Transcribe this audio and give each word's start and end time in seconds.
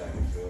shot, 0.00 0.14
you? 0.16 0.48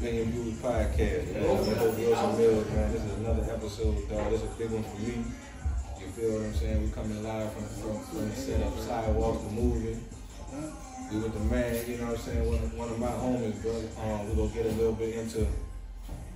Million 0.00 0.32
Viewz 0.32 0.54
Podcast, 0.60 1.32
man. 1.32 1.44
I'm 1.44 2.40
your 2.40 2.64
man. 2.64 2.92
This 2.92 3.04
is 3.04 3.12
another 3.18 3.44
episode, 3.52 4.08
dog. 4.10 4.30
This 4.30 4.42
is 4.42 4.50
a 4.50 4.54
big 4.58 4.70
one 4.70 4.82
for 4.82 4.98
me. 5.00 5.24
You 6.00 6.06
feel 6.12 6.32
what 6.34 6.46
I'm 6.46 6.54
saying? 6.54 6.82
We 6.82 6.90
coming 6.90 7.22
live 7.24 7.52
from, 7.52 7.64
from, 7.64 8.04
from 8.04 8.28
the 8.28 8.82
Sidewalk, 8.82 9.42
the 9.44 9.50
movie. 9.50 9.98
We 11.10 11.18
with 11.20 11.32
the 11.32 11.40
man, 11.54 11.72
you 11.88 11.96
know 11.98 12.06
what 12.06 12.18
I'm 12.18 12.20
saying? 12.20 12.44
One 12.44 12.58
of, 12.58 12.74
one 12.74 12.90
of 12.90 12.98
my 12.98 13.14
homies, 13.16 13.62
bro. 13.62 13.80
Um, 14.02 14.28
we're 14.28 14.36
gonna 14.36 14.52
get 14.52 14.66
a 14.66 14.76
little 14.76 14.92
bit 14.92 15.14
into 15.14 15.46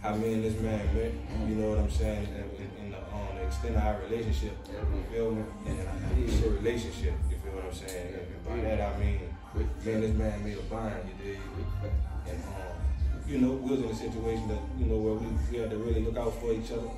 how 0.00 0.14
me 0.14 0.32
and 0.34 0.44
this 0.44 0.58
man 0.60 0.80
met. 0.94 1.12
You 1.48 1.56
know 1.56 1.70
what 1.70 1.78
I'm 1.80 1.90
saying? 1.90 2.28
And, 2.32 2.46
in 2.78 2.90
the, 2.92 2.98
um, 2.98 3.36
the 3.36 3.46
extent 3.46 3.76
of 3.76 3.82
our 3.82 4.00
relationship. 4.08 4.56
You 4.70 5.04
feel 5.12 5.30
me? 5.32 5.44
And 5.66 6.24
it's 6.24 6.40
a 6.40 6.50
relationship. 6.50 7.12
You 7.28 7.36
feel 7.42 7.52
what 7.52 7.64
I'm 7.64 7.74
saying? 7.74 8.14
And 8.14 8.44
by 8.46 8.62
that 8.62 8.80
I 8.80 8.98
mean, 8.98 9.35
me 9.56 9.92
and 9.92 10.02
this 10.02 10.14
man 10.14 10.44
made 10.44 10.58
a 10.58 10.62
bond. 10.62 10.94
You 11.06 11.32
dig? 11.32 11.40
And 12.28 12.42
um, 12.44 12.76
you 13.26 13.38
know, 13.38 13.52
we 13.52 13.70
was 13.76 13.80
in 13.80 13.90
a 13.90 13.94
situation 13.94 14.48
that 14.48 14.60
you 14.78 14.86
know 14.86 14.96
where 14.96 15.14
we, 15.14 15.26
we 15.50 15.58
had 15.58 15.70
to 15.70 15.76
really 15.76 16.02
look 16.04 16.16
out 16.16 16.34
for 16.40 16.52
each 16.52 16.70
other. 16.72 16.90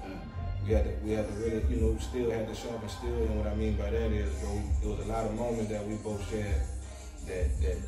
We 0.67 0.75
had 0.75 0.85
to 0.85 0.93
we 1.05 1.13
had 1.13 1.29
to 1.29 1.35
really 1.41 1.63
you 1.71 1.81
know 1.81 1.99
still 1.99 2.31
had 2.31 2.49
to 2.49 2.55
sharpen 2.55 2.89
still. 2.89 3.15
And 3.29 3.39
what 3.39 3.47
I 3.47 3.55
mean 3.55 3.77
by 3.77 3.91
that 3.91 4.13
is, 4.13 4.33
bro, 4.41 4.63
there 4.83 4.91
was 4.91 5.07
a 5.07 5.09
lot 5.09 5.25
of 5.27 5.35
moments 5.35 5.71
that 5.71 5.87
we 5.87 5.95
both 5.97 6.23
shared 6.31 6.63
that 7.27 7.49
that 7.63 7.79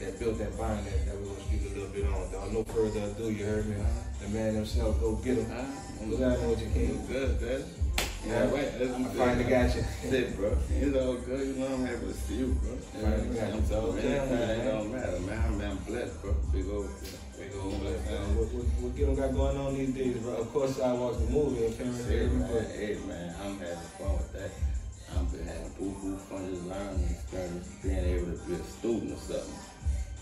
that 0.00 0.18
built 0.18 0.38
that 0.38 0.56
bond 0.58 0.86
that, 0.86 1.06
that 1.06 1.14
we're 1.16 1.30
gonna 1.30 1.46
speak 1.46 1.62
a 1.66 1.74
little 1.74 1.94
bit 1.94 2.06
on. 2.06 2.32
Dog. 2.32 2.52
No 2.52 2.64
further 2.64 3.10
ado, 3.10 3.30
you 3.30 3.44
heard 3.44 3.66
me. 3.66 3.76
The 4.20 4.28
man 4.28 4.54
himself, 4.54 5.00
go 5.00 5.16
Get 5.16 5.38
Em. 5.38 5.46
What's 6.06 6.22
happening 6.22 6.50
with 6.50 6.60
your 6.60 6.70
king? 6.70 7.06
Good, 7.06 7.38
good. 7.38 7.81
Yeah, 8.26 8.50
right. 8.50 8.78
That's 8.78 8.94
I 8.94 9.02
finally 9.18 9.44
got 9.44 9.74
you. 9.74 9.82
That's 9.82 10.12
it, 10.12 10.36
bro. 10.36 10.56
It's 10.70 10.96
all 10.96 11.14
good. 11.14 11.46
You 11.46 11.54
know 11.54 11.66
I'm 11.66 11.84
happy 11.84 12.06
to 12.06 12.14
see 12.14 12.36
you, 12.36 12.56
bro. 12.62 12.70
You 12.94 13.02
know 13.02 13.16
what 13.18 13.54
I'm? 13.54 13.64
So 13.66 13.96
Yeah, 13.96 14.24
man. 14.26 14.60
it 14.60 14.64
don't 14.70 14.92
matter, 14.92 15.18
man. 15.20 15.42
I'm, 15.46 15.60
I'm 15.60 15.76
blessed, 15.78 16.22
bro. 16.22 16.34
Big 16.52 16.68
old, 16.70 16.88
big 17.36 17.50
old 17.58 17.80
blessed. 17.80 18.06
what, 18.38 18.46
what, 18.54 18.64
what 18.78 18.96
Gil 18.96 19.16
got 19.16 19.34
going 19.34 19.56
on 19.56 19.74
these 19.74 19.90
days, 19.90 20.16
bro? 20.18 20.36
Of 20.36 20.52
course, 20.52 20.80
I 20.80 20.92
watched 20.92 21.26
the 21.26 21.32
movie 21.32 21.66
and 21.66 21.76
Cameron 21.76 22.06
Hey, 22.06 22.26
man, 22.26 22.48
but 22.52 22.66
hey, 22.70 22.98
man, 23.08 23.34
I'm 23.42 23.58
having 23.58 23.90
fun 23.98 24.12
with 24.12 24.32
that. 24.34 24.50
I'm 25.18 25.26
been 25.26 25.44
having 25.44 25.72
boo-boo 25.78 26.16
fun 26.16 26.48
just 26.48 26.64
learning, 26.64 27.10
experience, 27.10 27.68
being 27.82 27.98
able 27.98 28.32
to 28.32 28.38
be 28.46 28.54
a 28.54 28.64
student 28.64 29.12
or 29.12 29.20
something 29.20 29.54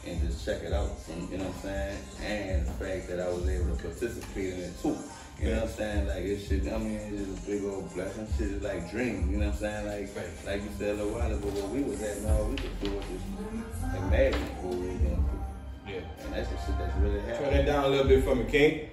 and 0.06 0.20
just 0.22 0.44
check 0.44 0.62
it 0.62 0.72
out 0.72 0.98
from, 1.02 1.28
you 1.30 1.38
know 1.38 1.44
what 1.44 1.54
I'm 1.56 1.62
saying? 1.62 1.98
And 2.24 2.66
the 2.66 2.72
fact 2.72 3.08
that 3.08 3.20
I 3.20 3.28
was 3.28 3.48
able 3.48 3.76
to 3.76 3.82
participate 3.82 4.54
in 4.54 4.60
it 4.60 4.82
too. 4.82 4.96
You 5.40 5.48
know 5.50 5.60
what 5.60 5.62
I'm 5.62 5.68
saying? 5.76 6.06
Like 6.06 6.24
it 6.24 6.38
should, 6.40 6.68
I 6.68 6.78
mean, 6.78 6.92
it's 6.96 7.26
just 7.28 7.46
a 7.46 7.50
big 7.50 7.64
old 7.64 7.94
blessing. 7.94 8.26
Shit 8.36 8.48
is 8.48 8.62
like 8.62 8.90
dream, 8.90 9.30
you 9.30 9.38
know 9.38 9.46
what 9.46 9.54
I'm 9.54 9.60
saying? 9.60 9.86
Like, 9.86 10.16
Right. 10.16 10.46
like 10.46 10.62
you 10.62 10.68
said 10.78 10.90
a 10.90 10.98
little 11.02 11.12
while 11.18 11.32
ago, 11.32 11.48
where 11.48 11.66
we 11.68 11.82
was 11.82 12.02
at, 12.02 12.20
now 12.22 12.42
we 12.44 12.56
could 12.56 12.80
do 12.82 12.92
it 12.92 13.02
just 13.08 13.96
imagine 13.96 14.40
what 14.62 14.74
we 14.76 14.86
gonna 14.88 15.16
do. 15.16 15.92
yeah. 15.92 16.24
And 16.24 16.34
that's 16.34 16.48
the 16.50 16.56
shit 16.66 16.78
that's 16.78 16.96
really 16.98 17.20
happening. 17.20 17.40
Turn 17.50 17.52
that 17.54 17.66
down 17.66 17.84
a 17.84 17.88
little 17.88 18.06
bit 18.08 18.22
for 18.24 18.34
me, 18.34 18.44
King. 18.44 18.90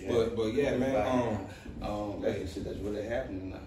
Yeah. 0.00 0.12
But 0.12 0.36
but 0.36 0.54
yeah, 0.54 0.76
man. 0.76 0.94
Um, 1.06 1.46
Um, 1.80 2.20
that's 2.20 2.38
the 2.40 2.46
shit 2.46 2.64
that's 2.64 2.78
really 2.78 3.04
happening 3.06 3.50
now. 3.50 3.60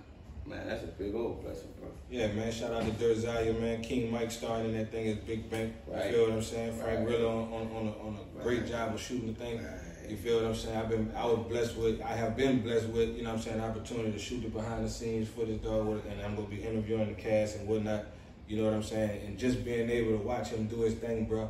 Man, 0.46 0.68
that's 0.68 0.84
a 0.84 0.88
big 0.88 1.14
old 1.16 1.44
blessing, 1.44 1.70
bro. 1.80 1.90
yeah, 2.10 2.28
man. 2.34 2.52
Shout 2.52 2.72
out 2.74 2.84
to 2.84 2.92
Dirtzire, 2.92 3.58
man. 3.60 3.82
King 3.82 4.12
Mike 4.12 4.32
starting 4.32 4.74
that 4.74 4.92
thing 4.92 5.06
is 5.06 5.18
Big 5.20 5.50
Bank. 5.50 5.74
You 5.88 5.94
Right. 5.94 6.12
feel 6.12 6.24
what 6.24 6.32
I'm 6.34 6.42
saying? 6.42 6.74
Frank 6.78 7.00
Right. 7.00 7.08
really 7.08 7.24
on, 7.26 7.44
on, 7.54 7.68
on, 7.72 7.88
a, 7.88 8.08
on 8.08 8.18
a 8.40 8.44
great 8.44 8.68
job 8.68 8.94
of 8.94 9.00
shooting 9.00 9.28
the 9.28 9.40
thing. 9.40 9.58
Right. 9.64 9.80
You 10.10 10.18
feel 10.18 10.38
what 10.38 10.46
I'm 10.46 10.56
saying? 10.56 10.78
I've 10.78 10.90
been 10.90 11.12
I 11.16 11.26
was 11.26 11.48
blessed 11.48 11.78
with 11.78 12.02
I 12.02 12.14
have 12.16 12.36
been 12.36 12.62
blessed 12.62 12.88
with, 12.88 13.16
you 13.16 13.24
know 13.24 13.30
what 13.30 13.38
I'm 13.38 13.42
saying, 13.42 13.58
the 13.58 13.64
opportunity 13.66 14.12
to 14.12 14.20
shoot 14.20 14.42
the 14.42 14.50
behind 14.50 14.86
the 14.86 14.90
scenes 14.90 15.30
footage 15.30 15.62
dog 15.64 16.02
and 16.10 16.22
I'm 16.22 16.36
gonna 16.36 16.48
be 16.48 16.62
interviewing 16.62 17.08
the 17.16 17.22
cast 17.22 17.58
and 17.58 17.68
whatnot. 17.68 18.06
You 18.48 18.58
know 18.58 18.66
what 18.66 18.74
I'm 18.74 18.84
saying? 18.84 19.26
And 19.26 19.38
just 19.40 19.64
being 19.64 19.90
able 19.90 20.18
to 20.18 20.24
watch 20.24 20.50
him 20.50 20.68
do 20.68 20.82
his 20.82 20.96
thing, 20.96 21.26
bro. 21.26 21.50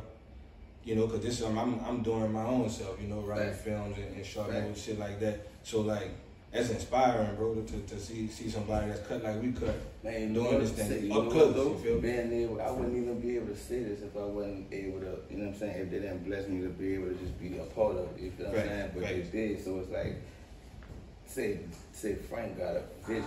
You 0.84 0.94
know, 0.96 1.06
cause 1.08 1.20
this 1.20 1.40
is 1.40 1.46
I'm 1.46 1.80
I'm 1.84 2.02
doing 2.02 2.32
my 2.32 2.44
own 2.44 2.68
self, 2.70 3.00
you 3.00 3.08
know, 3.08 3.20
writing 3.20 3.48
Right. 3.48 3.56
films 3.56 3.96
and, 3.98 4.16
and 4.16 4.24
short 4.26 4.50
Right. 4.50 4.62
movies, 4.62 4.82
shit 4.82 4.98
like 4.98 5.18
that. 5.20 5.46
So 5.62 5.80
like 5.80 6.10
that's 6.52 6.68
inspiring, 6.70 7.34
bro, 7.36 7.54
to, 7.54 7.62
to 7.80 7.98
see 7.98 8.28
see 8.28 8.50
somebody 8.50 8.88
that's 8.88 9.06
cut 9.06 9.22
like 9.24 9.40
we 9.42 9.52
cut. 9.52 9.74
Man, 10.04 10.20
you 10.20 10.34
Doing 10.34 10.52
know 10.52 10.60
this 10.60 10.70
what 10.70 10.78
thing 10.88 11.12
up 11.12 11.24
know 11.24 11.30
close, 11.30 11.46
what, 11.46 11.56
though? 11.56 11.72
you 11.72 11.78
feel 11.78 12.00
me? 12.02 12.60
I 12.60 12.70
wouldn't 12.70 12.96
even 12.96 13.20
be 13.20 13.36
able 13.36 13.46
to 13.48 13.56
say 13.56 13.82
this 13.84 14.02
if 14.02 14.14
I 14.16 14.24
wasn't 14.24 14.66
able 14.72 15.00
to, 15.00 15.16
you 15.30 15.38
know 15.38 15.46
what 15.46 15.54
I'm 15.54 15.58
saying? 15.58 15.76
If 15.80 15.90
they 15.90 15.98
didn't 16.00 16.24
bless 16.26 16.48
me 16.48 16.60
to 16.62 16.68
be 16.68 16.94
able 16.94 17.08
to 17.08 17.14
just 17.14 17.40
be 17.40 17.56
a 17.58 17.64
part 17.64 17.96
of 17.96 18.04
it, 18.16 18.20
you 18.22 18.30
feel 18.32 18.46
what 18.48 18.56
Right, 18.56 18.64
I'm 18.64 18.68
saying? 18.68 18.90
But 18.94 19.02
right. 19.04 19.32
they 19.32 19.38
did, 19.48 19.64
so 19.64 19.78
it's 19.78 19.90
like, 19.90 20.16
say, 21.26 21.60
say 21.92 22.14
Frank 22.16 22.58
got 22.58 22.76
a 22.76 22.82
vision. 23.06 23.24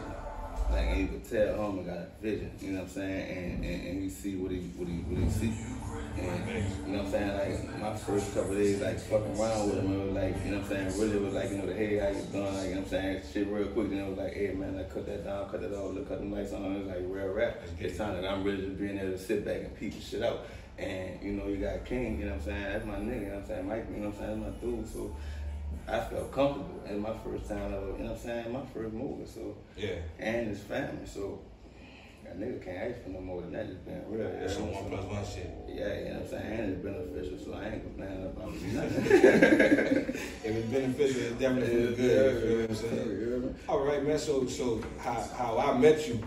Like, 0.72 0.88
and 0.88 1.02
you 1.02 1.08
could 1.08 1.30
tell 1.30 1.56
Homer 1.58 1.84
got 1.84 1.98
a 1.98 2.08
vision, 2.22 2.52
you 2.60 2.72
know 2.72 2.80
what 2.80 2.90
I'm 2.90 2.94
saying? 2.94 3.38
And, 3.38 3.66
and, 3.66 3.88
and 3.88 4.04
you 4.04 4.10
see 4.10 4.36
what 4.36 4.52
he, 4.52 4.60
what 4.76 4.88
he, 4.88 4.96
what 4.96 5.24
he 5.24 5.30
see. 5.30 5.54
And, 6.18 6.88
you 6.88 6.94
know 6.94 7.04
what 7.04 7.06
I'm 7.06 7.12
saying? 7.12 7.62
Like, 7.62 7.80
my 7.80 7.96
first 7.96 8.34
couple 8.34 8.56
days, 8.56 8.82
like, 8.82 9.00
fucking 9.00 9.40
around 9.40 9.70
with 9.70 9.80
him, 9.80 9.94
it 9.94 10.06
was 10.06 10.16
like, 10.16 10.46
you 10.46 10.52
know 10.52 10.58
what 10.60 10.72
I'm 10.72 10.92
saying? 10.92 11.02
Really 11.02 11.20
was 11.20 11.34
like, 11.34 11.50
you 11.52 11.58
know, 11.58 11.66
the 11.66 11.74
hey, 11.74 11.98
how 12.00 12.08
you 12.08 12.24
doing? 12.32 12.56
Like, 12.56 12.68
you 12.68 12.76
know 12.76 12.82
what 12.82 12.86
I'm 12.86 12.90
saying? 12.90 13.22
Shit 13.32 13.48
real 13.48 13.68
quick. 13.68 13.90
Then 13.90 14.00
it 14.00 14.10
was 14.10 14.18
like, 14.18 14.34
hey, 14.34 14.54
man, 14.54 14.78
like, 14.78 14.94
cut 14.94 15.06
that 15.06 15.26
down, 15.26 15.50
cut 15.50 15.62
that 15.62 15.74
off, 15.74 15.94
look, 15.94 16.08
cut 16.08 16.20
the 16.20 16.28
lights 16.28 16.54
on. 16.54 16.64
It 16.72 16.80
was 16.80 16.88
like 16.88 17.04
real 17.08 17.28
rap. 17.28 17.62
It's 17.80 17.98
time 17.98 18.22
that 18.22 18.30
I'm 18.30 18.44
really 18.44 18.66
just 18.66 18.80
being 18.80 18.98
able 18.98 19.12
to 19.12 19.20
sit 19.20 19.46
back 19.46 19.58
and 19.58 19.76
peep 19.78 19.94
the 19.94 20.02
shit 20.02 20.24
out. 20.24 20.46
And, 20.78 21.22
you 21.22 21.32
know, 21.34 21.48
you 21.48 21.58
got 21.58 21.86
King, 21.86 22.20
you 22.20 22.26
know 22.26 22.32
what 22.32 22.40
I'm 22.40 22.46
saying? 22.46 22.64
That's 22.64 22.86
my 22.86 22.96
nigga, 22.96 23.20
you 23.20 23.28
know 23.28 23.36
what 23.36 23.40
I'm 23.40 23.48
saying? 23.48 23.68
Mike, 23.68 23.86
you 23.90 23.98
know 23.98 24.10
what 24.10 24.20
I'm 24.20 24.28
saying? 24.28 24.44
That's 24.44 24.64
my 24.64 24.70
dude. 24.70 24.88
So 24.92 25.16
I 25.88 26.00
felt 26.00 26.32
comfortable. 26.32 26.82
And 26.88 27.02
my 27.02 27.14
first 27.24 27.48
time 27.50 27.74
ever, 27.74 27.88
you 27.98 28.04
know 28.04 28.12
what 28.12 28.12
I'm 28.12 28.18
saying? 28.18 28.52
My 28.54 28.62
first 28.74 28.94
movie. 28.94 29.26
So, 29.26 29.56
Yeah. 29.78 29.96
and 30.20 30.48
his 30.48 30.60
family. 30.60 31.06
So, 31.06 31.40
that 32.24 32.40
nigga 32.40 32.64
can't 32.64 32.78
ask 32.78 33.04
for 33.04 33.10
no 33.10 33.22
more 33.22 33.42
than 33.42 33.52
that, 33.52 33.68
real. 34.10 34.28
you 34.28 34.40
That's 34.40 34.56
some 34.56 34.72
one 34.74 34.90
plus 34.90 35.06
one 35.06 35.24
shit. 35.26 35.52
Yeah, 35.68 36.00
you 36.00 36.06
know 36.06 36.14
what 36.16 36.22
I'm 36.24 36.28
saying? 36.30 36.60
And 36.60 36.74
it's 36.74 36.84
beneficial, 36.84 37.38
so 37.46 37.54
I 37.60 37.66
ain't 37.70 37.84
complaining 37.84 38.26
about 38.26 38.52
nothing. 38.54 40.16
If 40.46 40.56
it's 40.56 40.68
beneficial, 40.70 41.22
it's 41.22 41.40
definitely 41.40 41.86
the 41.88 41.92
good. 41.96 42.34
You 42.34 42.40
feel 42.50 42.58
what 42.62 42.70
I'm 42.70 42.76
saying? 42.76 43.56
All 43.70 43.80
right, 43.80 44.04
man. 44.06 44.18
So, 44.20 44.46
so 44.48 44.82
how, 45.00 45.22
how 45.38 45.58
I 45.60 45.78
met 45.78 46.08
you 46.08 46.20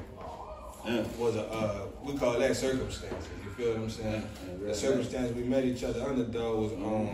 Yeah. 0.86 1.02
was 1.18 1.36
a 1.36 1.46
uh, 1.50 1.86
we 2.04 2.16
call 2.16 2.38
that 2.38 2.56
circumstances. 2.56 3.28
You 3.44 3.50
feel 3.50 3.70
what 3.72 3.80
I'm 3.82 3.90
saying? 3.90 4.22
Yeah. 4.62 4.68
The 4.68 4.74
circumstance 4.74 5.34
we 5.34 5.42
met 5.44 5.64
each 5.64 5.82
other 5.84 6.02
under 6.02 6.22
though 6.24 6.56
was 6.60 6.72
um, 6.74 7.08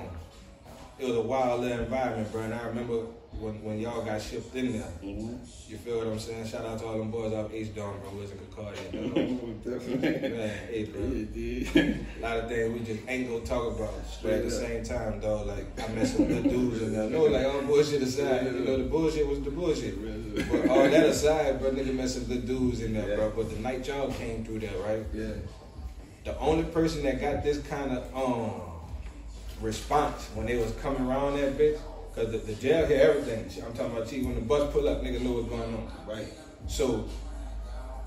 it 0.99 1.06
was 1.06 1.16
a 1.16 1.21
wild 1.21 1.60
little 1.60 1.81
environment, 1.81 2.31
bro. 2.31 2.43
And 2.43 2.55
I 2.55 2.66
remember 2.66 3.06
when 3.41 3.62
when 3.65 3.81
y'all 3.81 4.05
got 4.05 4.21
shipped 4.21 4.55
in 4.55 4.72
there. 4.72 4.88
Mm-hmm. 5.03 5.37
You 5.69 5.77
feel 5.78 5.99
what 5.99 6.06
I'm 6.06 6.19
saying? 6.19 6.47
Shout 6.47 6.65
out 6.65 6.78
to 6.78 6.87
all 6.87 6.99
them 6.99 7.10
boys 7.10 7.32
off 7.32 7.53
H 7.53 7.75
Dome, 7.75 7.97
bro. 8.00 8.10
Wiz 8.12 8.31
and 8.31 8.41
Concordia. 8.55 8.93
dog. 8.93 10.00
Man, 10.00 10.69
hey, 10.69 10.84
bro. 10.84 11.03
A 11.03 12.22
lot 12.22 12.37
of 12.38 12.49
things 12.49 12.72
we 12.72 12.81
just 12.84 13.09
ain't 13.09 13.28
gonna 13.28 13.44
talk 13.44 13.75
about. 13.75 13.94
But 14.22 14.33
at 14.33 14.44
the 14.44 14.50
same 14.50 14.84
time, 14.84 15.21
though, 15.21 15.43
like 15.43 15.66
I 15.83 15.93
met 15.93 16.06
some 16.06 16.27
good 16.27 16.44
dudes 16.44 16.83
in 16.83 16.93
there. 16.93 17.10
No, 17.10 17.25
like 17.25 17.47
all 17.47 17.62
bullshit 17.62 18.03
aside, 18.03 18.47
you 18.47 18.53
know, 18.53 18.77
the 18.77 18.84
bullshit 18.84 19.27
was 19.27 19.41
the 19.41 19.50
bullshit. 19.50 19.97
But 20.50 20.69
all 20.69 20.88
that 20.88 21.06
aside, 21.06 21.60
bro, 21.60 21.71
nigga 21.71 21.94
met 21.94 22.09
some 22.09 22.25
good 22.25 22.47
dudes 22.47 22.83
in 22.83 22.94
there, 22.94 23.16
bro. 23.16 23.33
But 23.34 23.50
the 23.50 23.59
night 23.59 23.87
y'all 23.87 24.12
came 24.12 24.44
through 24.44 24.60
there, 24.60 24.77
right? 24.78 25.04
Yeah. 25.12 25.33
The 26.25 26.38
only 26.38 26.65
person 26.65 27.03
that 27.03 27.21
got 27.21 27.43
this 27.43 27.59
kind 27.59 27.91
of 27.91 28.15
um 28.16 28.74
response 29.60 30.28
when 30.34 30.47
they 30.47 30.56
was 30.56 30.72
coming 30.82 31.06
around 31.06 31.37
that 31.37 31.56
bitch, 31.56 31.78
cause 32.15 32.31
the, 32.31 32.38
the 32.38 32.54
jail 32.54 32.87
hear 32.87 33.10
everything. 33.10 33.65
I'm 33.65 33.72
talking 33.72 33.97
about 33.97 34.09
T 34.09 34.22
when 34.22 34.34
the 34.34 34.41
bus 34.41 34.72
pull 34.72 34.88
up, 34.88 35.03
nigga 35.03 35.20
know 35.20 35.32
what's 35.32 35.48
going 35.48 35.62
on. 35.62 35.91
Right. 36.06 36.28
So, 36.66 37.09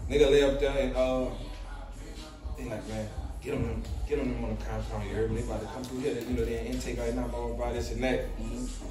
nigga 0.10 0.32
lay 0.32 0.44
up 0.44 0.60
there 0.60 0.78
and 0.78 0.96
uh, 0.96 1.26
they 2.58 2.66
like, 2.66 2.88
man, 2.88 3.08
get 3.42 3.52
them, 3.52 3.84
get 4.08 4.20
them 4.20 4.44
on 4.44 4.56
the 4.56 4.66
compound. 4.66 5.08
You 5.10 5.16
heard 5.16 5.32
me? 5.32 5.42
They 5.42 5.48
about 5.48 5.62
to 5.62 5.68
come 5.68 5.84
through 5.84 6.00
here. 6.00 6.20
You 6.28 6.36
know, 6.36 6.46
they 6.46 6.60
in 6.60 6.68
intake 6.68 7.00
right 7.00 7.14
now, 7.14 7.28
blah 7.28 7.48
blah 7.48 7.56
blah, 7.56 7.74
this 7.74 7.92
and 7.92 8.04
that. 8.04 8.26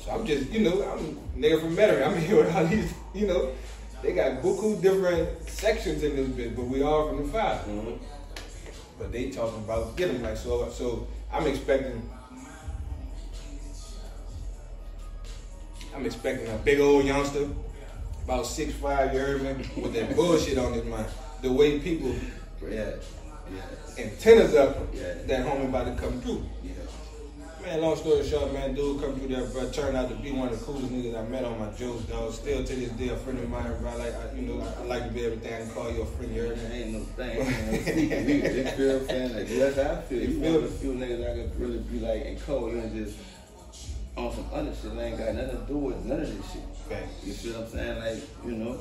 So 0.04 0.12
I'm 0.12 0.26
just, 0.26 0.50
you 0.50 0.60
know, 0.60 0.82
I'm 0.90 1.16
nigga 1.40 1.60
from 1.60 1.76
Metairie. 1.76 2.06
I'm 2.06 2.16
here 2.20 2.36
with 2.36 2.54
all 2.54 2.66
these, 2.66 2.92
you 3.14 3.26
know, 3.26 3.52
they 4.02 4.12
got 4.12 4.42
buku 4.42 4.80
different 4.80 5.48
sections 5.48 6.02
in 6.02 6.16
this 6.16 6.28
bitch, 6.28 6.54
but 6.54 6.64
we 6.66 6.82
all 6.82 7.09
from 7.09 7.26
the 7.26 7.32
5 7.32 7.60
Mm-hmm. 7.66 8.04
But 8.98 9.12
they 9.12 9.30
talking 9.30 9.59
about 9.64 9.94
get 9.97 10.12
them 10.12 10.22
like 10.22 10.38
so. 10.38 10.70
So 10.70 11.06
I'm 11.30 11.47
expecting. 11.47 12.09
I'm 15.97 16.04
expecting 16.07 16.47
a 16.48 16.57
big 16.59 16.78
old 16.81 17.04
youngster, 17.04 17.48
about 18.25 18.47
six 18.47 18.75
five, 18.75 19.15
you 19.15 19.21
heard 19.21 19.43
me, 19.43 19.65
with 19.81 19.95
that 19.95 20.15
bullshit 20.15 20.59
on 20.59 20.72
his 20.75 20.84
mind. 20.84 21.07
The 21.43 21.51
way 21.53 21.78
people 21.81 22.15
Yeah. 22.63 22.91
Yeah. 23.53 24.04
antennas 24.04 24.54
up, 24.54 24.77
Yeah. 24.93 25.15
that 25.27 25.47
homie 25.47 25.69
about 25.69 25.87
to 25.87 26.01
come 26.03 26.21
through. 26.21 26.45
Yeah. 26.63 26.72
Man, 27.63 27.81
long 27.81 27.97
story 27.97 28.25
short, 28.28 28.53
man, 28.53 28.75
dude 28.75 29.01
come 29.01 29.16
through 29.19 29.28
there, 29.34 29.45
bro. 29.47 29.69
Turned 29.71 29.97
out 29.97 30.09
to 30.09 30.15
be 30.16 30.31
one 30.33 30.48
of 30.48 30.59
the 30.59 30.65
coolest 30.65 30.87
niggas 30.87 31.16
I 31.19 31.28
met 31.28 31.45
on 31.45 31.59
my 31.59 31.69
jokes, 31.77 32.03
dog. 32.04 32.33
Still 32.33 32.63
to 32.63 32.75
this 32.77 32.91
day, 32.91 33.09
a 33.09 33.16
friend 33.16 33.39
of 33.41 33.48
mine, 33.48 33.72
bro. 33.81 33.97
Like, 33.97 34.15
I, 34.15 34.34
you 34.37 34.43
know, 34.43 34.60
I, 34.65 34.83
I 34.83 34.84
like 34.87 35.07
to 35.09 35.13
be 35.13 35.25
everything 35.25 35.53
I 35.54 35.59
can 35.59 35.71
call 35.71 35.91
you 35.91 36.03
a 36.03 36.07
friend, 36.07 36.34
you 36.34 36.43
heard 36.43 36.59
ain't 36.72 36.93
no 36.93 37.01
thing. 37.01 37.39
man. 37.39 37.75
You 37.75 38.65
feel 38.65 38.93
what 38.95 39.03
I'm 39.03 39.09
saying? 39.09 39.34
Like, 39.34 39.48
that's 39.48 39.77
how 39.77 39.95
I 39.95 40.01
feel. 40.03 40.21
You 40.21 40.28
You 40.28 40.41
feel 40.41 40.53
one 40.53 40.54
of 40.54 40.63
me? 40.63 40.69
the 40.69 40.75
few 40.78 40.93
niggas 40.93 41.31
I 41.31 41.34
could 41.48 41.60
really 41.60 41.78
be 41.78 41.98
like 42.01 42.25
in 42.27 42.39
cold 42.41 42.72
and 42.75 42.95
just 43.07 43.16
on 44.16 44.33
some 44.33 44.47
other 44.53 44.72
shit 44.74 44.95
that 44.95 45.03
ain't 45.03 45.18
got 45.18 45.34
nothing 45.34 45.60
to 45.60 45.66
do 45.66 45.77
with 45.77 46.04
none 46.04 46.21
of 46.21 46.27
this 46.27 46.53
shit. 46.53 46.63
Facts. 46.89 47.24
You 47.24 47.33
feel 47.33 47.53
what 47.60 47.65
I'm 47.65 47.71
saying? 47.71 47.98
Like, 47.98 48.22
you 48.47 48.53
know, 48.53 48.78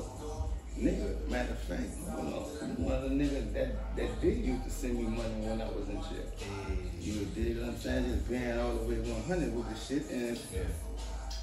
nigga, 0.79 1.27
matter 1.29 1.51
of 1.51 1.59
fact, 1.59 1.89
you 1.99 2.23
know, 2.23 2.47
one 2.79 2.95
of 2.95 3.03
the 3.03 3.15
niggas 3.15 3.53
that, 3.53 3.95
that 3.97 4.21
did 4.21 4.37
used 4.37 4.63
to 4.63 4.69
send 4.69 4.95
me 4.95 5.03
money 5.03 5.35
when 5.43 5.61
I 5.61 5.67
was 5.67 5.89
in 5.89 5.99
jail. 6.07 6.27
Mm. 6.39 7.03
You 7.03 7.25
dig 7.35 7.57
what 7.59 7.69
I'm 7.69 7.77
saying? 7.77 8.05
Just 8.05 8.29
being 8.29 8.57
all 8.59 8.73
the 8.75 8.83
way 8.87 8.99
100 8.99 9.55
with 9.55 9.67
the 9.67 9.75
shit, 9.75 10.09
and 10.11 10.39
Yeah. 10.53 10.71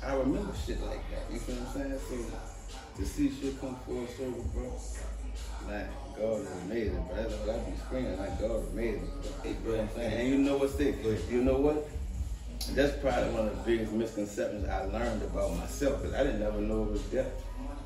I 0.05 0.15
remember 0.15 0.53
shit 0.57 0.83
like 0.83 1.05
that. 1.13 1.33
You 1.33 1.39
feel 1.39 1.57
what 1.57 1.85
I'm 1.85 2.01
saying? 2.01 2.01
So 2.09 2.17
to 2.97 3.07
see 3.07 3.31
shit 3.31 3.61
come 3.61 3.77
full 3.87 4.07
circle, 4.09 4.45
bro, 4.53 4.73
like 5.69 5.89
God 6.17 6.41
is 6.41 6.51
amazing, 6.65 7.05
bro. 7.07 7.17
That's 7.17 7.35
what 7.35 7.57
I 7.57 7.59
be 7.71 7.77
screaming, 7.77 8.19
like 8.19 8.41
God 8.41 8.57
is 8.63 8.69
amazing. 8.73 9.11
Bro. 9.13 9.45
You 9.45 9.55
know 9.55 9.71
what 9.71 9.81
I'm 9.81 9.91
saying? 9.97 10.13
And 10.21 10.29
you 10.29 10.39
know 10.39 10.57
what's 10.57 10.75
sick? 10.75 10.97
You 11.31 11.45
know 11.45 11.57
what? 11.57 11.89
That's 12.71 12.97
probably 12.99 13.31
one 13.35 13.49
of 13.49 13.57
the 13.57 13.63
biggest 13.71 13.93
misconceptions 13.93 14.69
I 14.69 14.85
learned 14.85 15.23
about 15.23 15.57
myself, 15.59 16.01
because 16.01 16.15
I 16.15 16.23
didn't 16.25 16.43
ever 16.43 16.61
know 16.61 16.85
it 16.85 16.93
was 16.93 17.03
death. 17.03 17.27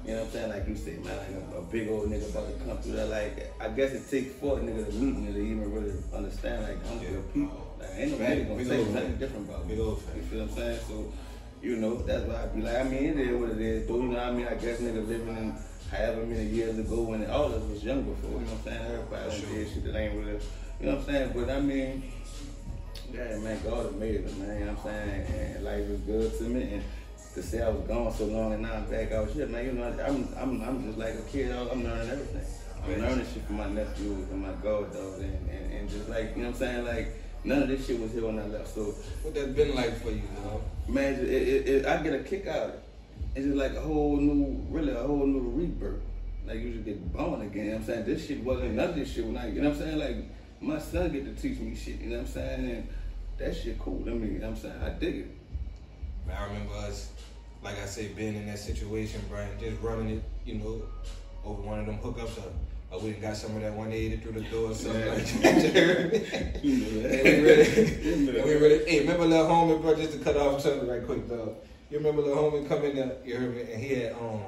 You 0.04 0.12
know 0.12 0.18
what 0.20 0.26
I'm 0.26 0.32
saying? 0.32 0.50
Like 0.50 0.68
you 0.68 0.76
say, 0.76 0.92
man, 1.02 1.16
like 1.18 1.54
a, 1.54 1.58
a 1.58 1.62
big 1.62 1.88
old 1.88 2.08
nigga 2.08 2.30
about 2.30 2.46
to 2.46 2.64
come 2.64 2.78
through 2.78 2.92
there. 2.92 3.06
Like, 3.06 3.52
I 3.60 3.68
guess 3.70 3.92
it 3.92 4.08
takes 4.08 4.34
four 4.38 4.58
niggas 4.58 4.86
nigga 4.86 4.86
to 4.86 4.92
meet 4.94 5.16
me 5.16 5.32
to 5.32 5.38
even 5.40 5.72
really 5.72 5.92
understand, 6.14 6.62
like, 6.62 6.78
I'm 6.88 7.02
Yeah. 7.02 7.10
real 7.10 7.22
people. 7.34 7.76
Like, 7.80 7.90
ain't 7.96 8.10
nobody 8.12 8.42
gonna 8.44 8.56
Big 8.56 8.66
say 8.68 8.78
old 8.78 8.94
nothing 8.94 9.16
different 9.16 9.48
about 9.48 9.66
me. 9.66 9.74
Big 9.74 9.80
old. 9.84 10.02
You 10.14 10.22
feel 10.22 10.40
what 10.42 10.50
I'm 10.50 10.56
saying? 10.56 10.80
So, 10.86 11.12
you 11.62 11.76
know, 11.76 11.94
that's 12.02 12.24
why 12.28 12.42
I 12.42 12.46
be 12.46 12.62
like, 12.62 12.76
I 12.76 12.84
mean, 12.84 13.04
it 13.04 13.18
is 13.18 13.40
what 13.40 13.50
it 13.50 13.60
is. 13.60 13.88
Though, 13.88 13.96
you 13.96 14.02
know 14.04 14.18
what 14.18 14.26
I 14.28 14.32
mean? 14.32 14.46
I 14.46 14.54
guess 14.54 14.78
niggas 14.78 15.08
living 15.08 15.36
in 15.36 15.54
however 15.90 16.24
many 16.26 16.44
years 16.50 16.78
ago 16.78 17.02
when 17.02 17.28
all 17.28 17.46
of 17.46 17.54
us 17.54 17.68
was 17.70 17.82
young 17.82 18.02
before, 18.02 18.30
you 18.30 18.46
know 18.46 18.52
what 18.52 18.72
I'm 18.72 18.78
saying? 18.78 18.92
Everybody 18.92 19.40
Sure. 19.40 19.48
did 19.56 19.68
shit 19.72 19.84
that 19.86 19.96
ain't 19.98 20.14
really, 20.14 20.32
you 20.80 20.86
know 20.86 20.94
what 20.96 20.98
I'm 20.98 21.04
saying? 21.06 21.30
But 21.34 21.50
I 21.50 21.60
mean, 21.60 22.02
yeah, 23.12 23.38
man, 23.38 23.58
God 23.64 23.86
amazing, 23.94 24.38
man. 24.40 24.58
You 24.58 24.64
know 24.66 24.72
what 24.72 24.92
I'm 24.92 25.08
saying? 25.08 25.54
And 25.56 25.64
life 25.64 25.80
is 25.80 26.00
good 26.00 26.38
to 26.38 26.44
me. 26.44 26.62
And 26.74 26.82
to 27.34 27.42
say 27.42 27.62
I 27.62 27.68
was 27.68 27.86
gone 27.86 28.12
so 28.14 28.24
long 28.24 28.54
and 28.54 28.62
now 28.62 28.74
I'm 28.74 28.86
back 28.86 29.12
out 29.12 29.30
shit, 29.32 29.50
man. 29.50 29.66
You 29.66 29.72
know, 29.72 29.84
I'm 30.06 30.28
I'm 30.36 30.62
I'm 30.62 30.84
just 30.86 30.98
like 30.98 31.14
a 31.14 31.22
kid. 31.22 31.50
I'm 31.52 31.84
learning 31.84 32.10
everything. 32.10 32.42
I'm 32.84 33.00
learning 33.00 33.26
shit 33.32 33.44
from 33.46 33.56
my 33.56 33.68
nephews 33.68 34.28
and 34.30 34.42
my 34.42 34.52
god 34.62 34.92
dog, 34.92 35.20
and, 35.20 35.50
and, 35.50 35.72
and 35.72 35.90
just 35.90 36.08
like 36.08 36.36
you 36.36 36.42
know 36.42 36.50
what 36.50 36.54
I'm 36.54 36.54
saying. 36.54 36.84
Like 36.86 37.08
none 37.44 37.62
of 37.62 37.68
this 37.68 37.86
shit 37.86 38.00
was 38.00 38.12
here 38.12 38.24
when 38.26 38.38
I 38.38 38.46
left. 38.46 38.74
So 38.74 38.94
What 39.22 39.34
that 39.34 39.54
been 39.54 39.74
like 39.74 40.00
for 40.02 40.10
you, 40.10 40.22
dog? 40.42 40.62
man, 40.88 41.14
it, 41.14 41.28
it, 41.28 41.68
it, 41.68 41.86
I 41.86 42.02
get 42.02 42.14
a 42.14 42.20
kick 42.20 42.46
out 42.46 42.62
of 42.62 42.70
it. 42.70 42.82
It's 43.34 43.44
just 43.44 43.56
like 43.56 43.74
a 43.74 43.80
whole 43.80 44.16
new, 44.16 44.64
really 44.70 44.92
a 44.92 45.02
whole 45.02 45.26
new 45.26 45.50
rebirth. 45.50 46.00
Like 46.46 46.60
you 46.60 46.72
just 46.72 46.84
get 46.84 47.12
born 47.12 47.42
again. 47.42 47.64
You 47.64 47.64
know 47.64 47.70
what 47.72 47.80
I'm 47.80 47.86
saying 47.86 48.04
this 48.06 48.26
shit 48.26 48.42
wasn't 48.42 48.74
none 48.74 48.90
of 48.90 48.94
this 48.94 49.12
shit 49.12 49.26
when 49.26 49.36
I, 49.36 49.48
you 49.50 49.60
know 49.60 49.70
what 49.70 49.78
I'm 49.78 49.84
saying. 49.84 49.98
Like 49.98 50.16
my 50.60 50.78
son 50.78 51.12
get 51.12 51.24
to 51.24 51.40
teach 51.40 51.58
me 51.58 51.74
shit. 51.74 52.00
You 52.00 52.10
know 52.10 52.16
what 52.18 52.26
I'm 52.26 52.32
saying, 52.32 52.70
and 52.70 52.88
that 53.38 53.56
shit 53.56 53.78
cool 53.78 54.04
to 54.04 54.10
me. 54.10 54.28
You 54.34 54.38
know 54.38 54.50
what 54.50 54.56
I'm 54.56 54.62
saying 54.62 54.82
I 54.82 54.88
dig 54.90 55.14
it. 55.16 55.26
I 56.32 56.44
remember 56.46 56.74
us, 56.74 57.10
like 57.62 57.78
I 57.80 57.86
said, 57.86 58.16
being 58.16 58.34
in 58.34 58.46
that 58.46 58.58
situation, 58.58 59.20
Brian, 59.28 59.50
just 59.60 59.80
running 59.80 60.10
it, 60.16 60.22
you 60.44 60.54
know, 60.54 60.82
over 61.44 61.62
one 61.62 61.78
of 61.80 61.86
them 61.86 61.98
hookups. 61.98 62.38
Or, 62.90 63.00
we 63.00 63.12
done 63.12 63.20
got 63.20 63.36
some 63.36 63.54
of 63.56 63.62
that 63.62 63.72
180 63.74 64.16
through 64.18 64.32
the 64.32 64.48
door 64.48 64.70
or 64.70 64.74
something 64.74 65.00
Yeah. 65.02 65.12
like 65.14 65.24
that. 65.26 66.60
You 66.64 66.76
know 67.02 67.08
and 67.08 67.22
we 67.24 67.40
really, 67.42 68.12
and 68.36 68.44
we 68.44 68.54
really, 68.54 68.90
hey, 68.90 69.00
remember 69.00 69.24
little 69.26 69.46
homie, 69.46 69.80
bro, 69.80 69.94
just 69.94 70.12
to 70.12 70.18
cut 70.18 70.36
off 70.36 70.60
something 70.62 70.88
right 70.88 71.04
quick, 71.04 71.28
though. 71.28 71.56
You 71.90 71.98
remember 71.98 72.22
little 72.22 72.50
homie 72.50 72.66
coming 72.68 73.00
up, 73.00 73.24
you 73.26 73.36
heard 73.36 73.54
me, 73.54 73.62
and 73.72 73.82
he 73.82 73.94
had, 73.94 74.12
um, 74.14 74.40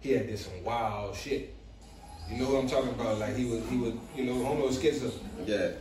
he 0.00 0.12
had 0.12 0.28
this 0.28 0.44
some 0.46 0.62
wild 0.64 1.16
shit. 1.16 1.54
You 2.30 2.38
know 2.38 2.50
what 2.50 2.62
I'm 2.62 2.68
talking 2.68 2.90
about? 2.90 3.18
Like 3.18 3.36
he 3.36 3.44
was, 3.44 3.68
he 3.68 3.76
was, 3.76 3.94
you 4.16 4.24
know, 4.24 4.34
was 4.54 4.78
schizo. 4.78 5.12
Yeah, 5.46 5.72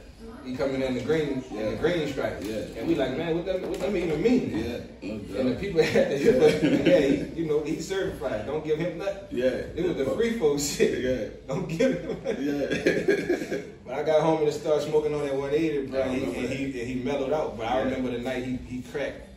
He 0.43 0.55
coming 0.55 0.81
in 0.81 0.95
the 0.95 1.01
green, 1.01 1.43
in 1.51 1.71
the 1.71 1.77
green 1.77 2.07
stripe. 2.07 2.41
Yeah. 2.43 2.55
And 2.77 2.87
we 2.87 2.95
like, 2.95 3.15
man, 3.15 3.35
what 3.35 3.45
that, 3.45 3.61
what 3.61 3.79
that 3.79 3.95
even 3.95 4.21
mean? 4.21 4.57
yeah, 4.57 4.77
no 5.01 5.39
And 5.39 5.51
the 5.51 5.55
people 5.55 5.81
had 5.83 6.09
to, 6.09 6.83
yeah, 6.83 6.99
he, 6.99 7.41
you 7.41 7.45
know, 7.47 7.63
he's 7.63 7.87
certified. 7.87 8.45
Don't 8.45 8.65
give 8.65 8.79
him 8.79 8.97
nothing. 8.97 9.27
Yeah, 9.31 9.45
It 9.75 9.85
was 9.85 9.95
the 9.97 10.13
free 10.13 10.37
folks 10.39 10.63
shit. 10.63 10.99
Yeah. 11.03 11.27
Don't 11.47 11.67
give 11.67 11.99
him 12.01 12.07
nothing. 12.23 12.43
Yeah, 12.43 13.57
But 13.85 13.95
I 13.95 14.03
got 14.03 14.21
home 14.21 14.43
and 14.43 14.53
started 14.53 14.87
smoking 14.87 15.13
on 15.13 15.21
that 15.23 15.35
180, 15.35 15.87
bro. 15.87 15.99
Yeah, 15.99 16.05
and, 16.05 16.15
he, 16.15 16.23
and, 16.23 16.49
he, 16.49 16.63
and 16.81 16.87
he 16.89 16.95
mellowed 16.95 17.33
out. 17.33 17.57
But 17.57 17.67
I 17.67 17.81
remember 17.81 18.11
the 18.11 18.19
night 18.19 18.43
he, 18.43 18.57
he 18.67 18.81
cracked. 18.81 19.27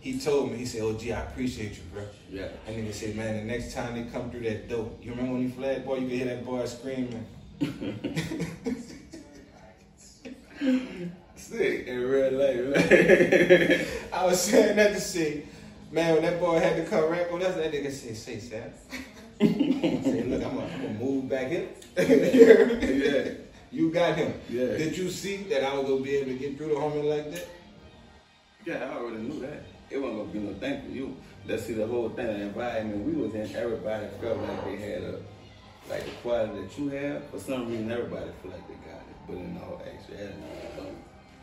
He 0.00 0.18
told 0.18 0.52
me, 0.52 0.58
he 0.58 0.66
said, 0.66 0.82
oh, 0.82 0.92
gee, 0.94 1.12
I 1.12 1.22
appreciate 1.22 1.72
you, 1.72 1.82
bro. 1.92 2.02
yeah. 2.30 2.48
And 2.66 2.76
nigga 2.76 2.94
said, 2.94 3.16
man, 3.16 3.36
the 3.36 3.42
next 3.52 3.74
time 3.74 3.94
they 3.94 4.04
come 4.10 4.30
through 4.30 4.42
that 4.42 4.68
door, 4.68 4.90
you 5.02 5.10
remember 5.10 5.32
when 5.32 5.42
he 5.42 5.48
flagged, 5.48 5.84
boy, 5.84 5.96
you 5.96 6.06
could 6.08 6.16
hear 6.16 6.26
that 6.26 6.44
boy 6.44 6.64
screaming. 6.66 7.26
Sick 11.36 11.86
in 11.86 12.00
real 12.02 12.32
life. 12.32 14.08
I 14.12 14.24
was 14.24 14.40
saying 14.40 14.76
that 14.76 14.92
to 14.92 15.00
say, 15.00 15.44
man, 15.90 16.14
when 16.14 16.22
that 16.22 16.38
boy 16.38 16.60
had 16.60 16.76
to 16.76 16.84
come 16.84 17.10
rap 17.10 17.32
on 17.32 17.42
us, 17.42 17.56
that 17.56 17.72
nigga 17.72 17.90
said, 17.90 18.16
say, 18.16 18.38
Sam. 18.38 18.70
say, 19.40 20.22
look, 20.24 20.44
I'm 20.44 20.54
gonna, 20.56 20.70
I'm 20.74 20.82
gonna 20.82 20.94
move 20.94 21.28
back 21.28 21.48
here. 21.48 21.68
you? 21.98 22.78
Yeah. 22.86 23.32
You 23.70 23.90
got 23.90 24.16
him. 24.16 24.32
Yeah. 24.48 24.66
Did 24.76 24.96
you 24.96 25.10
see 25.10 25.38
that 25.44 25.62
I 25.64 25.76
was 25.76 25.88
gonna 25.88 26.02
be 26.02 26.16
able 26.16 26.32
to 26.32 26.38
get 26.38 26.56
through 26.56 26.68
the 26.68 26.74
homie 26.74 27.04
like 27.04 27.30
that? 27.32 27.46
Yeah, 28.64 28.90
I 28.90 28.96
already 28.96 29.22
knew 29.22 29.40
that. 29.40 29.62
It 29.90 29.98
wasn't 29.98 30.18
gonna 30.18 30.32
be 30.32 30.38
no 30.40 30.54
thing 30.54 30.82
for 30.82 30.90
you. 30.90 31.16
Let's 31.46 31.64
see 31.64 31.72
the 31.72 31.86
whole 31.86 32.10
thing, 32.10 32.26
the 32.26 32.42
environment 32.42 33.06
we 33.06 33.12
was 33.12 33.34
in, 33.34 33.54
everybody 33.56 34.06
felt 34.20 34.38
like 34.38 34.64
they 34.64 34.76
had 34.76 35.02
a 35.02 35.18
like 35.88 36.04
the 36.04 36.10
quality 36.22 36.60
that 36.62 36.78
you 36.78 36.88
have. 36.90 37.24
For 37.30 37.38
some 37.38 37.68
reason 37.68 37.90
everybody 37.90 38.30
feel 38.42 38.52
like 38.52 38.68
they 38.68 38.74
got 38.74 39.00
it. 39.00 39.16
But 39.26 39.36
in 39.36 39.58
all 39.62 39.80
actuality. 39.80 40.34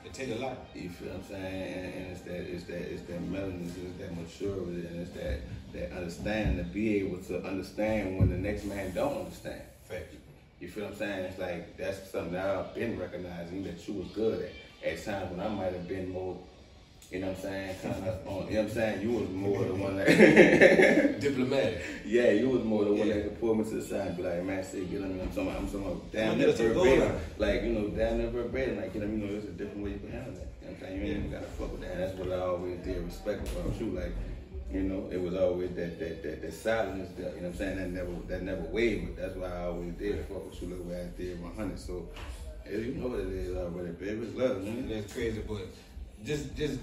It 0.05 0.13
take 0.13 0.29
a 0.29 0.35
lot. 0.35 0.67
You 0.75 0.89
feel 0.89 1.07
what 1.07 1.17
I'm 1.17 1.23
saying? 1.23 1.73
And, 1.73 1.93
and 1.95 2.11
it's 2.11 2.21
that 2.21 2.35
it's 2.35 2.63
that 2.65 2.93
it's 2.93 3.01
that 3.03 3.21
melanin, 3.31 3.65
it's 3.65 3.97
that 3.97 4.15
maturity, 4.15 4.85
and 4.87 5.01
it's 5.01 5.11
that 5.13 5.39
that 5.73 5.97
understanding 5.97 6.57
to 6.57 6.63
be 6.63 6.99
able 6.99 7.17
to 7.23 7.43
understand 7.43 8.19
when 8.19 8.29
the 8.29 8.37
next 8.37 8.65
man 8.65 8.93
don't 8.93 9.17
understand. 9.17 9.61
Fact. 9.85 10.13
You 10.59 10.69
feel 10.69 10.85
what 10.85 10.93
I'm 10.93 10.97
saying? 10.99 11.25
It's 11.25 11.39
like 11.39 11.77
that's 11.77 12.11
something 12.11 12.33
that 12.33 12.47
I've 12.47 12.73
been 12.75 12.99
recognizing 12.99 13.63
that 13.63 13.87
you 13.87 13.95
was 13.95 14.07
good 14.09 14.43
at. 14.43 14.91
At 14.91 15.03
times 15.03 15.31
when 15.31 15.39
I 15.39 15.49
might 15.49 15.73
have 15.73 15.87
been 15.87 16.11
more, 16.11 16.37
you 17.11 17.19
know 17.19 17.27
what 17.27 17.37
I'm 17.37 17.41
saying, 17.43 17.75
kind 17.81 18.07
of 18.07 18.27
on. 18.27 18.47
You 18.47 18.53
know 18.55 18.61
what 18.61 18.69
I'm 18.69 18.69
saying? 18.75 19.01
You 19.01 19.11
was 19.11 19.29
more 19.29 19.63
the 19.63 19.75
one 19.75 19.95
that. 19.97 21.19
Diplomatic. 21.21 21.81
Yeah, 22.05 22.31
you 22.31 22.49
was 22.49 22.63
more 22.63 22.83
the 22.85 22.93
one 22.93 23.07
Yeah. 23.07 23.13
that 23.15 23.23
could 23.23 23.39
pull 23.39 23.55
me 23.55 23.63
to 23.63 23.75
the 23.75 23.81
side 23.81 24.07
and 24.07 24.17
be 24.17 24.23
like, 24.23 24.43
man, 24.43 24.63
say, 24.63 24.83
get 24.85 25.01
on 25.01 25.15
me. 25.15 25.21
I'm 25.21 25.29
talking 25.29 25.47
about, 25.47 25.59
I'm 25.61 25.67
talking 25.67 25.85
about 25.85 26.11
damn 26.11 26.39
a 26.41 26.45
goal 26.45 26.85
verbatim. 26.85 27.19
Like, 27.37 27.63
you 27.63 27.69
know, 27.73 27.87
damn 27.89 28.17
near 28.17 28.29
verbatim. 28.29 28.77
Like, 28.77 28.93
you 28.95 29.01
know, 29.01 29.07
you 29.07 29.17
know, 29.17 29.27
there's 29.27 29.45
a 29.45 29.51
different 29.51 29.83
way 29.83 29.91
you 29.91 29.99
can 29.99 30.11
handle 30.11 30.33
that. 30.33 30.47
You 30.61 30.67
know 30.67 30.73
what 30.73 30.75
I'm 30.75 30.79
saying? 30.81 30.95
You 30.95 31.01
ain't 31.07 31.17
even 31.17 31.31
gotta 31.31 31.45
fuck 31.45 31.71
with 31.71 31.81
that. 31.81 31.97
That's 31.97 32.17
what 32.17 32.31
I 32.31 32.41
always 32.41 32.77
did 32.79 33.05
respect 33.05 33.47
about 33.49 33.79
you. 33.79 33.87
Like, 33.91 34.13
you 34.73 34.81
know, 34.81 35.07
it 35.11 35.21
was 35.21 35.35
always 35.35 35.69
that 35.75 35.99
that 35.99 36.23
that, 36.23 36.41
that 36.41 36.53
silence 36.53 37.09
there. 37.15 37.29
You 37.29 37.41
know 37.41 37.47
what 37.47 37.47
I'm 37.49 37.55
saying? 37.55 37.77
That 37.77 37.89
never 37.91 38.11
that 38.27 38.41
never 38.41 38.61
wavered. 38.63 39.15
That's 39.15 39.35
why 39.35 39.47
I 39.47 39.65
always 39.65 39.93
did 39.93 40.25
fuck 40.25 40.49
with 40.49 40.61
you 40.61 40.69
the 40.75 40.83
way 40.83 41.01
I 41.01 41.05
did 41.17 41.41
100. 41.41 41.79
So, 41.79 42.09
you 42.69 42.95
know 42.97 43.07
what 43.07 43.19
it 43.19 43.27
is 43.31 43.55
already, 43.55 43.91
baby. 43.91 44.25
It's 44.25 44.35
love, 44.35 44.63
man. 44.63 44.89
That's 44.89 45.13
crazy, 45.13 45.41
but 45.47 45.67
just 46.25 46.55
just 46.55 46.79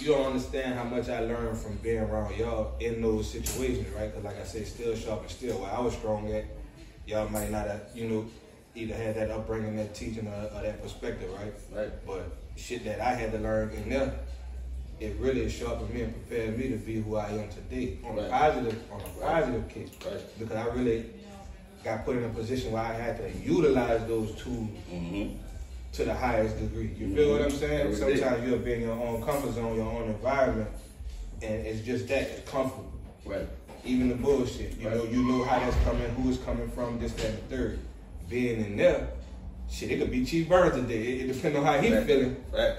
you 0.00 0.08
don't 0.08 0.26
understand 0.26 0.74
how 0.74 0.84
much 0.84 1.08
I 1.08 1.20
learned 1.20 1.58
from 1.58 1.76
being 1.76 1.98
around 2.00 2.36
y'all 2.36 2.74
in 2.80 3.00
those 3.02 3.30
situations, 3.30 3.88
right? 3.94 4.06
Because 4.14 4.24
like 4.24 4.40
I 4.40 4.44
said, 4.44 4.66
still 4.66 4.94
sharp 4.94 5.22
and 5.22 5.30
still 5.30 5.58
where 5.60 5.70
I 5.70 5.80
was 5.80 5.94
strong 5.94 6.30
at, 6.32 6.44
y'all 7.06 7.28
might 7.28 7.50
not 7.50 7.66
have, 7.66 7.82
you 7.94 8.08
know, 8.08 8.26
either 8.74 8.94
had 8.94 9.16
that 9.16 9.30
upbringing, 9.30 9.76
that 9.76 9.94
teaching, 9.94 10.28
or, 10.28 10.50
or 10.56 10.62
that 10.62 10.82
perspective, 10.82 11.30
right? 11.34 11.52
Right. 11.74 12.06
But 12.06 12.36
shit 12.56 12.84
that 12.84 13.00
I 13.00 13.14
had 13.14 13.32
to 13.32 13.38
learn 13.38 13.70
in 13.70 13.88
there, 13.88 14.12
it 15.00 15.16
really 15.18 15.48
sharpened 15.48 15.92
me 15.94 16.02
and 16.02 16.12
prepared 16.28 16.58
me 16.58 16.68
to 16.70 16.76
be 16.76 17.00
who 17.00 17.16
I 17.16 17.28
am 17.30 17.48
today 17.48 17.98
on 18.04 18.18
a 18.18 18.28
positive, 18.28 18.78
on 18.92 19.00
a 19.00 19.20
positive 19.24 19.68
case, 19.68 19.90
Right. 20.04 20.38
because 20.38 20.56
I 20.56 20.66
really 20.74 21.06
got 21.84 22.04
put 22.04 22.16
in 22.16 22.24
a 22.24 22.28
position 22.28 22.72
where 22.72 22.82
I 22.82 22.92
had 22.92 23.16
to 23.18 23.38
utilize 23.40 24.04
those 24.06 24.34
tools 24.42 24.68
Mm-hmm. 24.92 25.36
To 25.92 26.04
the 26.04 26.14
highest 26.14 26.58
degree. 26.58 26.94
You 26.98 27.14
feel 27.14 27.32
what 27.32 27.42
I'm 27.42 27.48
mm-hmm. 27.48 27.58
saying? 27.58 27.80
Every 27.80 28.14
day. 28.14 28.20
Sometimes 28.20 28.48
you'll 28.48 28.58
be 28.58 28.74
in 28.74 28.80
your 28.82 28.92
own 28.92 29.22
comfort 29.22 29.52
zone, 29.52 29.76
your 29.76 29.90
own 29.90 30.08
environment, 30.08 30.70
and 31.42 31.66
it's 31.66 31.84
just 31.84 32.08
that, 32.08 32.22
it's 32.22 32.50
comfortable. 32.50 32.92
Right. 33.24 33.46
Even 33.84 34.08
the 34.08 34.14
bullshit, 34.16 34.76
you 34.78 34.90
know, 34.90 35.04
you 35.04 35.22
know 35.22 35.44
how 35.44 35.58
that's 35.58 35.76
coming, 35.84 36.08
who 36.10 36.30
it's 36.30 36.38
coming 36.42 36.70
from, 36.70 36.98
this, 36.98 37.12
that, 37.14 37.26
and 37.26 37.50
third. 37.50 37.78
Being 38.28 38.64
in 38.64 38.76
there, 38.76 39.08
shit, 39.70 39.90
it 39.90 39.98
could 39.98 40.10
be 40.10 40.24
Chief 40.24 40.48
Burns 40.48 40.74
today. 40.74 41.00
It, 41.00 41.30
it 41.30 41.32
depends 41.32 41.58
on 41.58 41.64
how 41.64 41.78
he 41.78 41.94
Right. 41.94 42.06
feeling. 42.06 42.44
Right. 42.52 42.74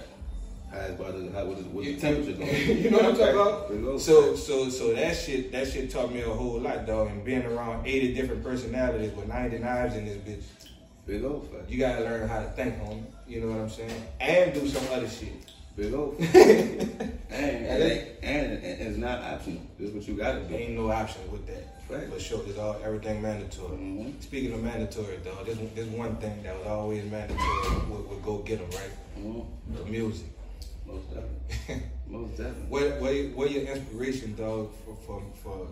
How 0.71 0.79
is 0.81 0.99
about 0.99 1.13
the, 1.17 1.31
how, 1.31 1.45
what 1.45 1.57
is, 1.57 1.65
what 1.65 1.83
the 1.83 1.91
You- 1.91 1.97
temperature 1.97 2.33
going? 2.33 2.77
you 2.83 2.91
know 2.91 2.97
what 2.97 3.05
I'm 3.07 3.17
talking 3.17 3.83
about? 3.83 4.01
So, 4.01 4.35
so, 4.35 4.69
so 4.69 4.93
that 4.93 5.15
shit, 5.15 5.51
that 5.51 5.67
shit 5.67 5.89
taught 5.89 6.13
me 6.13 6.21
a 6.21 6.29
whole 6.29 6.59
lot, 6.59 6.85
dog. 6.85 7.07
And 7.07 7.23
being 7.23 7.43
around 7.43 7.87
80 7.87 8.13
different 8.13 8.43
personalities 8.43 9.11
with 9.15 9.27
90 9.27 9.57
knives 9.59 9.95
in 9.95 10.05
this 10.05 10.17
bitch, 10.17 10.43
Big 11.09 11.23
old 11.23 11.49
fact. 11.51 11.67
you 11.67 11.79
gotta 11.79 12.03
learn 12.03 12.29
how 12.29 12.39
to 12.39 12.45
think, 12.49 12.75
homie. 12.83 13.01
You 13.27 13.41
know 13.41 13.47
what 13.47 13.61
I'm 13.61 13.69
saying? 13.69 14.03
And 14.19 14.53
do 14.53 14.67
some 14.67 14.85
other 14.93 15.09
shit. 15.09 15.33
Big 15.75 15.91
old 15.91 16.15
fact. 16.19 16.35
and, 16.35 17.11
and, 17.31 17.83
and, 18.21 18.63
and 18.63 18.81
it's 18.87 18.97
not 18.97 19.19
optional. 19.23 19.63
This 19.79 19.89
is 19.89 19.95
what 19.95 20.07
you 20.07 20.13
gotta 20.13 20.41
do. 20.41 20.53
Ain't 20.53 20.73
no 20.75 20.91
option 20.91 21.21
with 21.31 21.47
that. 21.47 21.81
Right. 21.89 22.07
For 22.13 22.19
sure, 22.19 22.43
it's 22.45 22.59
all 22.59 22.79
everything 22.83 23.23
mandatory. 23.23 23.75
Mhm. 23.77 24.21
Speaking 24.21 24.53
of 24.53 24.61
mandatory, 24.63 25.17
though, 25.23 25.43
this 25.43 25.57
this 25.73 25.87
one 25.87 26.15
thing 26.17 26.43
that 26.43 26.55
was 26.55 26.67
always 26.67 27.03
mandatory 27.09 27.89
would, 27.89 28.07
would 28.07 28.23
go 28.23 28.37
get 28.45 28.59
them 28.59 28.69
right. 28.79 28.91
Mm-hmm. 29.17 29.75
The 29.77 29.85
music. 29.89 30.27
Most 30.85 31.07
definitely. 31.09 31.89
Most 32.07 32.37
definitely. 32.37 32.67
What 32.69 33.01
what 33.01 33.13
what 33.35 33.49
your 33.51 33.63
inspiration, 33.63 34.35
dog, 34.35 34.69
for 34.85 34.95
for 35.07 35.23
for 35.41 35.67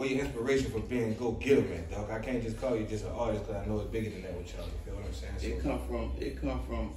where 0.00 0.08
your 0.08 0.24
inspiration 0.24 0.70
for 0.70 0.80
being 0.80 1.14
go 1.16 1.32
getter 1.32 1.60
man, 1.60 1.84
dog? 1.90 2.10
I 2.10 2.20
can't 2.20 2.42
just 2.42 2.58
call 2.58 2.74
you 2.74 2.86
just 2.86 3.04
an 3.04 3.12
artist 3.12 3.44
because 3.46 3.60
I 3.62 3.66
know 3.68 3.80
it's 3.80 3.90
bigger 3.92 4.08
than 4.08 4.22
that 4.22 4.32
with 4.34 4.48
y'all. 4.56 4.64
You 4.64 4.80
feel 4.88 4.94
what 4.96 5.04
I'm 5.04 5.12
saying? 5.12 5.36
So, 5.36 5.46
It 5.46 5.62
come 5.62 5.80
from 5.86 6.12
it 6.18 6.40
come 6.40 6.60
from 6.64 6.94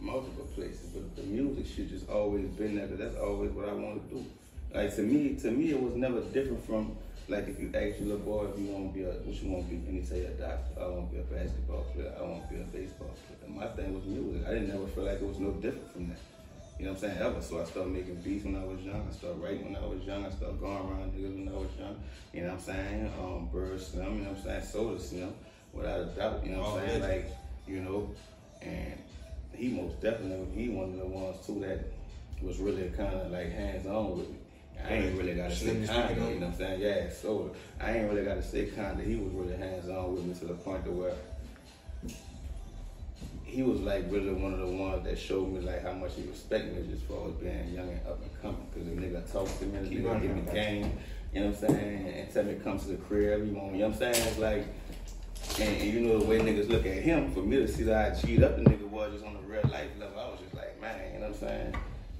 multiple 0.00 0.48
places, 0.56 0.88
but 0.96 1.04
the 1.16 1.24
music 1.24 1.66
should 1.66 1.90
just 1.90 2.08
always 2.08 2.46
been 2.56 2.76
there. 2.76 2.88
'cause 2.88 2.96
that's 2.96 3.16
always 3.16 3.50
what 3.52 3.68
I 3.68 3.74
want 3.74 4.00
to 4.08 4.14
do. 4.14 4.24
Like 4.72 4.88
to 4.96 5.02
me, 5.02 5.36
to 5.42 5.50
me, 5.50 5.70
it 5.76 5.80
was 5.82 5.96
never 5.96 6.22
different 6.32 6.64
from 6.64 6.96
like 7.28 7.46
if 7.46 7.60
you 7.60 7.68
ask 7.74 8.00
your 8.00 8.16
little 8.16 8.24
boy 8.24 8.46
if 8.48 8.58
you 8.58 8.72
want 8.72 8.88
to 8.88 8.98
be 8.98 9.04
a 9.04 9.12
what 9.12 9.36
you 9.42 9.50
want 9.52 9.68
to 9.68 9.74
be, 9.74 9.76
and 9.88 10.00
he 10.00 10.02
say 10.02 10.24
a 10.24 10.30
doctor, 10.40 10.80
I 10.80 10.88
want 10.88 11.10
to 11.10 11.16
be 11.16 11.20
a 11.20 11.28
basketball 11.28 11.84
player, 11.92 12.12
I 12.18 12.22
want 12.22 12.48
to 12.48 12.54
be 12.54 12.60
a 12.62 12.64
baseball 12.72 13.12
player. 13.20 13.38
And 13.44 13.52
my 13.54 13.66
thing 13.76 13.92
was 13.92 14.04
music. 14.08 14.48
I 14.48 14.54
didn't 14.56 14.70
ever 14.72 14.86
feel 14.96 15.04
like 15.04 15.20
it 15.20 15.28
was 15.28 15.38
no 15.38 15.50
different 15.60 15.92
from 15.92 16.08
that. 16.08 16.20
You 16.78 16.84
know 16.84 16.92
what 16.92 17.02
I'm 17.04 17.08
saying? 17.08 17.18
Ever. 17.22 17.40
So 17.42 17.60
I 17.60 17.64
started 17.64 17.92
making 17.94 18.16
beats 18.16 18.44
when 18.44 18.56
I 18.56 18.64
was 18.64 18.80
young. 18.82 19.06
I 19.08 19.12
started 19.14 19.40
writing 19.40 19.64
when 19.72 19.76
I 19.76 19.86
was 19.86 20.02
young. 20.04 20.26
I 20.26 20.30
started 20.30 20.60
going 20.60 20.76
around 20.76 21.12
niggas 21.12 21.36
when 21.38 21.48
I 21.48 21.56
was 21.58 21.68
young. 21.78 21.96
You 22.34 22.42
know 22.42 22.48
what 22.48 22.54
I'm 22.54 22.60
saying? 22.60 23.12
Um, 23.18 23.48
Bird 23.52 23.80
Slim, 23.80 24.18
you 24.18 24.24
know 24.24 24.30
what 24.30 24.38
I'm 24.38 24.44
saying? 24.44 24.62
Soulja 24.62 25.00
Slim, 25.00 25.34
without 25.72 26.00
a 26.00 26.04
doubt. 26.06 26.44
You 26.44 26.52
know 26.52 26.58
what 26.60 26.68
I'm 26.68 26.74
Oh, 26.74 26.86
saying? 26.86 27.00
yeah. 27.00 27.06
Like, 27.08 27.30
you 27.66 27.80
know, 27.80 28.10
and 28.60 28.92
he 29.54 29.68
most 29.68 30.00
definitely, 30.02 30.46
he 30.54 30.68
one 30.68 30.90
of 30.92 30.98
the 30.98 31.06
ones 31.06 31.38
too 31.46 31.60
that 31.60 31.80
was 32.42 32.58
really 32.58 32.90
kind 32.90 33.14
of 33.14 33.30
like 33.32 33.50
hands 33.52 33.86
on 33.86 34.18
with 34.18 34.28
me. 34.28 34.36
I 34.84 34.92
ain't 34.92 35.18
really 35.18 35.34
got 35.34 35.48
to 35.48 35.56
say 35.56 35.72
kinda, 35.74 36.14
you 36.14 36.38
know 36.38 36.46
what 36.46 36.52
I'm 36.52 36.54
saying? 36.56 36.80
Yeah, 36.82 37.08
Soda. 37.10 37.54
I 37.80 37.96
ain't 37.96 38.10
really 38.12 38.24
got 38.26 38.34
to 38.34 38.42
say 38.42 38.66
kinda. 38.66 39.02
He 39.02 39.16
was 39.16 39.32
really 39.32 39.56
hands 39.56 39.88
on 39.88 40.14
with 40.14 40.24
me 40.26 40.34
to 40.34 40.44
the 40.44 40.54
point 40.54 40.84
to 40.84 40.90
where 40.90 41.14
he 43.46 43.62
was 43.62 43.80
like 43.80 44.04
really 44.10 44.32
one 44.32 44.52
of 44.52 44.58
the 44.58 44.66
ones 44.66 45.04
that 45.04 45.18
showed 45.18 45.50
me 45.52 45.60
like 45.60 45.82
how 45.82 45.92
much 45.92 46.14
he 46.16 46.22
respect 46.22 46.74
me 46.74 46.86
just 46.90 47.04
for 47.06 47.14
always 47.14 47.36
being 47.36 47.72
young 47.72 47.88
and 47.88 48.06
up 48.06 48.20
and 48.20 48.42
coming. 48.42 48.66
Cause 48.74 48.84
the 48.84 48.90
nigga 48.90 49.32
talk 49.32 49.58
to 49.60 49.64
me, 49.64 49.88
the 49.88 49.96
nigga 49.96 50.20
give 50.20 50.36
me 50.36 50.52
game, 50.52 50.98
you 51.32 51.40
know 51.40 51.46
what 51.46 51.62
I'm 51.62 51.74
saying, 51.74 52.08
and 52.08 52.32
tell 52.32 52.42
me 52.42 52.54
to 52.54 52.60
come 52.60 52.78
to 52.78 52.88
the 52.88 52.96
crib, 52.96 53.46
you 53.46 53.52
know 53.52 53.60
what 53.60 53.82
I'm 53.82 53.94
saying? 53.94 54.28
It's 54.28 54.38
like, 54.38 54.66
and, 55.60 55.76
and 55.76 55.92
you 55.92 56.00
know 56.00 56.18
the 56.18 56.26
way 56.26 56.40
niggas 56.40 56.68
look 56.68 56.84
at 56.86 56.96
him, 56.96 57.32
for 57.32 57.40
me 57.40 57.56
to 57.56 57.68
see 57.68 57.84
that 57.84 58.12
I 58.12 58.20
cheat 58.20 58.42
up 58.42 58.56
the 58.56 58.62
nigga 58.62 58.88
was 58.88 59.12
just 59.12 59.24
on 59.24 59.34
the 59.34 59.40
real 59.40 59.62
life 59.70 59.90
level, 59.98 60.18
I 60.18 60.28
was 60.28 60.40
just 60.40 60.54
like, 60.54 60.80
man, 60.80 61.14
you 61.14 61.20
know 61.20 61.28
what 61.28 61.42
I'm 61.42 61.48
saying? 61.48 61.76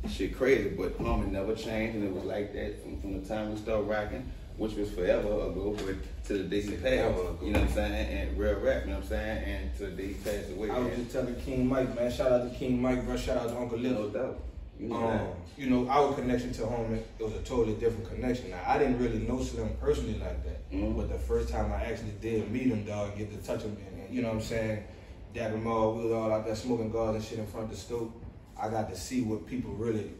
Shit 0.08 0.36
crazy, 0.36 0.70
but 0.70 0.96
homie 0.98 1.30
never 1.30 1.56
changed, 1.56 1.96
and 1.96 2.04
it 2.04 2.14
was 2.14 2.24
like 2.24 2.52
that 2.54 2.80
from, 2.82 3.00
from 3.00 3.20
the 3.20 3.28
time 3.28 3.50
we 3.50 3.58
started 3.58 3.82
rocking, 3.82 4.30
which 4.56 4.74
was 4.74 4.90
forever 4.90 5.28
ago, 5.28 5.76
but 5.84 6.24
to 6.26 6.38
the 6.38 6.44
day 6.44 6.62
he 6.62 6.72
passed, 6.76 7.16
you 7.42 7.52
know 7.52 7.60
what 7.60 7.68
I'm 7.68 7.74
saying, 7.74 7.92
and 8.28 8.38
real 8.38 8.54
rap, 8.60 8.84
you 8.84 8.90
know 8.90 8.96
what 8.96 9.04
I'm 9.04 9.08
saying, 9.08 9.44
and 9.44 9.76
to 9.76 9.86
the 9.86 9.90
day 9.90 10.06
he 10.08 10.14
passed 10.14 10.50
away. 10.50 10.70
I 10.70 10.78
was 10.78 10.88
man. 10.88 10.96
just 10.96 11.12
telling 11.12 11.34
King 11.36 11.66
Mike, 11.66 11.94
man. 11.94 12.10
Shout 12.10 12.32
out 12.32 12.50
to 12.50 12.58
King 12.58 12.80
Mike, 12.80 13.04
bro. 13.04 13.16
Shout 13.16 13.36
out 13.38 13.48
to 13.48 13.56
Uncle 13.58 13.78
Lil. 13.78 13.92
No 13.92 14.08
doubt. 14.08 14.42
You 14.78 14.88
know 14.88 14.96
Um, 15.08 15.28
you 15.56 15.70
know, 15.70 15.88
our 15.88 16.12
connection 16.14 16.52
to 16.52 16.66
home, 16.66 16.92
it 16.94 17.22
was 17.22 17.32
a 17.32 17.38
totally 17.40 17.74
different 17.76 18.08
connection. 18.10 18.50
Now, 18.50 18.60
I 18.66 18.78
didn't 18.78 18.98
really 18.98 19.20
know 19.20 19.42
Slim 19.42 19.70
personally 19.80 20.18
like 20.18 20.44
that, 20.44 20.70
Mhm. 20.70 20.96
but 20.96 21.08
the 21.08 21.18
first 21.18 21.48
time 21.48 21.72
I 21.72 21.84
actually 21.84 22.12
did 22.20 22.50
meet 22.50 22.66
him, 22.66 22.84
dog, 22.84 23.16
get 23.16 23.30
to 23.30 23.46
touch 23.46 23.62
him, 23.62 23.74
and, 23.90 24.02
and 24.04 24.14
you 24.14 24.20
know 24.20 24.28
what 24.28 24.36
I'm 24.36 24.42
saying, 24.42 24.84
dab 25.32 25.52
him 25.52 25.66
all, 25.66 25.94
we 25.94 26.04
was 26.04 26.12
all 26.12 26.30
out 26.32 26.44
there 26.44 26.54
smoking 26.56 26.90
gauze 26.90 27.14
and 27.14 27.24
shit 27.24 27.38
in 27.38 27.46
front 27.46 27.64
of 27.64 27.70
the 27.70 27.76
stove. 27.76 28.12
I 28.60 28.68
got 28.68 28.88
to 28.90 28.96
see 28.96 29.22
what 29.22 29.46
people 29.46 29.72
really 29.72 30.10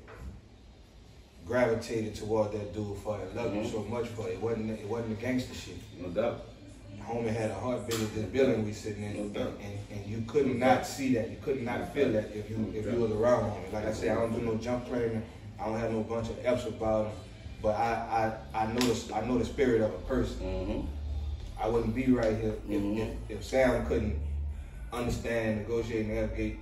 gravitated 1.46 2.14
toward 2.14 2.52
that 2.52 2.74
dude 2.74 2.96
for 2.98 3.18
and 3.20 3.34
loved 3.34 3.54
him 3.54 3.64
Mhm. 3.64 3.70
so 3.72 3.82
much 3.84 4.06
for. 4.08 4.28
It 4.28 4.40
wasn't 4.40 4.70
it 4.70 4.86
wasn't 4.86 5.16
the 5.18 5.22
gangster 5.26 5.54
shit. 5.54 5.76
No 6.00 6.08
doubt. 6.08 6.44
Homie 7.00 7.28
had 7.28 7.50
a 7.52 7.54
heart 7.54 7.78
heartbeat 7.78 8.00
at 8.00 8.14
this 8.16 8.24
building 8.24 8.64
we 8.64 8.72
sitting 8.72 9.04
in, 9.04 9.14
No 9.14 9.20
and, 9.22 9.34
doubt. 9.34 9.52
and, 9.62 9.78
and 9.98 10.06
you 10.10 10.24
could 10.26 10.46
not 10.58 10.84
see 10.84 11.14
that. 11.14 11.30
You 11.30 11.36
could 11.40 11.62
not 11.62 11.94
feel 11.94 12.10
that 12.12 12.34
if 12.34 12.50
you 12.50 12.72
if 12.74 12.84
you 12.86 12.98
was 13.00 13.12
around 13.12 13.44
homie. 13.52 13.72
Like 13.72 13.86
I 13.86 13.92
said, 13.92 14.10
I 14.10 14.20
don't 14.20 14.32
do 14.32 14.44
no 14.44 14.56
jump 14.56 14.86
claiming. 14.86 15.22
I 15.60 15.66
don't 15.66 15.78
have 15.78 15.92
no 15.92 16.00
bunch 16.02 16.28
of 16.30 16.44
F's 16.44 16.66
about 16.66 17.06
him. 17.06 17.12
But 17.62 17.76
I 17.76 18.36
I 18.54 18.64
I 18.64 18.72
know 18.72 18.80
the 18.80 19.14
I 19.14 19.24
know 19.26 19.38
the 19.38 19.44
spirit 19.44 19.82
of 19.82 19.90
a 19.94 19.98
person. 19.98 20.36
Mm-hmm. 20.40 20.80
I 21.62 21.68
wouldn't 21.68 21.94
be 21.94 22.06
right 22.12 22.36
here 22.36 22.54
if, 22.68 22.80
Mhm. 22.82 22.98
if, 22.98 23.38
if 23.38 23.44
Sam 23.44 23.86
couldn't 23.86 24.18
understand, 24.92 25.58
negotiate, 25.60 26.06
navigate 26.08 26.58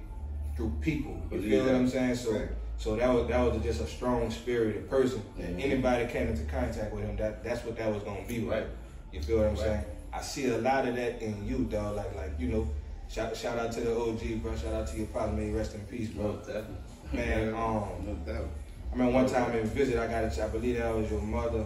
through 0.56 0.72
people. 0.80 1.12
You 1.32 1.38
Believe 1.38 1.50
feel 1.50 1.64
what. 1.66 1.74
I'm 1.74 1.88
saying? 1.88 2.14
So 2.16 2.32
Right. 2.32 2.48
So 2.78 2.97
that 2.97 3.12
was 3.12 3.26
that 3.28 3.40
was 3.40 3.62
just 3.62 3.81
a 3.81 3.87
strong 3.87 4.31
spirited 4.31 4.88
person. 4.90 5.23
And 5.38 5.59
Mhm. 5.59 5.64
anybody 5.64 6.07
came 6.07 6.28
into 6.28 6.45
contact 6.45 6.93
with 6.95 7.04
him, 7.04 7.16
that 7.16 7.43
that's 7.45 7.64
what 7.64 7.76
that 7.76 7.93
was 7.93 8.02
gonna 8.02 8.25
be 8.26 8.40
like. 8.40 8.50
Right. 8.61 8.66
You 9.12 9.23
feel 9.23 9.38
what 9.38 9.47
I'm 9.47 9.54
Right. 9.54 9.59
saying? 9.64 9.85
I 10.12 10.21
see 10.23 10.47
a 10.49 10.59
lot 10.59 10.87
of 10.87 10.97
that 10.97 11.21
in 11.23 11.45
you, 11.47 11.64
dog. 11.64 11.97
Like 11.97 12.14
like 12.16 12.33
you 12.38 12.49
know, 12.49 12.69
shout 13.09 13.37
shout 13.37 13.59
out 13.59 13.73
to 13.73 13.81
the 13.81 13.95
OG, 13.97 14.37
bro. 14.43 14.54
Shout 14.57 14.75
out 14.75 14.87
to 14.88 14.97
your 14.97 15.07
partner, 15.07 15.37
may 15.37 15.47
he 15.47 15.52
rest 15.52 15.75
in 15.75 15.81
peace, 15.83 16.09
bro. 16.09 16.38
No. 16.49 16.64
Man, 17.12 17.49
um, 17.54 17.85
no 18.07 18.14
doubt. 18.33 18.47
I 18.90 18.97
remember 18.97 19.12
one 19.14 19.26
time 19.26 19.57
in 19.57 19.66
visit, 19.66 19.99
I 19.99 20.07
got 20.07 20.25
a, 20.38 20.45
I 20.45 20.49
believe 20.49 20.78
that 20.78 20.95
was 20.95 21.11
your 21.11 21.21
mother 21.23 21.64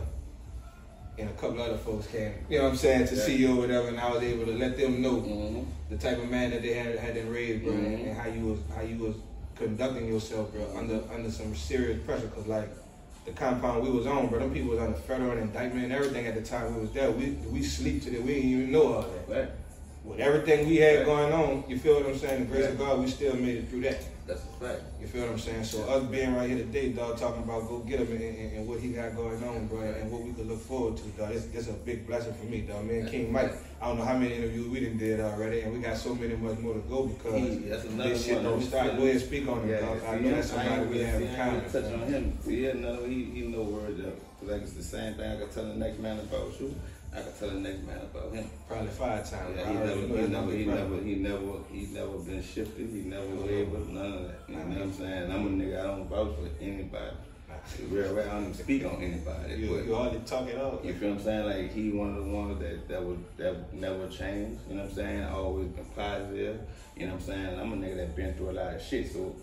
and 1.18 1.28
a 1.28 1.32
couple 1.32 1.60
other 1.60 1.76
folks 1.76 2.06
came, 2.06 2.32
you 2.48 2.58
know 2.58 2.64
what 2.64 2.70
I'm 2.72 2.76
saying, 2.76 3.06
to 3.08 3.14
Yeah. 3.16 3.22
see 3.22 3.36
you 3.36 3.52
or 3.52 3.56
whatever, 3.62 3.88
and 3.88 3.98
I 3.98 4.08
was 4.12 4.22
able 4.22 4.44
to 4.46 4.52
let 4.52 4.76
them 4.78 5.02
know 5.02 5.16
Mm-hmm. 5.16 5.62
the 5.90 5.96
type 5.96 6.18
of 6.18 6.30
man 6.30 6.50
that 6.50 6.62
they 6.62 6.74
had 6.74 6.96
had 6.96 7.16
them 7.16 7.28
raised, 7.30 7.64
bro, 7.64 7.72
and, 7.72 7.86
Mhm. 7.98 8.06
and 8.08 8.16
how 8.16 8.28
you 8.28 8.46
was 8.46 8.58
how 8.74 8.82
you 8.82 8.96
was 8.98 9.16
conducting 9.58 10.06
yourself, 10.06 10.52
bro, 10.52 10.64
under 10.76 11.00
under 11.12 11.30
some 11.30 11.54
serious 11.54 12.00
pressure, 12.04 12.28
cause 12.28 12.46
like 12.46 12.68
the 13.24 13.32
compound 13.32 13.82
we 13.82 13.90
was 13.90 14.06
on, 14.06 14.28
bro, 14.28 14.38
them 14.38 14.52
people 14.52 14.70
was 14.70 14.78
under 14.80 14.96
federal 14.96 15.36
indictment 15.36 15.84
and 15.84 15.92
everything 15.92 16.26
at 16.26 16.34
the 16.34 16.42
time 16.42 16.74
we 16.74 16.80
was 16.80 16.92
there. 16.92 17.10
We 17.10 17.30
we 17.50 17.62
sleep 17.62 18.02
to 18.04 18.10
the 18.10 18.18
we 18.20 18.34
didn't 18.34 18.50
even 18.50 18.72
know 18.72 18.94
all 18.94 19.02
that. 19.02 19.28
Right. 19.28 19.48
With 20.04 20.20
everything 20.20 20.66
we 20.68 20.76
had 20.76 20.98
Right. 20.98 21.06
going 21.06 21.32
on, 21.32 21.64
you 21.68 21.78
feel 21.78 21.96
what 21.96 22.06
I'm 22.06 22.16
saying? 22.16 22.46
The 22.48 22.54
grace 22.54 22.66
of 22.70 22.78
God, 22.78 23.00
we 23.00 23.08
still 23.08 23.34
made 23.36 23.56
it 23.58 23.68
through 23.68 23.82
that. 23.82 23.98
That's 24.28 24.42
a 24.42 24.64
fact. 24.64 24.82
You 25.00 25.06
feel 25.06 25.22
what 25.22 25.30
I'm 25.32 25.38
saying? 25.38 25.64
So 25.64 25.88
us 25.88 26.04
being 26.04 26.34
right 26.34 26.46
here 26.50 26.58
today, 26.58 26.90
dog, 26.90 27.16
talking 27.16 27.42
about 27.44 27.66
go 27.66 27.78
Get 27.78 28.00
Em 28.00 28.08
and, 28.08 28.20
and, 28.20 28.52
and 28.58 28.68
what 28.68 28.78
he 28.78 28.90
got 28.90 29.16
going 29.16 29.42
on, 29.42 29.66
bro, 29.68 29.80
and 29.80 30.12
what 30.12 30.20
we 30.20 30.32
could 30.32 30.46
look 30.46 30.60
forward 30.60 30.98
to, 30.98 31.04
dog. 31.16 31.30
This 31.32 31.46
this 31.46 31.68
a 31.68 31.72
big 31.72 32.06
blessing 32.06 32.34
for 32.34 32.44
me, 32.44 32.60
dog. 32.60 32.84
Man, 32.84 33.08
King 33.08 33.32
Mike, 33.32 33.54
I 33.80 33.88
don't 33.88 33.96
know 33.96 34.04
how 34.04 34.18
many 34.18 34.34
interviews 34.34 34.68
we 34.68 34.80
done 34.80 34.98
did 34.98 35.20
already, 35.20 35.62
and 35.62 35.72
we 35.72 35.78
got 35.80 35.96
so 35.96 36.14
many 36.14 36.36
much 36.36 36.58
more 36.58 36.74
to 36.74 36.80
go 36.80 37.06
because 37.06 37.34
He- 37.36 37.56
that's 37.70 37.84
another 37.84 38.10
this 38.10 38.26
shit 38.26 38.42
don't 38.42 38.60
stop. 38.60 38.84
Go 38.84 39.02
ahead 39.04 39.08
and 39.16 39.20
speak 39.22 39.48
on 39.48 39.66
it, 39.66 39.80
dog. 39.80 40.04
I 40.04 40.18
know 40.18 40.30
that's 40.30 40.50
somebody 40.50 40.86
we 40.86 40.98
have 40.98 41.22
in 41.22 41.34
common. 41.34 41.70
touch 41.72 41.84
on 41.84 42.00
him. 42.02 42.38
See, 42.44 42.64
yeah, 42.66 42.72
no, 42.74 43.04
he, 43.06 43.24
he 43.24 43.40
know 43.48 43.62
word 43.62 44.04
up. 44.06 44.14
Like 44.42 44.60
it's 44.60 44.74
the 44.74 44.82
same 44.82 45.14
thing 45.14 45.32
I 45.32 45.36
can 45.36 45.48
tell 45.48 45.64
the 45.64 45.74
next 45.74 45.98
man 46.00 46.18
about 46.18 46.52
you. 46.60 46.74
I 47.18 47.22
can 47.22 47.32
tell 47.32 47.50
the 47.50 47.60
next 47.60 47.82
man 47.82 47.98
about 47.98 48.32
him. 48.32 48.50
Probably 48.68 48.88
five 48.88 49.28
times. 49.28 49.56
Yeah, 49.56 49.68
he 49.68 49.74
never, 49.74 49.96
he 49.96 50.26
never, 50.26 50.52
he 50.52 50.64
never, 50.64 51.00
he 51.02 51.14
never, 51.16 51.52
he 51.72 51.86
never 51.86 52.18
been 52.18 52.42
shifted. 52.42 52.88
He 52.88 53.02
never 53.02 53.26
wavered. 53.34 53.88
None 53.88 54.12
of 54.12 54.22
that. 54.28 54.40
You 54.48 54.56
know 54.56 54.64
what 54.64 54.82
I'm 54.82 54.92
saying? 54.92 55.32
I'm 55.32 55.46
a 55.46 55.50
nigga. 55.50 55.80
I 55.80 55.86
don't 55.86 56.08
vouch 56.08 56.34
for 56.36 56.48
anybody. 56.62 57.16
Real 57.90 58.14
rap. 58.14 58.26
I 58.26 58.30
don't 58.30 58.42
even 58.42 58.54
speak 58.54 58.84
on 58.84 59.02
anybody. 59.02 59.54
You, 59.54 59.74
but 59.74 59.84
you 59.84 59.94
hardly 59.94 60.20
talk 60.20 60.48
it 60.48 60.58
out. 60.58 60.84
You 60.84 60.94
feel 60.94 61.10
what 61.10 61.18
I'm 61.18 61.24
saying? 61.24 61.46
Like 61.46 61.72
he 61.74 61.90
one 61.90 62.10
of 62.10 62.24
the 62.24 62.30
ones 62.30 62.60
that 62.60 62.88
that 62.88 63.02
would 63.02 63.24
that 63.36 63.74
never 63.74 64.08
change. 64.08 64.58
You 64.68 64.76
know 64.76 64.82
what 64.82 64.90
I'm 64.90 64.96
saying? 64.96 65.24
Always 65.24 65.68
been 65.68 65.84
positive. 65.86 66.60
You 66.96 67.06
know 67.06 67.14
what 67.14 67.22
I'm 67.22 67.26
saying? 67.26 67.60
I'm 67.60 67.72
a 67.72 67.76
nigga 67.76 67.96
that 67.96 68.16
been 68.16 68.34
through 68.34 68.50
a 68.50 68.52
lot 68.52 68.74
of 68.74 68.82
shit. 68.82 69.12
So 69.12 69.34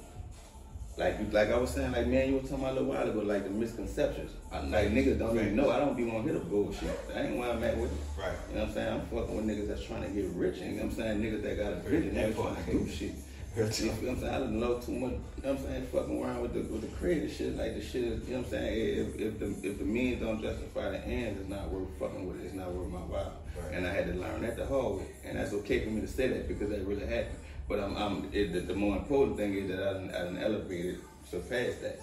like 0.98 1.20
you 1.20 1.28
like 1.32 1.50
I 1.50 1.58
was 1.58 1.72
saying, 1.72 1.92
like 1.92 2.08
man, 2.08 2.30
you 2.30 2.36
were 2.36 2.42
talking 2.42 2.60
about 2.60 2.72
a 2.72 2.80
little 2.80 2.88
while 2.88 3.10
ago, 3.10 3.20
like 3.20 3.44
the 3.44 3.50
misconceptions. 3.50 4.32
I, 4.52 4.62
like 4.62 4.92
niggas 4.92 5.20
don't 5.20 5.36
even 5.36 5.56
know. 5.56 5.70
I 5.70 5.80
don't 5.80 5.96
be 5.98 6.06
want 6.06 6.26
to 6.26 6.32
hear 6.32 6.40
the 6.40 6.46
bullshit. 6.46 7.08
That 7.10 7.26
ain't 7.26 7.38
why 7.38 7.50
I'm 7.50 7.62
at 7.64 7.78
with 7.78 7.92
it. 7.92 7.98
Right. 8.18 8.32
You 8.50 8.56
know 8.56 8.62
what 8.62 8.70
I'm 8.70 8.74
saying? 8.74 8.94
I'm 8.94 9.02
fucking 9.08 9.36
with 9.36 9.46
niggas 9.46 9.68
that's 9.68 9.84
trying 9.84 10.04
to 10.04 10.10
get 10.10 10.30
rich. 10.32 10.60
You 10.60 10.68
know 10.68 10.76
what 10.76 10.84
I'm 10.84 10.92
saying? 10.92 11.22
Niggas 11.22 11.42
that 11.44 11.58
got 11.58 11.74
a 11.74 11.76
vision, 11.90 12.16
That 12.16 12.36
trying 12.36 12.56
to 12.56 12.72
do 12.72 12.90
shit. 12.90 13.12
You 13.56 13.62
know 13.64 13.70
what 13.70 14.10
I'm 14.10 14.20
saying? 14.20 14.34
I 14.36 14.40
don't 14.40 14.60
know 14.60 14.80
too 14.80 14.92
much. 14.92 15.12
You 15.12 15.44
know 15.44 15.54
what 15.54 15.60
I'm 15.60 15.64
saying? 15.64 15.88
Fucking 15.88 16.22
around 16.22 16.42
with 16.42 16.54
the 16.54 16.60
with 16.74 16.82
the 16.82 16.88
creative 16.88 17.32
shit, 17.32 17.56
like 17.56 17.74
the 17.76 17.82
shit. 17.82 18.04
Is, 18.04 18.28
you 18.28 18.34
know 18.34 18.42
what 18.42 18.48
I'm 18.48 18.52
saying? 18.52 19.00
If, 19.00 19.16
if 19.16 19.40
the 19.40 19.46
if 19.70 19.80
the 19.80 19.86
means 19.86 20.22
don't 20.22 20.42
justify 20.42 20.90
the 20.90 21.00
ends, 21.06 21.40
it's 21.40 21.50
not 21.50 21.70
worth 21.70 21.88
fucking 21.98 22.28
with 22.28 22.42
it. 22.42 22.48
It's 22.48 22.54
not 22.54 22.74
worth 22.74 22.92
my 22.92 23.00
while. 23.00 23.32
Right. 23.56 23.76
And 23.76 23.88
I 23.88 23.94
had 23.94 24.08
to 24.08 24.20
learn 24.20 24.42
that 24.42 24.58
the 24.58 24.66
hard 24.66 24.98
way, 24.98 25.08
and 25.24 25.40
that's 25.40 25.54
okay 25.54 25.86
for 25.86 25.90
me 25.90 26.02
to 26.02 26.08
say 26.08 26.28
that 26.28 26.50
because 26.50 26.70
that 26.70 26.86
really 26.86 27.08
happened. 27.08 27.40
But 27.68 27.80
I'm, 27.80 27.98
I'm 27.98 28.30
it, 28.32 28.54
the, 28.54 28.60
the 28.62 28.76
more 28.76 28.96
important 28.98 29.38
thing 29.38 29.56
is 29.56 29.70
that 29.70 29.80
I 29.88 29.94
done, 29.94 30.10
I 30.14 30.20
done 30.20 30.38
elevated, 30.38 31.00
surpassed 31.30 31.82
that. 31.82 32.00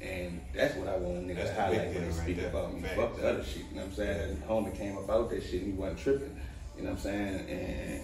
And 0.00 0.40
that's 0.54 0.76
what 0.76 0.88
I 0.88 0.96
want 0.96 1.18
a 1.18 1.20
nigga 1.20 1.36
That's 1.36 1.50
to 1.50 1.60
highlight 1.60 1.94
when 1.94 2.06
they 2.06 2.12
speak 2.12 2.36
there. 2.38 2.48
about 2.48 2.72
me. 2.74 2.80
Facts. 2.80 2.96
Fuck 2.96 3.16
the 3.16 3.28
other 3.28 3.44
shit. 3.44 3.64
You 3.68 3.74
know 3.76 3.82
what 3.82 3.90
I'm 3.90 3.94
saying? 3.96 4.42
Homie 4.48 4.76
came 4.78 4.96
about 4.96 5.28
that 5.30 5.42
shit 5.42 5.62
and 5.62 5.72
he 5.74 5.78
wasn't 5.78 5.98
tripping. 5.98 6.40
You 6.76 6.84
know 6.84 6.90
what 6.90 6.98
I'm 6.98 7.02
saying? 7.02 7.48
And 7.50 8.00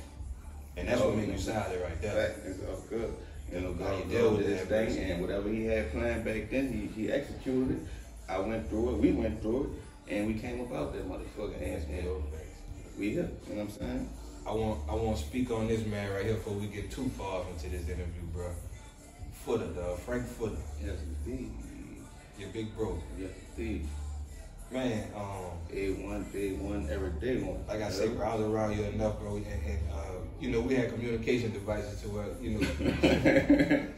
And 0.76 0.88
that's 0.88 1.00
what 1.00 1.14
made 1.16 1.28
you 1.28 1.38
solid 1.38 1.80
right 1.80 2.02
there. 2.02 2.28
Right, 2.28 2.36
it's 2.44 2.60
all 2.68 2.82
good. 2.90 3.14
You 3.50 3.60
know, 3.60 3.72
God 3.72 4.08
deal 4.10 4.18
deal 4.20 4.36
with 4.36 4.46
this 4.46 4.62
thing, 4.66 4.94
bro. 4.94 5.04
and 5.04 5.20
whatever 5.22 5.48
he 5.48 5.64
had 5.66 5.92
planned 5.92 6.24
back 6.24 6.50
then, 6.50 6.72
he, 6.94 7.00
he 7.02 7.10
executed 7.12 7.76
it. 7.76 7.82
I 8.28 8.40
went 8.40 8.68
through 8.68 8.90
it, 8.90 8.98
we 8.98 9.12
went 9.12 9.40
through 9.40 9.72
it, 10.08 10.12
and 10.12 10.26
we 10.26 10.34
came 10.34 10.60
about 10.60 10.92
that 10.92 11.08
motherfucker. 11.08 11.54
And, 11.62 11.82
and 11.88 12.22
we 12.98 13.10
here, 13.12 13.30
you 13.48 13.54
know 13.54 13.62
what 13.64 13.70
I'm 13.70 13.70
saying? 13.70 14.10
I 14.46 14.52
want 14.52 14.80
I 14.88 14.94
want 14.94 15.16
to 15.16 15.22
speak 15.24 15.50
on 15.50 15.66
this 15.66 15.84
man 15.86 16.10
right 16.12 16.24
here 16.24 16.34
before 16.34 16.54
we 16.54 16.66
get 16.66 16.90
too 16.90 17.08
far 17.18 17.42
into 17.50 17.68
this 17.68 17.82
interview, 17.88 18.22
bro. 18.32 18.48
Footer, 19.44 19.66
dog. 19.68 19.98
Frank 20.00 20.26
Footer, 20.26 20.56
Yes, 20.84 20.96
indeed. 21.26 21.50
your 22.38 22.48
big 22.50 22.74
bro. 22.76 22.98
Yes, 23.18 23.30
indeed. 23.56 23.86
Man, 24.70 25.04
um, 25.16 25.52
Day 25.70 25.90
one, 25.92 26.24
day 26.32 26.52
one, 26.52 26.88
every 26.90 27.10
day 27.20 27.40
one. 27.42 27.64
like 27.68 27.82
I 27.82 27.88
said, 27.90 28.16
bro, 28.16 28.26
I 28.26 28.34
was 28.34 28.44
around 28.46 28.76
you 28.76 28.82
enough, 28.84 29.18
bro, 29.20 29.36
and, 29.36 29.46
and 29.46 29.78
uh, 29.92 29.98
you 30.40 30.50
know 30.50 30.60
we 30.60 30.74
had 30.74 30.90
communication 30.92 31.52
devices 31.52 32.00
to 32.02 32.08
where 32.08 32.26
you 32.40 32.50
know 32.50 32.60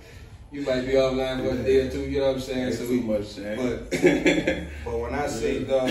you 0.52 0.61
might 0.62 0.83
be 0.83 0.93
offline 0.93 1.43
for 1.47 1.55
a 1.59 1.62
day 1.62 1.87
or 1.87 1.90
two. 1.90 2.00
You 2.02 2.21
know 2.21 2.26
what 2.28 2.35
I'm 2.37 2.40
saying? 2.40 2.73
So 2.73 2.87
too 2.87 2.90
we, 2.90 3.00
much, 3.00 3.37
man. 3.38 3.57
but 3.57 3.90
but 4.85 4.99
when 4.99 5.14
I 5.14 5.26
say 5.26 5.64
dog, 5.64 5.90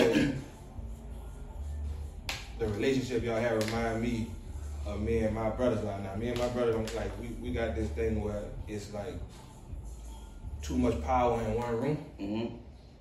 the 2.58 2.66
relationship 2.66 3.22
y'all 3.24 3.40
have 3.40 3.64
remind 3.66 4.02
me 4.02 4.26
of 4.88 5.00
me 5.00 5.18
and 5.20 5.34
my 5.34 5.50
brothers 5.50 5.82
right 5.84 6.02
now. 6.02 6.14
Me 6.16 6.28
and 6.28 6.38
my 6.38 6.48
brother 6.48 6.72
don't 6.72 6.94
like 6.96 7.10
we, 7.20 7.28
we 7.42 7.50
got 7.52 7.74
this 7.74 7.88
thing 7.90 8.22
where 8.22 8.42
it's 8.66 8.92
like 8.92 9.14
too 10.62 10.76
much 10.76 11.00
power 11.02 11.40
in 11.42 11.54
one 11.54 11.76
room 11.76 12.04
Mm-hmm. 12.20 12.54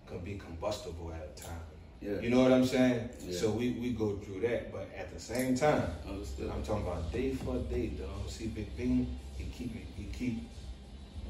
can 0.07 0.19
be 0.23 0.35
combustible 0.37 1.11
at 1.13 1.29
a 1.37 1.41
time. 1.41 1.59
Yeah. 2.01 2.19
You 2.21 2.29
know 2.29 2.43
what 2.43 2.51
I'm 2.53 2.65
saying? 2.65 3.09
Yeah. 3.23 3.35
So 3.39 3.49
we, 3.49 3.71
we 3.71 3.89
go 3.91 4.17
through 4.17 4.41
that, 4.41 4.71
but 4.71 4.87
at 4.95 5.11
the 5.13 5.19
same 5.19 5.55
time, 5.55 5.83
Understood. 6.07 6.51
I'm 6.53 6.61
talking 6.63 6.83
about 6.85 7.11
day 7.11 7.33
for 7.33 7.57
day, 7.57 7.87
dog. 7.87 8.29
See 8.29 8.47
Big 8.47 8.75
Bean, 8.77 9.17
he 9.37 9.45
keep 9.45 9.73
he 9.95 10.03
keep 10.05 10.43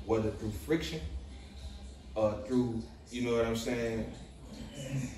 whether 0.06 0.30
through 0.32 0.52
friction 0.52 1.00
or 2.16 2.34
through, 2.48 2.82
you 3.12 3.22
know 3.24 3.38
what 3.38 3.46
I'm 3.46 3.56
saying, 3.56 4.12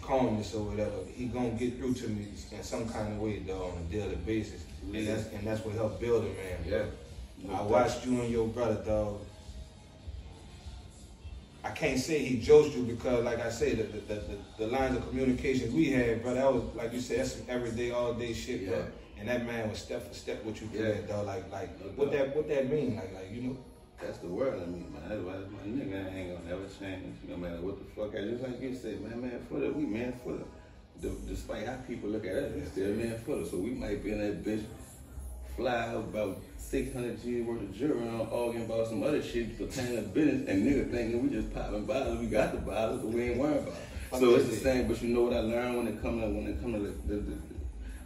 calmness 0.01 0.53
or 0.53 0.63
whatever, 0.63 0.97
he 1.13 1.25
gonna 1.25 1.49
get 1.51 1.77
through 1.77 1.93
to 1.95 2.07
me 2.09 2.27
in 2.51 2.63
some 2.63 2.87
kind 2.89 3.13
of 3.13 3.19
way, 3.19 3.39
dog, 3.39 3.61
on 3.73 3.77
a 3.89 3.91
daily 3.91 4.15
basis. 4.17 4.63
And 4.93 5.07
that's 5.07 5.27
and 5.27 5.45
that's 5.47 5.63
what 5.63 5.75
helped 5.75 5.99
build 6.01 6.25
it, 6.25 6.35
man. 6.37 6.89
Yeah. 7.47 7.55
I 7.55 7.61
watched 7.61 8.05
you 8.05 8.19
and 8.21 8.29
your 8.31 8.47
brother, 8.47 8.83
dog. 8.83 9.19
I 11.63 11.71
can't 11.71 11.99
say 11.99 12.19
he 12.23 12.37
joked 12.39 12.75
you 12.75 12.83
because, 12.83 13.23
like 13.25 13.39
I 13.39 13.49
said, 13.49 13.77
the, 13.77 13.83
the, 13.83 14.15
the, 14.21 14.37
the 14.59 14.67
lines 14.67 14.95
of 14.97 15.07
communication 15.09 15.73
we 15.73 15.91
had, 15.91 16.21
bro, 16.23 16.33
that 16.33 16.53
was, 16.53 16.63
like 16.75 16.93
you 16.93 17.01
said, 17.01 17.19
that's 17.19 17.33
some 17.33 17.45
everyday, 17.49 17.91
all 17.91 18.13
day 18.13 18.33
shit, 18.33 18.67
bro. 18.67 18.85
And 19.19 19.27
that 19.27 19.45
man 19.45 19.69
was 19.69 19.79
step 19.79 20.07
for 20.07 20.13
step 20.13 20.43
with 20.45 20.61
you 20.61 20.69
Yeah. 20.73 20.93
dog. 21.07 21.25
Like, 21.27 21.51
like, 21.51 21.77
No 21.81 21.91
what 21.95 22.11
doubt. 22.11 22.27
that, 22.27 22.35
what 22.35 22.47
that 22.47 22.71
mean? 22.71 22.95
Like, 22.95 23.13
like, 23.13 23.31
you 23.33 23.41
know? 23.41 23.57
That's 24.01 24.19
the 24.19 24.27
world 24.27 24.63
I 24.63 24.65
mean, 24.65 24.87
man. 24.93 25.09
That's 25.09 25.21
why 25.21 25.33
my 25.33 25.67
nigga 25.67 26.15
ain't 26.15 26.37
gonna 26.37 26.49
never 26.49 26.63
change. 26.79 27.15
No 27.27 27.35
matter 27.35 27.59
what 27.59 27.75
the 27.79 27.85
fuck 27.93 28.15
I 28.15 28.25
just 28.25 28.41
like 28.41 28.61
you 28.61 28.73
said, 28.73 29.01
man, 29.01 29.21
man 29.21 29.45
footer, 29.49 29.71
we 29.73 29.83
man 29.83 30.13
footer. 30.23 30.45
Despite 31.27 31.65
how 31.67 31.75
people 31.85 32.09
look 32.09 32.25
at 32.25 32.31
us, 32.33 32.53
we 32.55 32.63
still 32.63 32.93
man 32.95 33.17
footer. 33.25 33.45
So 33.45 33.57
we 33.57 33.71
might 33.71 34.01
be 34.01 34.11
in 34.11 34.19
that 34.19 34.41
bitch 34.45 34.63
fly 35.59 35.85
about 35.93 36.41
600 36.57 37.21
G 37.21 37.41
worth 37.41 37.61
of 37.61 37.75
jewelry 37.75 38.07
on 38.07 38.29
arguing 38.31 38.65
about 38.65 38.87
some 38.87 39.03
other 39.03 39.21
shit 39.21 39.57
pertaining 39.57 39.95
to 39.97 40.01
business 40.09 40.47
and 40.47 40.65
nigga 40.65 40.89
thinking 40.89 41.21
we 41.21 41.29
just 41.29 41.53
popping 41.53 41.85
bottles, 41.85 42.19
we 42.19 42.27
got 42.27 42.53
the 42.53 42.59
bottles, 42.59 43.01
but 43.01 43.11
we 43.11 43.23
ain't 43.23 43.37
worried 43.37 43.57
about 43.57 43.73
it. 43.73 44.19
So 44.19 44.35
it's 44.35 44.49
the 44.49 44.55
same, 44.55 44.87
but 44.87 45.01
you 45.01 45.09
know 45.09 45.23
what 45.23 45.33
I 45.33 45.41
learned 45.41 45.77
when 45.77 45.87
it 45.87 46.01
come 46.01 46.21
to 46.21 46.27
when 46.27 46.47
it 46.47 46.61
come 46.61 46.73
to 46.73 46.79
the, 46.79 46.93
the, 47.07 47.15
the, 47.21 47.37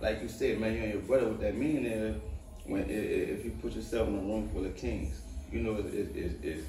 like 0.01 0.21
you 0.21 0.27
said, 0.27 0.59
man, 0.59 0.73
you 0.73 0.81
and 0.81 0.93
your 0.93 1.01
brother. 1.03 1.27
What 1.27 1.41
that 1.41 1.55
mean 1.55 1.85
is 1.85 2.15
when 2.65 2.89
if 2.89 3.45
you 3.45 3.51
put 3.61 3.73
yourself 3.73 4.07
in 4.07 4.15
a 4.15 4.19
room 4.19 4.49
full 4.51 4.65
of 4.65 4.75
kings, 4.75 5.21
you 5.51 5.61
know 5.61 5.75
it's 5.75 5.93
it's 5.93 6.43
it's, 6.43 6.67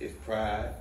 it's, 0.00 0.14
pride. 0.24 0.74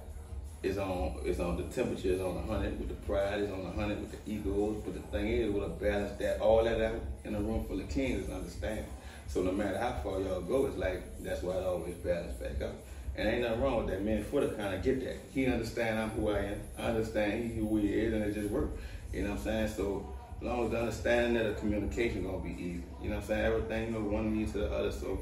Is 0.63 0.77
on 0.77 1.19
is 1.25 1.41
on 1.41 1.57
the 1.57 1.63
temperature 1.63 2.07
is 2.07 2.21
on 2.21 2.41
hundred 2.47 2.79
with 2.79 2.87
the 2.87 2.95
pride 3.05 3.41
is 3.41 3.51
on 3.51 3.73
hundred 3.75 3.99
with 3.99 4.11
the 4.11 4.31
egos. 4.31 4.81
But 4.85 4.93
the 4.93 5.01
thing 5.17 5.27
is, 5.27 5.49
a 5.53 5.67
balance 5.67 6.17
that 6.19 6.39
all 6.39 6.63
that 6.63 6.81
out 6.81 7.01
in 7.25 7.35
a 7.35 7.39
room 7.41 7.65
full 7.65 7.81
of 7.81 7.89
kings 7.89 8.25
is 8.25 8.29
understanding. 8.33 8.85
So 9.33 9.41
no 9.41 9.51
matter 9.51 9.79
how 9.79 9.93
far 10.03 10.19
y'all 10.19 10.41
go, 10.41 10.67
it's 10.67 10.77
like 10.77 11.01
that's 11.23 11.41
why 11.41 11.55
it 11.55 11.65
always 11.65 11.95
balance 11.95 12.33
back 12.33 12.61
up. 12.61 12.75
And 13.15 13.27
ain't 13.27 13.41
nothing 13.41 13.61
wrong 13.61 13.77
with 13.77 13.87
that. 13.87 14.03
Man, 14.03 14.23
Footer 14.23 14.49
kind 14.49 14.75
of 14.75 14.83
get 14.83 15.03
that. 15.03 15.17
He 15.33 15.47
understand 15.47 15.97
I'm 15.97 16.11
who 16.11 16.29
I 16.29 16.39
am. 16.39 16.61
I 16.77 16.83
understand 16.83 17.51
he 17.51 17.59
who 17.59 17.77
he 17.77 17.87
is, 17.93 18.13
and 18.13 18.23
it 18.25 18.35
just 18.35 18.51
work. 18.51 18.69
You 19.11 19.23
know 19.23 19.31
what 19.31 19.39
I'm 19.39 19.43
saying? 19.43 19.67
So 19.69 20.07
as 20.37 20.43
long 20.43 20.65
as 20.65 20.71
the 20.71 20.79
understanding 20.81 21.33
that 21.33 21.55
the 21.55 21.59
communication 21.59 22.23
gonna 22.23 22.43
be 22.43 22.51
easy. 22.51 22.83
You 23.01 23.09
know 23.09 23.15
what 23.15 23.21
I'm 23.23 23.27
saying? 23.27 23.45
Everything, 23.45 23.85
you 23.87 23.91
know, 23.93 24.01
one 24.01 24.37
leads 24.37 24.51
to 24.51 24.59
the 24.59 24.71
other. 24.71 24.91
So, 24.91 25.17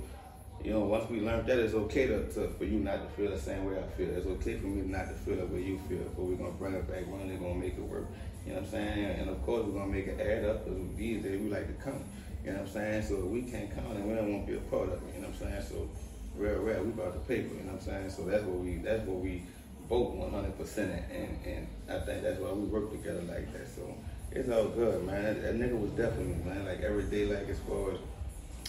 you 0.62 0.74
know, 0.74 0.82
once 0.82 1.10
we 1.10 1.22
learned 1.22 1.48
that, 1.48 1.60
it's 1.60 1.74
okay 1.74 2.08
to, 2.08 2.27
to 2.34 2.50
for 2.50 2.65
you 2.65 2.80
not 2.80 3.01
to 3.01 3.15
feel 3.15 3.32
the 3.32 3.39
same 3.39 3.63
way 3.63 3.80
I 3.80 3.84
feel. 3.96 4.10
It's 4.10 4.27
okay 4.27 4.58
for 4.58 4.68
me 4.68 4.82
not 4.82 5.08
to 5.08 5.13
feel 5.13 5.38
the 5.38 5.46
way 5.46 5.63
you 5.63 5.80
feel. 5.88 6.03
But 6.18 6.24
we're 6.25 6.36
gonna 6.36 6.51
bring 6.51 6.74
it 6.74 6.86
back 6.86 7.08
one 7.08 7.22
and 7.22 7.39
gonna 7.39 7.56
make 7.56 7.77
it 7.77 7.84
work. 7.84 8.08
You 8.46 8.56
know 8.56 8.60
what 8.60 8.65
I'm 8.65 8.72
saying? 8.72 9.06
And 9.22 9.30
of 9.30 9.41
course, 9.46 9.65
we're 9.65 9.80
gonna 9.80 9.89
make 9.89 10.08
it 10.08 10.20
add 10.20 10.44
up 10.50 10.65
because 10.65 10.82
these 10.98 11.24
days 11.24 11.39
we 11.39 11.50
like 11.50 11.65
to 11.68 11.82
count. 11.82 12.03
You 12.44 12.52
know 12.52 12.60
what 12.60 12.68
I'm 12.68 12.74
saying? 12.74 13.04
So 13.04 13.16
we 13.26 13.44
can't 13.44 13.74
count 13.74 13.96
and 13.96 14.08
we 14.08 14.16
don't 14.16 14.32
want 14.32 14.46
to 14.48 14.52
be 14.52 14.58
a 14.58 14.62
part 14.62 14.90
of 14.90 14.96
it. 14.96 15.16
You 15.16 15.22
know 15.22 15.30
what 15.30 15.42
I'm 15.42 15.52
saying? 15.52 15.64
So 15.70 15.90
real, 16.36 16.60
real, 16.60 16.84
we 16.84 16.90
about 16.90 17.14
the 17.14 17.20
paper. 17.20 17.54
You 17.54 17.62
know 17.62 17.74
what 17.74 17.82
I'm 17.82 17.88
saying? 17.88 18.10
So 18.10 18.24
that's 18.24 18.44
what 18.44 18.60
we 18.60 18.77
that's 18.77 19.06
what 19.06 19.18
we 19.18 19.44
both 19.88 20.16
100 20.16 20.58
percent 20.58 20.92
and 21.12 21.38
and 21.46 21.68
I 21.90 22.00
think 22.06 22.24
that's 22.24 22.40
why 22.40 22.51
we 22.51 22.66
work 22.66 22.92
together 22.92 23.22
like 23.22 23.51
that. 23.54 23.68
So 23.68 23.94
it's 24.32 24.50
all 24.50 24.70
good, 24.70 25.06
man. 25.06 25.24
That, 25.24 25.42
that 25.42 25.56
nigga 25.60 25.80
was 25.80 25.92
definitely 25.92 26.44
man. 26.44 26.66
Like 26.66 26.82
every 26.82 27.04
day, 27.04 27.25
like 27.25 27.48
as 27.50 27.60
far 27.60 27.92
as 27.92 27.98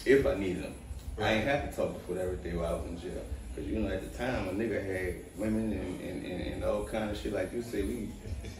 if 0.05 0.25
I 0.25 0.35
needed 0.35 0.63
him, 0.63 0.75
I 1.19 1.33
ain't 1.33 1.45
have 1.45 1.69
to 1.69 1.75
talk 1.75 2.05
Foot 2.05 2.17
every 2.17 2.37
day 2.37 2.55
while 2.55 2.75
I 2.75 2.77
was 2.77 2.85
in 2.89 2.99
jail. 2.99 3.23
Cause 3.55 3.65
you 3.65 3.79
know 3.79 3.87
at 3.87 4.01
the 4.01 4.17
time 4.17 4.47
a 4.47 4.51
nigga 4.51 4.83
had 4.83 5.15
women 5.37 5.71
and, 5.73 6.01
and, 6.01 6.25
and, 6.25 6.41
and 6.53 6.63
all 6.63 6.85
kind 6.85 7.11
of 7.11 7.17
shit 7.17 7.33
like 7.33 7.53
you 7.53 7.61
say 7.61 7.83
we 7.83 8.09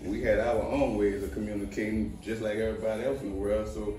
we 0.03 0.21
had 0.21 0.39
our 0.39 0.61
own 0.61 0.97
ways 0.97 1.23
of 1.23 1.31
communicating 1.31 2.17
just 2.21 2.41
like 2.41 2.57
everybody 2.57 3.03
else 3.03 3.21
in 3.21 3.31
the 3.31 3.35
world. 3.35 3.67
So 3.67 3.95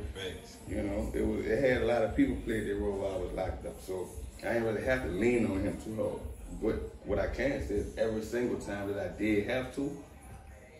you 0.69 0.83
know, 0.83 1.11
it 1.15 1.27
was 1.27 1.47
it 1.47 1.61
had 1.61 1.83
a 1.83 1.87
lot 1.87 2.03
of 2.03 2.17
people 2.17 2.37
play 2.45 2.65
their 2.65 2.77
role 2.77 2.99
while 2.99 3.15
I 3.15 3.19
was 3.19 3.33
locked 3.33 3.67
up. 3.67 3.81
So 3.83 4.09
I 4.43 4.55
didn't 4.55 4.65
really 4.65 4.85
have 4.85 5.03
to 5.05 5.09
lean 5.09 5.47
on 5.47 5.61
him 5.61 5.79
too 5.83 5.97
hard. 5.97 6.21
But 6.63 7.07
what 7.07 7.19
I 7.19 7.27
can 7.27 7.67
say 7.67 7.75
is 7.77 7.99
every 7.99 8.23
single 8.23 8.61
time 8.61 8.93
that 8.93 9.05
I 9.05 9.19
did 9.19 9.49
have 9.49 9.75
to, 9.77 9.97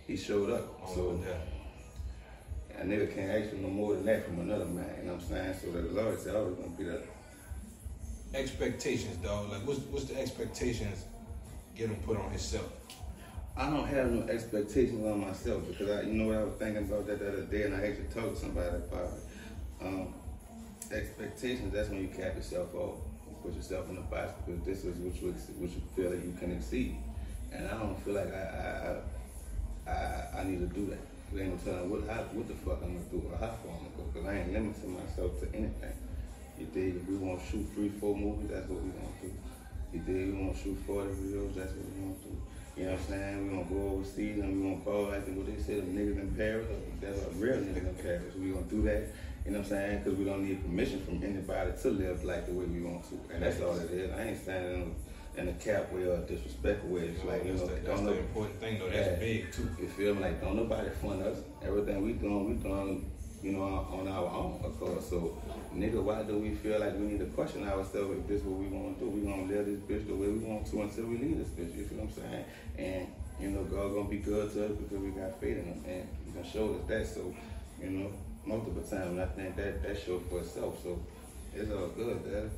he 0.07 0.17
showed 0.17 0.51
up. 0.51 0.81
Oh, 0.87 0.95
so 0.95 1.21
yeah. 1.27 2.81
a 2.81 2.85
nigga 2.85 3.15
can't 3.15 3.31
ask 3.31 3.51
for 3.51 3.57
no 3.57 3.69
more 3.69 3.95
than 3.95 4.07
that 4.07 4.25
from 4.27 4.41
another 4.41 4.67
man, 4.67 4.95
you 5.01 5.07
know 5.07 5.15
what 5.15 5.23
I'm 5.23 5.29
saying? 5.29 5.55
So 5.61 5.73
the 5.73 6.01
Lord 6.01 6.21
said 6.21 6.37
I 6.37 6.41
was 6.41 6.55
gonna 6.55 6.69
be 6.71 6.85
there. 6.85 7.03
Expectations, 8.35 9.17
dog. 9.19 9.51
Like, 9.51 9.65
what's 9.65 9.79
what's 9.91 10.07
the 10.07 10.21
expectations 10.21 11.05
get 11.77 11.89
him 11.89 11.97
put 12.05 12.19
on 12.19 12.31
himself? 12.31 12.69
I 13.57 13.71
don't 13.71 13.87
have 13.87 14.11
no 14.11 14.27
expectations 14.27 15.07
on 15.07 15.21
myself 15.21 15.63
because 15.69 15.89
I, 15.89 16.03
you 16.03 16.15
know 16.15 16.27
what 16.27 16.37
I 16.39 16.43
was 16.43 16.55
thinking 16.55 16.83
about 16.83 17.07
that 17.07 17.21
the 17.21 17.29
other 17.29 17.43
day, 17.43 17.63
and 17.63 17.77
I 17.77 17.87
actually 17.87 18.11
talked 18.13 18.35
to 18.35 18.41
somebody 18.41 18.69
about 18.69 19.13
it. 19.15 19.87
Um, 19.87 20.15
expectations. 20.91 21.73
That's 21.73 21.89
when 21.91 22.03
you 22.03 22.09
cap 22.09 22.35
yourself 22.35 22.75
off, 22.75 22.97
put 23.45 23.55
yourself 23.55 23.89
in 23.89 23.99
a 23.99 24.01
box 24.01 24.33
because 24.45 24.61
this 24.65 24.85
is 24.85 24.99
what 24.99 25.15
you 25.23 25.31
what 25.59 25.71
you 25.71 25.83
feel 25.95 26.11
that 26.11 26.25
you 26.25 26.35
can 26.37 26.51
exceed, 26.51 26.97
and 27.53 27.69
I 27.69 27.79
don't 27.79 28.03
feel 28.03 28.15
like 28.15 28.35
I 28.35 29.01
I 29.87 29.91
I, 29.91 29.95
I, 29.95 30.41
I 30.41 30.45
need 30.45 30.59
to 30.59 30.67
do 30.75 30.87
that. 30.87 30.99
There 31.33 31.45
ain't 31.45 31.65
no 31.65 31.73
telling 31.73 31.89
what 31.89 32.03
how, 32.11 32.23
what 32.35 32.49
the 32.49 32.55
fuck 32.55 32.83
I'm 32.83 32.99
gonna 32.99 33.11
do 33.13 33.23
or 33.31 33.39
how 33.39 33.55
far 33.63 33.79
I'm 33.79 33.87
gonna 33.87 33.97
go 33.97 34.03
because 34.13 34.27
I 34.27 34.39
ain't 34.39 34.53
limiting 34.53 34.93
myself 34.93 35.39
to 35.39 35.47
anything. 35.55 35.95
You 36.59 36.67
dig? 36.67 37.07
We 37.09 37.17
want 37.17 37.41
to 37.41 37.47
shoot 37.51 37.67
three, 37.75 37.89
four 38.01 38.17
movies, 38.17 38.51
that's 38.53 38.69
what 38.69 38.83
we 38.83 38.91
want 38.91 39.21
to 39.21 39.27
do. 39.27 39.33
You 39.93 40.01
dig? 40.01 40.35
We 40.35 40.43
want 40.43 40.57
to 40.57 40.63
shoot 40.63 40.79
40 40.87 41.09
reels, 41.09 41.55
that's 41.57 41.73
what 41.73 41.87
we 41.95 42.01
want 42.05 42.23
to 42.23 42.29
do. 42.29 42.37
You 42.77 42.87
know 42.87 42.91
what 42.93 43.01
I'm 43.03 43.07
saying? 43.07 43.45
We 43.45 43.51
gonna 43.57 43.71
go 43.71 43.95
overseas 43.95 44.39
and 44.43 44.51
we 44.63 44.69
gonna 44.69 44.83
call 44.83 45.03
like 45.07 45.27
what 45.29 45.47
they 45.47 45.63
say, 45.63 45.75
the 45.79 45.87
niggas 45.87 46.19
in 46.21 46.35
Paris. 46.37 46.67
That's 47.01 47.23
a 47.23 47.31
real 47.39 47.57
niggas 47.59 47.89
in 47.89 47.95
Paris. 48.03 48.35
We 48.35 48.51
gonna 48.51 48.67
do 48.67 48.83
that. 48.83 49.07
You 49.47 49.53
know 49.53 49.59
what 49.59 49.65
I'm 49.67 49.71
saying? 49.71 49.99
Because 50.03 50.19
we 50.19 50.25
don't 50.25 50.43
need 50.45 50.61
permission 50.63 51.01
from 51.05 51.23
anybody 51.23 51.71
to 51.83 51.91
live 51.91 52.25
like 52.25 52.47
the 52.47 52.53
way 52.53 52.65
we 52.65 52.81
want 52.81 53.05
to, 53.11 53.21
and 53.33 53.43
that's 53.43 53.61
all 53.61 53.79
it 53.79 53.91
is. 53.93 54.11
I 54.11 54.23
ain't 54.25 54.43
standing 54.43 54.97
in, 55.37 55.43
in 55.43 55.49
a 55.51 55.53
cap 55.59 55.93
way 55.93 56.03
or 56.05 56.15
a 56.15 56.21
disrespectful 56.27 56.91
way. 56.91 57.03
It's 57.15 57.23
like 57.25 57.45
you 57.45 57.51
that's 57.53 57.63
know, 57.63 57.69
the, 57.69 57.81
that's 57.83 58.01
the 58.01 58.19
important 58.19 58.59
thing, 58.61 58.79
though. 58.81 58.91
That's 58.91 59.07
Yeah. 59.07 59.17
big 59.21 59.53
too. 59.53 59.69
You 59.81 59.87
feel 59.89 60.15
me? 60.17 60.23
Like 60.23 60.41
don't 60.41 60.57
nobody 60.57 60.89
fund 61.01 61.23
us. 61.23 61.39
Everything 61.63 62.03
we 62.03 62.15
doing, 62.15 62.49
we 62.49 62.55
doing, 62.55 63.09
you 63.45 63.53
know, 63.53 63.63
on, 63.63 64.01
on 64.01 64.09
our 64.09 64.25
own, 64.25 64.61
of 64.65 64.81
course. 64.81 65.11
So, 65.11 65.37
nigga, 65.77 66.03
why 66.03 66.23
do 66.23 66.39
we 66.39 66.55
feel 66.55 66.81
like 66.81 66.95
we 66.95 67.05
need 67.05 67.19
to 67.19 67.27
question 67.27 67.69
ourselves 67.69 68.17
if 68.17 68.27
this 68.27 68.41
is 68.41 68.47
what 68.47 68.59
we 68.59 68.69
want 68.69 68.99
to 68.99 69.05
do? 69.05 69.11
We 69.11 69.21
gonna 69.21 69.45
live 69.45 69.67
this 69.67 69.81
bitch 69.85 70.07
the 70.09 70.15
way 70.15 70.29
we 70.29 70.39
want 70.39 70.67
to 70.71 70.81
until 70.81 71.05
we 71.05 71.19
leave 71.19 71.37
this 71.37 71.49
bitch. 71.49 71.77
You 71.77 71.85
feel 71.85 71.99
what 71.99 72.09
I'm 72.09 72.25
saying? 72.25 72.45
And 72.79 73.09
you 73.39 73.51
know, 73.51 73.65
God 73.65 73.93
gonna 73.93 74.09
be 74.09 74.17
good 74.17 74.51
to 74.55 74.65
us 74.65 74.73
because 74.73 74.99
we 74.99 75.11
got 75.11 75.39
faith 75.41 75.59
in 75.59 75.65
Him, 75.65 75.85
and 75.87 76.09
He 76.25 76.33
gonna 76.33 76.49
show 76.49 76.75
us 76.75 76.89
that. 76.89 77.07
So, 77.07 77.35
you 77.83 77.91
know, 77.91 78.11
multiple 78.47 78.83
times, 78.83 79.19
I 79.19 79.27
think 79.27 79.57
that 79.57 79.83
that 79.83 80.01
shows 80.01 80.23
for 80.31 80.41
itself. 80.41 80.83
So, 80.83 80.99
it's 81.55 81.71
all 81.71 81.89
good, 81.89 82.25
Dad. 82.25 82.51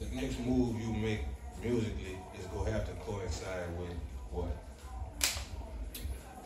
The 0.00 0.16
next 0.16 0.40
move 0.40 0.74
you 0.80 0.92
make 0.92 1.20
musically 1.62 2.18
is 2.36 2.46
gonna 2.46 2.72
have 2.72 2.84
to 2.86 2.92
coincide 3.06 3.78
with 3.78 3.94
what? 4.32 4.64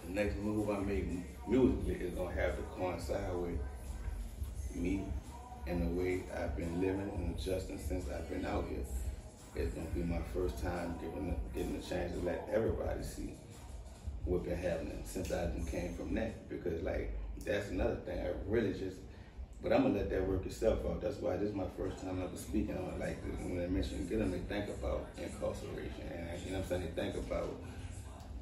the 0.07 0.13
next 0.13 0.37
move 0.37 0.69
I 0.71 0.79
make 0.81 1.05
musically 1.47 1.95
is 1.95 2.15
gonna 2.15 2.35
have 2.35 2.57
to 2.57 2.63
coincide 2.77 3.35
with 3.35 3.59
me 4.75 5.05
and 5.67 5.83
the 5.83 6.01
way 6.01 6.25
I've 6.37 6.57
been 6.57 6.81
living 6.81 7.11
and 7.15 7.39
adjusting 7.39 7.79
since 7.79 8.07
I've 8.09 8.29
been 8.29 8.45
out 8.45 8.67
here. 8.69 8.85
It's 9.55 9.75
gonna 9.75 9.87
be 9.89 10.03
my 10.03 10.21
first 10.35 10.63
time 10.63 10.97
getting 11.01 11.31
a, 11.31 11.57
getting 11.57 11.81
chance 11.83 12.13
to 12.13 12.25
let 12.25 12.49
everybody 12.53 13.03
see 13.03 13.35
what's 14.25 14.47
been 14.47 14.57
happening 14.57 15.03
since 15.05 15.31
I 15.33 15.51
came 15.71 15.95
from 15.95 16.15
that. 16.15 16.49
Because 16.49 16.83
like 16.83 17.17
that's 17.45 17.69
another 17.71 17.97
thing. 17.97 18.19
I 18.19 18.31
really 18.47 18.73
just 18.73 18.97
but 19.63 19.73
I'm 19.73 19.83
gonna 19.83 19.95
let 19.95 20.11
that 20.11 20.27
work 20.27 20.45
itself 20.45 20.81
out. 20.85 21.01
That's 21.01 21.19
why 21.19 21.37
this 21.37 21.51
is 21.51 21.55
my 21.55 21.67
first 21.77 22.03
time 22.03 22.21
ever 22.21 22.37
speaking 22.37 22.77
on 22.77 22.95
it 22.95 22.99
like 22.99 23.23
this. 23.23 23.39
When 23.41 23.63
I 23.63 23.69
mention 23.69 24.09
Get 24.09 24.21
Em, 24.21 24.33
they 24.33 24.39
think 24.39 24.69
about 24.69 25.07
incarceration 25.17 26.11
and 26.11 26.43
you 26.43 26.51
know 26.51 26.59
what 26.59 26.65
I'm 26.65 26.69
saying, 26.69 26.83
they 26.83 27.03
think 27.03 27.15
about 27.15 27.55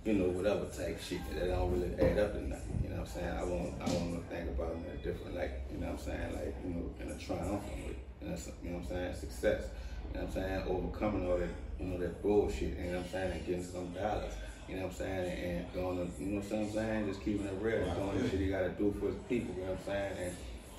you 0.04 0.14
know, 0.14 0.28
whatever 0.30 0.64
type 0.66 1.00
shit 1.00 1.20
that 1.34 1.48
don't 1.48 1.72
really 1.72 1.92
add 2.00 2.18
up 2.18 2.32
to 2.32 2.40
nothing. 2.48 2.80
You 2.82 2.90
know 2.90 3.00
what 3.00 3.08
I'm 3.08 3.12
saying? 3.12 3.28
I 3.28 3.44
want 3.44 3.74
I 3.80 3.84
want 3.92 4.16
to 4.16 4.34
think 4.34 4.48
about 4.48 4.72
it 4.72 4.78
in 4.80 4.98
a 4.98 5.02
different 5.04 5.36
light. 5.36 5.50
You 5.70 5.78
know 5.78 5.92
what 5.92 6.00
I'm 6.00 6.04
saying? 6.04 6.32
Like, 6.32 6.54
you 6.64 6.70
know, 6.70 6.90
in 7.00 7.10
a 7.10 7.18
triumphant 7.18 7.86
way. 7.86 7.96
You 8.22 8.28
know, 8.28 8.36
you 8.62 8.70
know 8.70 8.76
what 8.76 8.84
I'm 8.84 8.88
saying? 8.88 9.14
Success. 9.14 9.64
You 10.12 10.20
know 10.20 10.26
what 10.26 10.36
I'm 10.36 10.42
saying? 10.42 10.62
Overcoming 10.68 11.30
all 11.30 11.38
that, 11.38 11.48
you 11.78 11.86
know, 11.86 11.98
that 11.98 12.22
bullshit, 12.22 12.76
you 12.78 12.90
know 12.90 12.98
what 12.98 13.06
I'm 13.06 13.10
saying, 13.12 13.32
and 13.32 13.46
getting 13.46 13.64
some 13.64 13.92
dollars. 13.92 14.32
You 14.68 14.76
know 14.76 14.82
what 14.82 14.92
I'm 14.92 14.98
saying? 14.98 15.44
And 15.44 15.72
doing 15.72 15.96
the, 15.98 16.24
you 16.24 16.30
know 16.30 16.40
what 16.40 16.52
I'm 16.52 16.72
saying? 16.72 17.06
Just 17.06 17.24
keeping 17.24 17.46
it 17.46 17.54
real, 17.60 17.84
doing 17.94 18.22
the 18.22 18.28
shit 18.28 18.40
he 18.40 18.48
gotta 18.48 18.70
do 18.70 18.94
for 18.98 19.06
his 19.06 19.16
people, 19.28 19.54
you 19.54 19.62
know 19.62 19.72
what 19.72 19.80
I'm 19.80 19.86
saying? 19.86 20.12
And 20.18 20.36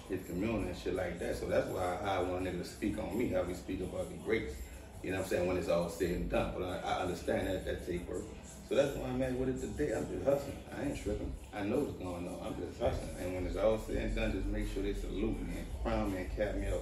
his 0.09 0.27
community 0.27 0.69
and 0.69 0.77
shit 0.77 0.95
like 0.95 1.19
that. 1.19 1.37
So 1.37 1.47
that's 1.47 1.67
why 1.67 1.97
I, 2.03 2.15
I 2.15 2.19
want 2.21 2.47
a 2.47 2.51
nigga 2.51 2.63
to 2.63 2.67
speak 2.67 2.97
on 2.97 3.17
me, 3.17 3.29
how 3.29 3.43
we 3.43 3.53
speak 3.53 3.81
about 3.81 4.09
the 4.09 4.15
greats. 4.25 4.55
You 5.03 5.11
know 5.11 5.17
what 5.17 5.23
I'm 5.23 5.29
saying? 5.29 5.47
When 5.47 5.57
it's 5.57 5.69
all 5.69 5.89
said 5.89 6.09
and 6.11 6.29
done. 6.29 6.53
But 6.57 6.63
I, 6.63 6.77
I 6.79 7.01
understand 7.01 7.47
that 7.47 7.65
that 7.65 7.87
take 7.87 8.07
work. 8.09 8.23
So 8.71 8.77
that's 8.77 8.95
why 8.95 9.09
I'm 9.09 9.21
at 9.21 9.33
with 9.33 9.49
it 9.49 9.59
today. 9.59 9.93
I'm 9.93 10.07
just 10.07 10.23
hustling. 10.23 10.55
I 10.73 10.83
ain't 10.83 11.03
tripping. 11.03 11.33
I 11.53 11.63
know 11.63 11.79
what's 11.79 11.97
going 11.97 12.25
on. 12.25 12.37
I'm 12.41 12.55
just 12.55 12.79
hustling. 12.79 13.17
And 13.19 13.35
when 13.35 13.45
it's 13.45 13.57
all 13.57 13.77
said 13.77 13.97
and 13.97 14.15
done, 14.15 14.31
just 14.31 14.45
make 14.45 14.73
sure 14.73 14.81
they 14.81 14.93
salute 14.93 15.45
me 15.45 15.57
and 15.57 15.67
crown 15.83 16.09
me 16.09 16.19
and 16.21 16.37
cap 16.37 16.55
me 16.55 16.67
up. 16.67 16.79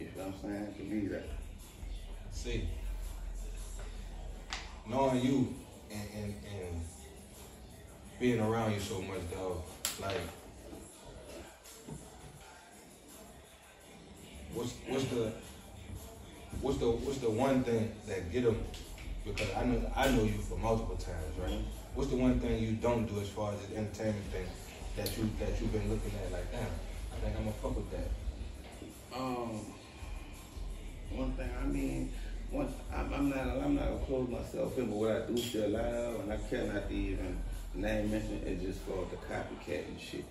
You 0.00 0.06
know 0.16 0.24
what 0.24 0.34
I'm 0.34 0.34
saying? 0.42 0.74
Believe 0.76 1.10
that. 1.10 1.28
See, 2.32 2.68
knowing 4.84 5.24
you 5.24 5.54
and, 5.92 6.08
and, 6.16 6.34
and 6.34 6.80
being 8.18 8.40
around 8.40 8.72
you 8.72 8.80
so 8.80 9.00
much, 9.02 9.20
dog, 9.32 9.62
like, 10.00 10.16
what's 14.54 14.72
what's 14.88 15.04
the 15.04 15.32
what's 16.60 16.78
the 16.78 16.90
what's 16.90 17.18
the 17.18 17.30
one 17.30 17.62
thing 17.62 17.92
that 18.08 18.32
get 18.32 18.42
them? 18.42 18.58
Because 19.28 19.54
I 19.56 19.64
know 19.64 19.92
I 19.94 20.10
know 20.10 20.22
you 20.24 20.38
for 20.38 20.56
multiple 20.58 20.96
times, 20.96 21.36
right? 21.38 21.60
What's 21.94 22.10
the 22.10 22.16
one 22.16 22.40
thing 22.40 22.62
you 22.62 22.72
don't 22.72 23.06
do 23.06 23.20
as 23.20 23.28
far 23.28 23.52
as 23.52 23.60
the 23.66 23.76
entertainment 23.76 24.24
thing 24.32 24.46
that 24.96 25.16
you 25.16 25.28
that 25.38 25.60
you've 25.60 25.72
been 25.72 25.88
looking 25.90 26.12
at 26.24 26.32
like, 26.32 26.50
damn, 26.50 26.62
I 26.62 27.16
think 27.24 27.36
I'm 27.36 27.44
gonna 27.44 27.56
fuck 27.62 27.76
with 27.76 27.90
that. 27.92 28.08
Um, 29.16 29.60
one 31.10 31.32
thing 31.32 31.50
I 31.62 31.66
mean, 31.66 32.12
one 32.50 32.72
I'm, 32.94 33.12
I'm 33.12 33.28
not 33.30 33.46
I'm 33.64 33.74
not 33.74 33.84
gonna 33.86 34.04
close 34.06 34.28
myself 34.28 34.78
in, 34.78 34.86
but 34.86 34.96
what 34.96 35.10
I 35.10 35.26
do 35.26 35.36
see 35.36 35.62
a 35.64 35.68
lot 35.68 35.84
of, 35.84 36.20
and 36.20 36.32
I 36.32 36.36
cannot 36.48 36.90
even 36.90 37.38
name 37.74 38.10
mention, 38.10 38.42
is 38.46 38.62
just 38.62 38.80
for 38.80 39.06
the 39.10 39.16
copycat 39.32 39.88
and 39.88 40.00
shit. 40.00 40.24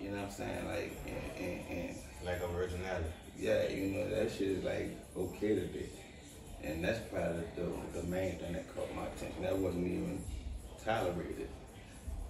You 0.00 0.10
know 0.10 0.16
what 0.16 0.24
I'm 0.26 0.30
saying? 0.32 0.66
Like 0.66 0.92
and 1.06 1.46
and, 1.46 1.60
and 1.70 1.96
Like 2.24 2.42
originality. 2.42 3.06
yeah, 3.38 3.68
you 3.68 3.90
know 3.94 4.10
that 4.10 4.30
shit 4.30 4.48
is 4.48 4.64
like 4.64 4.96
okay 5.16 5.54
today, 5.54 5.88
and 6.66 6.84
that's 6.84 7.00
probably 7.12 7.44
the 7.56 8.00
the 8.00 8.06
main 8.06 8.38
thing 8.38 8.52
that 8.54 8.74
caught 8.74 8.94
my 8.94 9.06
attention. 9.06 9.42
That 9.42 9.56
wasn't 9.56 9.86
even 9.86 10.20
tolerated. 10.84 11.48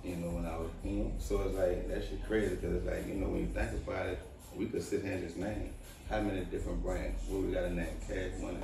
You 0.03 0.16
know, 0.16 0.29
when 0.31 0.44
I 0.47 0.57
was, 0.59 0.68
you 0.85 0.90
know, 0.92 1.12
so 1.18 1.40
it's 1.42 1.57
like 1.57 1.88
that 1.88 2.03
shit 2.05 2.27
crazy 2.27 2.57
because 2.57 2.77
it's 2.77 2.87
like, 2.87 3.07
you 3.07 3.14
know, 3.14 3.29
when 3.29 3.40
you 3.40 3.47
think 3.55 3.73
about 3.87 4.07
it, 4.07 4.18
we 4.55 4.66
could 4.66 4.83
sit 4.83 5.03
here 5.03 5.12
and 5.12 5.23
just 5.25 5.38
name 5.38 5.73
how 6.11 6.20
many 6.20 6.44
different 6.44 6.83
brands. 6.83 7.23
What 7.29 7.42
we 7.42 7.53
got 7.53 7.64
in 7.64 7.77
that 7.77 8.01
Cash 8.07 8.38
Money, 8.40 8.59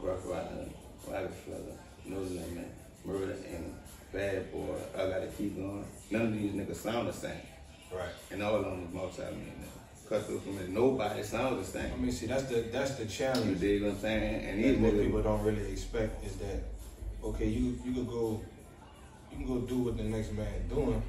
Ruff 0.00 0.24
Ryder, 0.24 0.64
Roc-A-Fella, 1.06 1.76
No 2.06 2.20
Limit, 2.20 2.72
Murder 3.04 3.36
and 3.52 3.74
Bad 4.12 4.50
Boy. 4.50 4.76
I 4.96 5.06
gotta 5.10 5.26
keep 5.36 5.56
going. 5.56 5.84
None 6.10 6.22
of 6.22 6.32
these 6.32 6.52
niggas 6.52 6.76
sound 6.76 7.08
the 7.08 7.12
same, 7.12 7.32
Right. 7.92 8.08
and 8.30 8.42
all 8.42 8.56
of 8.56 8.64
them 8.64 8.86
is 8.88 8.94
multi-millionaires. 8.94 9.77
From 10.08 10.58
it, 10.58 10.70
nobody 10.70 11.22
sounds 11.22 11.66
the 11.70 11.78
same. 11.80 11.92
I 11.92 11.96
mean, 11.96 12.10
see, 12.12 12.26
that's 12.26 12.44
the 12.44 12.60
that's 12.72 12.92
the 12.92 13.02
You 13.04 13.08
challenge. 13.10 13.60
dig 13.60 13.82
what 13.82 13.92
I'm 13.92 13.98
saying? 13.98 14.44
And 14.46 14.64
And 14.64 14.82
what 14.82 14.92
people 14.98 15.22
don't 15.22 15.42
really 15.44 15.70
expect 15.70 16.24
is 16.24 16.36
that 16.36 16.62
okay, 17.22 17.46
you 17.46 17.78
you 17.84 17.92
could 17.92 18.08
go 18.08 18.40
you 19.30 19.36
can 19.36 19.46
go 19.46 19.58
do 19.66 19.78
what 19.80 19.98
the 19.98 20.04
next 20.04 20.32
man 20.32 20.46
doing, 20.68 21.02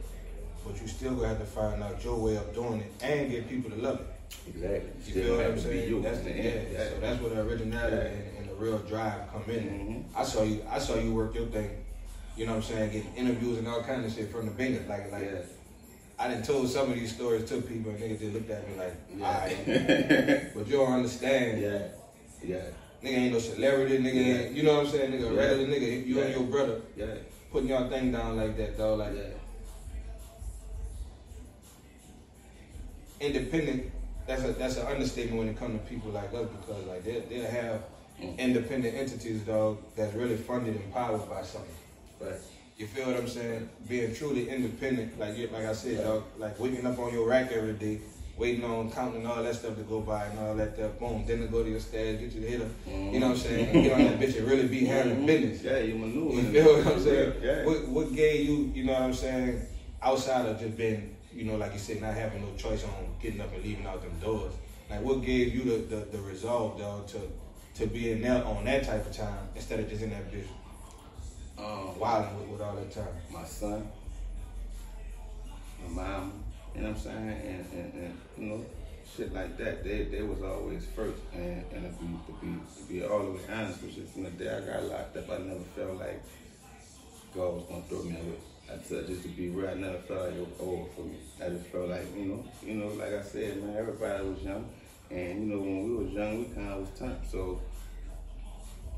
but 0.65 0.81
you 0.81 0.88
still 0.88 1.15
gonna 1.15 1.29
have 1.29 1.39
to 1.39 1.45
find 1.45 1.81
out 1.81 2.03
your 2.03 2.17
way 2.17 2.35
of 2.35 2.53
doing 2.53 2.81
it 2.81 2.91
and 3.01 3.31
get 3.31 3.47
people 3.47 3.69
to 3.71 3.77
love 3.77 4.01
it. 4.01 4.07
exactly. 4.49 4.89
You 5.05 5.12
Still 5.12 5.23
feel 5.23 5.38
what 5.38 5.45
I'm 5.45 5.59
saying? 5.59 5.89
you. 5.89 6.01
That's 6.01 6.19
the 6.19 6.29
Yeah, 6.31 6.62
yeah. 6.73 6.89
So 6.89 6.99
that's 6.99 7.21
where 7.21 7.29
the 7.35 7.41
originality 7.41 7.95
Yeah. 7.95 8.01
and, 8.03 8.38
and 8.39 8.49
the 8.49 8.55
real 8.55 8.79
drive 8.79 9.31
come 9.31 9.43
in. 9.47 9.63
Mhm. 9.63 10.03
I 10.13 10.23
saw 10.25 10.43
you 10.43 10.62
I 10.69 10.77
saw 10.77 10.95
you 10.95 11.13
work 11.13 11.33
your 11.35 11.45
thing. 11.47 11.69
You 12.35 12.45
know 12.47 12.55
what 12.55 12.65
I'm 12.69 12.75
saying? 12.75 12.91
Getting 12.91 13.15
interviews 13.15 13.59
and 13.59 13.67
all 13.69 13.81
kind 13.81 14.03
of 14.03 14.12
shit 14.13 14.29
from 14.29 14.45
the 14.45 14.51
bingers. 14.51 14.88
Like 14.89 15.09
like 15.09 15.23
Yeah. 15.23 15.41
I 16.19 16.27
done 16.27 16.43
told 16.43 16.69
some 16.69 16.91
of 16.91 16.95
these 16.99 17.15
stories 17.15 17.45
to 17.49 17.62
people 17.62 17.91
and 17.91 17.99
niggas 17.99 18.19
just 18.19 18.34
looked 18.34 18.49
at 18.49 18.67
me 18.67 18.75
like, 18.77 18.93
Yeah. 19.17 19.25
alright. 19.25 20.53
But 20.53 20.67
you 20.67 20.77
don't 20.77 20.91
understand. 20.93 21.62
yeah. 21.62 21.88
Yeah. 22.43 22.62
Nigga 23.03 23.17
ain't 23.17 23.34
no 23.34 23.39
celebrity, 23.39 23.97
nigga 23.99 24.13
Yeah. 24.15 24.34
ain't, 24.41 24.55
you 24.55 24.63
know 24.63 24.75
what 24.77 24.86
I'm 24.88 24.91
saying? 24.91 25.12
Nigga, 25.13 25.34
Yeah. 25.34 25.39
regular 25.39 25.67
nigga, 25.67 26.05
you 26.05 26.21
and 26.21 26.34
your 26.36 26.43
brother 26.43 26.82
Yeah. 26.97 27.05
putting 27.51 27.69
y'all 27.69 27.89
thing 27.89 28.12
down 28.12 28.36
like 28.36 28.58
that, 28.58 28.77
though, 28.77 28.95
Like, 28.95 29.13
Yeah. 29.15 29.23
independent, 33.21 33.91
that's 34.27 34.43
a 34.43 34.51
that's 34.53 34.77
an 34.77 34.88
understatement 34.88 35.38
when 35.39 35.49
it 35.49 35.58
comes 35.58 35.79
to 35.79 35.86
people 35.88 36.12
like 36.12 36.34
us 36.34 36.47
because, 36.60 36.86
like, 36.86 37.03
they, 37.03 37.19
they'll 37.29 37.49
have 37.49 37.82
Mm. 38.21 38.38
independent 38.38 38.93
entities, 38.95 39.39
dog, 39.43 39.77
that's 39.95 40.13
really 40.13 40.36
funded 40.36 40.75
and 40.75 40.93
powered 40.93 41.29
by 41.29 41.41
something. 41.41 41.71
Right. 42.19 42.34
You 42.80 42.88
feel 42.88 43.08
what 43.08 43.18
I'm 43.18 43.28
saying? 43.28 43.68
Being 43.89 44.15
truly 44.15 44.48
independent, 44.50 45.20
like 45.20 45.38
you, 45.38 45.50
like 45.52 45.65
I 45.65 45.74
said, 45.74 46.02
dog, 46.02 46.24
like 46.38 46.58
waking 46.58 46.86
up 46.86 46.98
on 46.98 47.12
your 47.12 47.28
rack 47.28 47.52
every 47.52 47.74
day, 47.74 48.00
waiting 48.38 48.63
on 48.63 48.89
counting 48.89 49.28
all 49.28 49.44
that 49.44 49.54
stuff 49.54 49.76
to 49.76 49.82
go 49.84 50.00
by 50.00 50.28
and 50.28 50.39
all 50.39 50.56
that 50.56 50.76
stuff. 50.76 50.98
Boom, 50.98 51.26
then 51.28 51.42
to 51.42 51.48
go 51.48 51.62
to 51.62 51.70
your 51.70 51.82
stash, 51.82 52.20
get 52.22 52.32
you 52.32 52.39
the 52.39 52.48
hitter. 52.48 52.70
You 52.88 53.20
know 53.20 53.28
what 53.28 53.36
I'm 53.36 53.42
saying? 53.42 53.84
Get 53.84 53.92
on 53.92 54.00
that 54.06 54.20
bitch 54.22 54.38
and 54.38 54.48
really 54.48 54.70
be 54.70 54.86
handling 54.86 55.24
Mhm. 55.24 55.28
business. 55.28 55.62
Yeah, 55.62 55.80
you 55.80 55.96
maneuver. 55.96 56.36
You 56.36 56.52
feel 56.54 56.78
what 56.78 56.88
I'm 56.88 57.04
saying? 57.04 57.34
Yeah. 57.44 57.65
What 57.65 57.88
what 57.89 58.15
gave 58.15 58.48
you, 58.48 58.72
you 58.74 58.86
know 58.86 58.94
what 58.94 59.02
I'm 59.02 59.13
saying, 59.13 59.62
outside 60.02 60.46
of 60.46 60.58
just 60.58 60.78
being, 60.78 61.18
you 61.34 61.44
know, 61.44 61.58
like 61.58 61.74
you 61.74 61.80
said, 61.80 62.00
not 62.02 62.13
having 62.13 62.42
no 62.44 62.56
choice 62.56 62.86
on 62.86 63.13
getting 63.22 63.42
up 63.42 63.54
and 63.54 63.62
leaving 63.62 63.88
out 63.88 64.02
them 64.02 64.18
doors. 64.24 64.54
Like 64.89 65.02
what 65.02 65.22
gave 65.22 65.54
you 65.54 65.63
the, 65.65 65.96
the, 65.98 66.02
the 66.13 66.20
resolve, 66.22 66.80
dog, 66.80 67.08
to 67.10 67.20
to 67.76 67.88
be 67.88 68.12
in 68.13 68.22
there 68.22 68.42
on 68.46 68.63
that 68.65 68.84
type 68.86 69.06
of 69.06 69.12
time 69.15 69.50
instead 69.54 69.82
of 69.82 69.89
just 69.89 70.02
in 70.02 70.10
that 70.12 70.32
bitch 70.32 70.48
Um, 71.60 72.00
wilding 72.00 72.39
with, 72.39 72.48
with 72.50 72.62
all 72.62 72.76
that 72.76 72.89
time. 72.89 73.08
my 73.34 73.43
son, 73.43 73.86
my 75.84 76.04
mom, 76.04 76.43
you 76.74 76.82
know 76.82 76.89
what 76.89 76.98
I'm 76.98 77.04
saying, 77.04 77.30
and, 77.30 77.65
and, 77.74 77.93
and 77.93 78.17
you 78.38 78.45
know, 78.45 78.65
shit 79.15 79.34
like 79.34 79.58
that. 79.58 79.84
They 79.84 80.04
they 80.04 80.22
was 80.22 80.41
always 80.41 80.86
first, 80.95 81.19
and 81.34 81.65
and 81.74 81.84
to 81.84 82.06
be 82.06 82.08
to 82.28 82.32
be 82.39 82.54
to 82.78 82.84
be 82.88 83.04
all 83.06 83.26
the 83.26 83.32
way 83.32 83.41
honest 83.52 83.82
with 83.82 83.98
you, 83.98 84.06
from 84.06 84.24
the 84.24 84.30
day 84.32 84.50
I 84.50 84.62
got 84.62 84.84
locked 84.86 85.17
up, 85.17 85.30
I 85.30 85.38
never 85.39 85.60
felt 85.76 86.00
like 86.00 86.24
God 87.36 87.56
was 87.56 87.63
gonna 87.67 87.82
throw 87.89 88.04
me 88.04 88.15
away. 88.15 88.39
I 88.72 88.82
said 88.82 89.08
just 89.08 89.24
to 89.24 89.28
be 89.30 89.50
real, 89.50 89.69
I 89.69 89.74
never 89.74 89.98
felt 89.98 90.28
like 90.28 90.36
it 90.36 90.39
was 90.39 90.60
over 90.62 90.86
for 90.95 91.02
me. 91.02 91.17
I 91.43 91.50
just 91.50 91.65
felt 91.65 91.89
like 91.89 92.15
you 92.15 92.26
know, 92.26 92.45
you 92.65 92.76
know, 92.76 92.88
like 92.88 93.13
I 93.13 93.22
said, 93.22 93.62
man, 93.62 93.76
everybody 93.76 94.24
was 94.30 94.41
young, 94.41 94.69
and 95.12 95.50
you 95.50 95.56
know, 95.56 95.60
when 95.60 95.89
we 95.89 96.06
was 96.06 96.13
young, 96.13 96.39
we 96.39 96.56
kind 96.56 96.69
of 96.69 96.82
was 96.82 96.98
turned. 96.98 97.19
So 97.30 97.60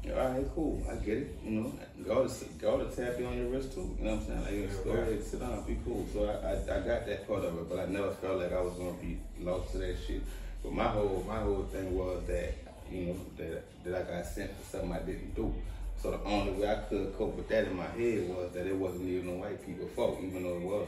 all 0.10 0.16
right, 0.16 0.46
cool. 0.56 0.84
I 0.90 0.96
get 0.96 1.18
it. 1.20 1.40
You 1.44 1.52
know, 1.52 1.74
go 2.04 2.28
to 2.28 2.46
go 2.60 2.84
to 2.84 2.96
tap 2.96 3.20
you 3.20 3.28
on 3.28 3.38
your 3.38 3.50
wrist 3.50 3.74
too. 3.74 3.96
You 4.00 4.06
know 4.06 4.16
what 4.16 4.22
I'm 4.22 4.44
saying? 4.44 4.62
Like, 4.62 4.72
just 4.72 4.84
go 4.84 4.92
ahead, 4.92 5.24
sit 5.24 5.40
down, 5.40 5.64
be 5.64 5.78
cool. 5.86 6.08
So 6.12 6.26
I, 6.26 6.50
I, 6.50 6.78
I 6.78 6.80
got 6.82 7.06
that 7.06 7.28
part 7.28 7.46
of 7.46 7.58
it, 7.58 7.70
but 7.70 7.80
I 7.80 7.86
never 7.86 8.12
felt 8.12 8.40
like 8.40 8.52
I 8.52 8.62
was 8.62 8.74
gonna 8.74 8.94
be 8.94 9.20
lost 9.40 9.72
to 9.74 9.78
that 9.78 9.98
shit. 10.08 10.22
But 10.64 10.74
my 10.74 10.88
whole 10.88 11.24
my 11.28 11.40
whole 11.40 11.64
thing 11.72 11.96
was 11.96 12.24
that 12.28 12.56
you 12.92 13.06
know 13.06 13.16
that 13.38 13.64
that 13.84 13.96
I 13.96 14.12
got 14.12 14.26
sent 14.26 14.58
for 14.58 14.64
something 14.64 14.92
I 14.92 15.00
didn't 15.00 15.36
do. 15.36 15.54
So 16.02 16.10
the 16.10 16.24
only 16.24 16.54
way 16.54 16.68
I 16.68 16.76
could 16.90 17.16
cope 17.16 17.36
with 17.36 17.48
that 17.50 17.68
in 17.68 17.78
my 17.78 17.86
head 17.86 18.28
was 18.28 18.52
that 18.54 18.66
it 18.66 18.76
wasn't 18.76 19.08
even 19.08 19.28
the 19.28 19.34
white 19.34 19.64
people 19.64 19.88
fault, 19.90 20.18
even 20.24 20.42
though 20.42 20.56
it 20.56 20.62
was. 20.62 20.88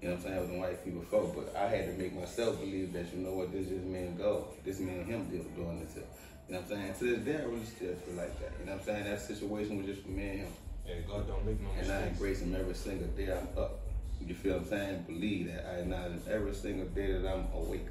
You 0.00 0.08
know 0.08 0.16
what 0.16 0.24
I'm 0.26 0.32
saying? 0.32 0.36
It 0.36 0.40
was 0.40 0.50
the 0.50 0.58
white 0.58 0.84
people 0.84 1.02
fault. 1.02 1.34
But 1.36 1.56
I 1.56 1.68
had 1.68 1.86
to 1.86 1.92
make 2.02 2.14
myself 2.14 2.58
believe 2.60 2.92
that, 2.94 3.12
you 3.14 3.20
know 3.20 3.32
what, 3.32 3.52
this 3.52 3.68
just 3.68 3.84
me 3.84 4.00
and 4.00 4.18
God. 4.18 4.44
This 4.64 4.80
me 4.80 4.92
and 4.92 5.06
him 5.06 5.28
doing 5.28 5.84
this 5.84 5.94
here. 5.94 6.04
You 6.48 6.54
know 6.54 6.60
what 6.60 6.72
I'm 6.72 6.76
saying? 6.76 6.94
To 6.98 7.04
this 7.16 7.24
day, 7.24 7.42
I 7.42 7.44
really 7.46 7.64
still 7.64 7.94
feel 7.94 8.14
like 8.16 8.38
that. 8.40 8.52
You 8.60 8.66
know 8.66 8.72
what 8.72 8.80
I'm 8.80 8.86
saying? 8.86 9.04
That 9.04 9.20
situation 9.20 9.78
was 9.78 9.86
just 9.86 10.02
for 10.02 10.10
me 10.10 10.28
and 10.28 10.38
him. 10.40 10.52
Yeah, 10.86 10.94
God 11.08 11.26
don't 11.26 11.46
make 11.46 11.60
no 11.60 11.68
And 11.80 11.90
I 11.90 12.08
embrace 12.08 12.42
him 12.42 12.54
every 12.54 12.74
single 12.74 13.08
day 13.08 13.32
I'm 13.32 13.48
up. 13.58 13.80
You 14.20 14.34
feel 14.34 14.54
what 14.54 14.62
I'm 14.62 14.68
saying? 14.68 15.04
Believe 15.06 15.46
that 15.48 15.66
I 15.66 15.78
acknowledge 15.80 16.20
every 16.30 16.54
single 16.54 16.86
day 16.88 17.12
that 17.12 17.26
I'm 17.26 17.46
awake. 17.54 17.86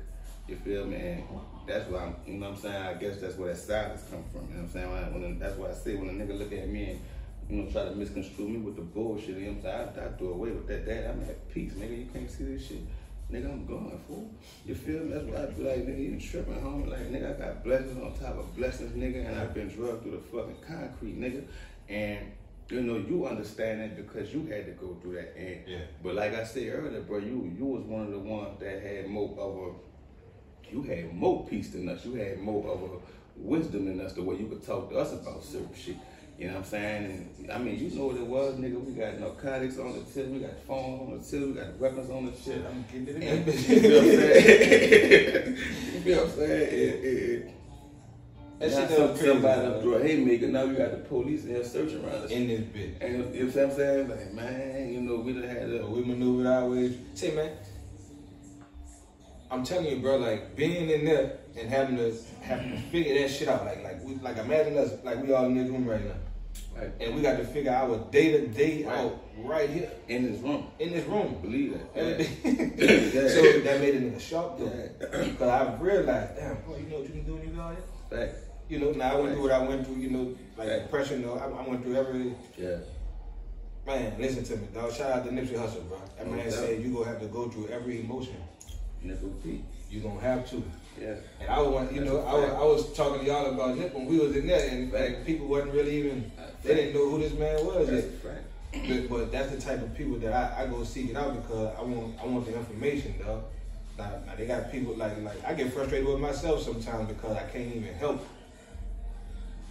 You 0.48 0.56
feel 0.58 0.86
me? 0.86 0.98
And 0.98 1.24
that's 1.68 1.90
why 1.90 2.04
I'm, 2.04 2.16
you 2.28 2.34
know 2.36 2.50
what 2.50 2.58
I'm 2.58 2.62
saying? 2.62 2.84
I 2.84 2.94
guess 2.96 3.20
that's 3.20 3.38
where 3.38 3.50
that 3.54 3.60
silence 3.60 4.04
come 4.12 4.24
from. 4.32 4.48
You 4.50 4.56
know 4.56 4.62
what 4.62 4.66
I'm 4.66 4.72
saying? 4.72 4.92
When 4.92 5.04
I, 5.04 5.08
when, 5.10 5.40
that's 5.40 5.58
why 5.58 5.70
I 5.70 5.74
say 5.74 5.96
when 5.96 6.10
a 6.10 6.12
nigga 6.14 6.38
look 6.38 6.52
at 6.54 6.68
me 6.70 6.92
and, 6.92 7.00
you 7.50 7.58
know, 7.58 7.72
try 7.72 7.86
to 7.86 7.96
misconstrue 7.96 8.50
me 8.50 8.58
with 8.58 8.76
the 8.76 8.82
bullshit, 8.82 9.30
you 9.30 9.46
know 9.48 9.52
what 9.54 9.74
I'm 9.74 9.94
saying? 9.96 10.00
I, 10.00 10.06
I 10.06 10.18
do 10.20 10.32
away 10.32 10.52
with 10.52 10.68
that. 10.68 10.86
Dad, 10.86 11.10
I'm 11.10 11.22
at 11.24 11.50
peace, 11.52 11.74
nigga. 11.74 11.98
You 11.98 12.10
can't 12.14 12.30
see 12.30 12.44
this 12.44 12.68
shit. 12.68 12.82
Nigga, 13.34 13.52
I'm 13.52 13.66
going, 13.66 14.00
fool. 14.08 14.30
You 14.64 14.76
feel 14.76 15.00
me? 15.00 15.14
That's 15.14 15.26
why 15.26 15.42
I 15.42 15.46
be 15.48 15.64
like, 15.64 15.88
nigga, 15.88 16.12
you 16.12 16.20
tripping, 16.20 16.54
homie. 16.54 16.88
Like, 16.88 17.12
nigga, 17.12 17.36
I 17.36 17.40
got 17.46 17.64
blessings 17.64 18.00
on 18.00 18.14
top 18.14 18.38
of 18.38 18.56
blessings, 18.56 18.92
nigga, 18.96 19.28
and 19.28 19.40
I've 19.40 19.56
been 19.56 19.70
drugged 19.70 20.04
through 20.04 20.12
the 20.12 20.18
fucking 20.20 20.58
concrete, 20.68 21.20
nigga. 21.20 21.44
And, 21.90 22.32
you 22.70 22.82
know, 22.82 22.98
you 22.98 23.26
understand 23.26 23.82
that 23.82 23.98
because 23.98 24.32
you 24.32 24.46
had 24.46 24.68
to 24.68 24.74
go 24.74 24.96
through 25.02 25.16
that. 25.16 25.36
And, 25.36 25.68
Yeah. 25.68 25.80
But 26.04 26.14
like 26.14 26.36
I 26.36 26.44
said 26.44 26.72
earlier, 26.76 27.02
bro, 27.02 27.18
you 27.18 27.52
you 27.58 27.66
was 27.66 27.84
one 27.86 28.04
of 28.04 28.12
the 28.12 28.20
ones 28.20 28.60
that 28.60 28.84
had 28.84 29.08
more 29.08 29.36
of 29.40 29.58
a, 29.58 30.72
you 30.72 30.84
had 30.84 31.12
more 31.12 31.44
peace 31.48 31.72
than 31.72 31.90
us. 31.90 32.06
You 32.06 32.14
had 32.14 32.38
more 32.40 32.64
of 32.72 32.84
a 32.84 32.90
wisdom 33.36 33.86
than 33.86 34.00
us, 34.00 34.14
the 34.14 34.22
way 34.22 34.36
you 34.36 34.46
could 34.46 34.64
talk 34.64 34.92
to 34.92 34.98
us 35.00 35.12
about 35.12 35.44
certain 35.44 35.74
shit. 35.76 35.98
You 36.38 36.48
know 36.48 36.54
what 36.56 36.60
I'm 36.60 36.66
saying? 36.66 37.30
And 37.40 37.52
I 37.52 37.58
mean, 37.60 37.78
you 37.78 37.96
know 37.96 38.08
what 38.08 38.16
it 38.18 38.26
was, 38.26 38.56
nigga. 38.56 38.84
We 38.84 38.94
got 38.94 39.20
narcotics 39.20 39.78
on 39.78 39.94
the 39.94 40.02
tip, 40.04 40.28
we 40.28 40.40
got 40.40 40.58
phones 40.68 41.02
on 41.02 41.18
the 41.20 41.24
tip, 41.24 41.48
we 41.48 41.54
got 41.54 41.78
weapons 41.78 42.10
on 42.10 42.26
the 42.26 42.34
Shit. 42.36 42.66
I'm 42.66 42.84
getting 42.92 43.22
And- 43.24 43.48
it 43.48 43.56
you 43.70 43.74
in 43.76 43.82
feel 43.82 43.92
what 43.94 44.04
I'm 44.04 44.10
saying? 44.10 45.58
you 46.06 46.16
know 46.16 46.24
what 46.24 46.26
I'm 46.26 46.36
saying? 46.38 47.54
That 48.60 48.72
shit 48.72 48.90
some, 48.90 48.98
done 48.98 49.08
crazy. 49.18 49.28
somebody 49.28 49.62
dog. 49.62 49.82
threw 49.82 49.94
a 49.96 50.04
haymaker. 50.04 50.48
Now 50.48 50.66
we 50.66 50.76
got 50.76 50.92
the 50.92 50.98
police 50.98 51.44
in 51.44 51.50
here 51.50 51.64
searching 51.64 52.04
around 52.04 52.24
us. 52.24 52.32
in 52.32 52.48
this 52.48 52.62
bitch. 52.62 52.94
And 53.02 53.36
you 53.36 53.44
know 53.46 53.52
what 53.52 53.64
I'm 53.64 53.72
saying? 53.76 54.10
Like, 54.10 54.34
man, 54.34 54.94
you 54.94 55.02
know, 55.02 55.16
we 55.18 55.34
done 55.34 55.44
had 55.44 55.70
a. 55.70 55.86
we 55.86 56.04
maneuvered 56.04 56.48
our 56.48 56.70
ways. 56.70 56.96
Say, 57.14 57.36
man, 57.36 57.52
I'm 59.52 59.64
telling 59.64 59.86
you, 59.88 60.00
bro, 60.02 60.18
like 60.18 60.56
being 60.56 60.90
in 60.90 61.06
there 61.06 61.40
and 61.58 61.70
having 61.70 61.98
to 61.98 62.14
having 62.42 62.72
to 62.72 62.78
figure 62.78 63.20
that 63.22 63.30
shit 63.30 63.48
out. 63.48 63.66
Like, 63.66 63.84
like 63.84 64.04
we, 64.04 64.16
like 64.16 64.38
imagine 64.38 64.78
us, 64.78 64.92
like 65.04 65.22
we 65.24 65.32
all 65.34 65.46
in 65.46 65.56
this 65.56 65.70
room 65.70 65.86
right 65.88 66.04
now, 66.04 66.16
Like, 66.80 66.94
and 67.00 67.16
we 67.16 67.22
got 67.22 67.38
to 67.38 67.46
figure 67.46 67.72
our 67.72 67.98
day 68.12 68.32
to 68.32 68.48
day 68.48 68.84
Right. 68.84 68.98
out 68.98 69.20
right 69.38 69.70
here 69.70 69.90
in 70.08 70.32
this 70.32 70.42
room. 70.42 70.68
in 70.80 70.92
this 70.94 71.06
room. 71.08 71.38
Believe 71.42 71.74
that. 71.74 71.88
Yeah. 71.96 72.18
so 73.30 73.60
that 73.62 73.80
made 73.80 73.96
it 73.96 74.04
a 74.04 74.06
nigga 74.06 74.20
sharp 74.22 74.58
though, 74.60 74.66
Yeah. 74.66 75.24
because 75.30 75.50
I 75.50 75.76
realized, 75.82 76.36
damn, 76.36 76.62
bro, 76.64 76.78
you 76.78 76.84
know 76.90 76.98
what 76.98 77.04
you 77.08 77.10
can 77.14 77.24
do 77.26 77.34
when 77.36 77.44
you 77.50 77.56
go 77.56 77.62
out 77.62 77.76
there. 78.10 78.28
Fact. 78.28 78.40
You 78.70 78.80
know, 78.80 78.92
now 78.92 79.18
I 79.18 79.20
went 79.20 79.34
through 79.34 79.44
what 79.44 79.52
I 79.52 79.60
went 79.68 79.86
through. 79.86 79.98
You 79.98 80.10
know, 80.10 80.36
like 80.58 80.68
Right. 80.70 80.82
depression. 80.84 81.22
though. 81.22 81.36
I, 81.38 81.46
I 81.64 81.68
went 81.68 81.84
through 81.84 81.96
every. 81.96 82.36
Yeah. 82.58 82.78
Man, 83.86 84.16
listen 84.18 84.44
to 84.46 84.56
me, 84.56 84.68
dog. 84.74 84.94
Shout 84.94 85.12
out 85.12 85.26
to 85.26 85.32
Nipsey 85.32 85.56
Hussle, 85.58 85.86
bro. 85.90 86.00
That 86.18 86.26
No 86.28 86.38
man 86.38 86.50
said 86.50 86.82
you 86.82 86.94
gonna 86.94 87.06
have 87.10 87.20
to 87.20 87.28
go 87.28 87.50
through 87.50 87.68
every 87.68 88.00
emotion. 88.00 88.38
Nickel 89.02 89.34
P. 89.94 89.98
You 89.98 90.04
gonna 90.04 90.22
have 90.22 90.50
to. 90.50 90.64
Yeah. 91.00 91.16
And 91.40 91.50
I 91.50 91.60
was, 91.62 91.92
you 91.92 92.06
know, 92.06 92.20
I 92.20 92.34
was, 92.34 92.50
I 92.52 92.64
was 92.64 92.94
talking 92.94 93.22
to 93.22 93.26
y'all 93.26 93.54
about 93.54 93.78
Nip 93.78 93.94
when 93.94 94.06
we 94.06 94.20
was 94.20 94.36
in 94.36 94.48
there, 94.48 94.70
and 94.70 94.92
like, 94.92 95.26
people 95.26 95.48
wasn't 95.48 95.74
really 95.74 95.98
even, 95.98 96.32
they 96.64 96.76
didn't 96.76 96.94
know 96.94 97.10
who 97.10 97.20
this 97.20 97.34
man 97.34 97.66
was 97.66 97.88
That's. 97.88 98.06
But, 98.88 99.10
but 99.10 99.32
that's 99.32 99.52
the 99.52 99.62
type 99.62 99.82
of 99.82 99.96
people 99.96 100.18
that 100.18 100.34
I, 100.34 100.64
I 100.64 100.68
go 100.68 100.84
seek 100.84 101.10
it 101.12 101.16
out 101.16 101.36
because 101.36 101.76
I 101.78 101.82
want, 101.84 102.16
I 102.22 102.26
want 102.26 102.46
the 102.46 102.56
information, 102.58 103.16
dog. 103.20 103.44
Now, 103.98 104.12
now 104.26 104.36
they 104.36 104.48
got 104.48 104.72
people 104.72 104.96
like, 104.96 105.22
like 105.22 105.44
I 105.46 105.54
get 105.54 105.72
frustrated 105.72 106.08
with 106.08 106.20
myself 106.20 106.64
sometimes 106.64 107.08
because 107.08 107.38
I 107.38 107.44
can't 107.44 107.76
even 107.76 107.94
help. 107.96 108.26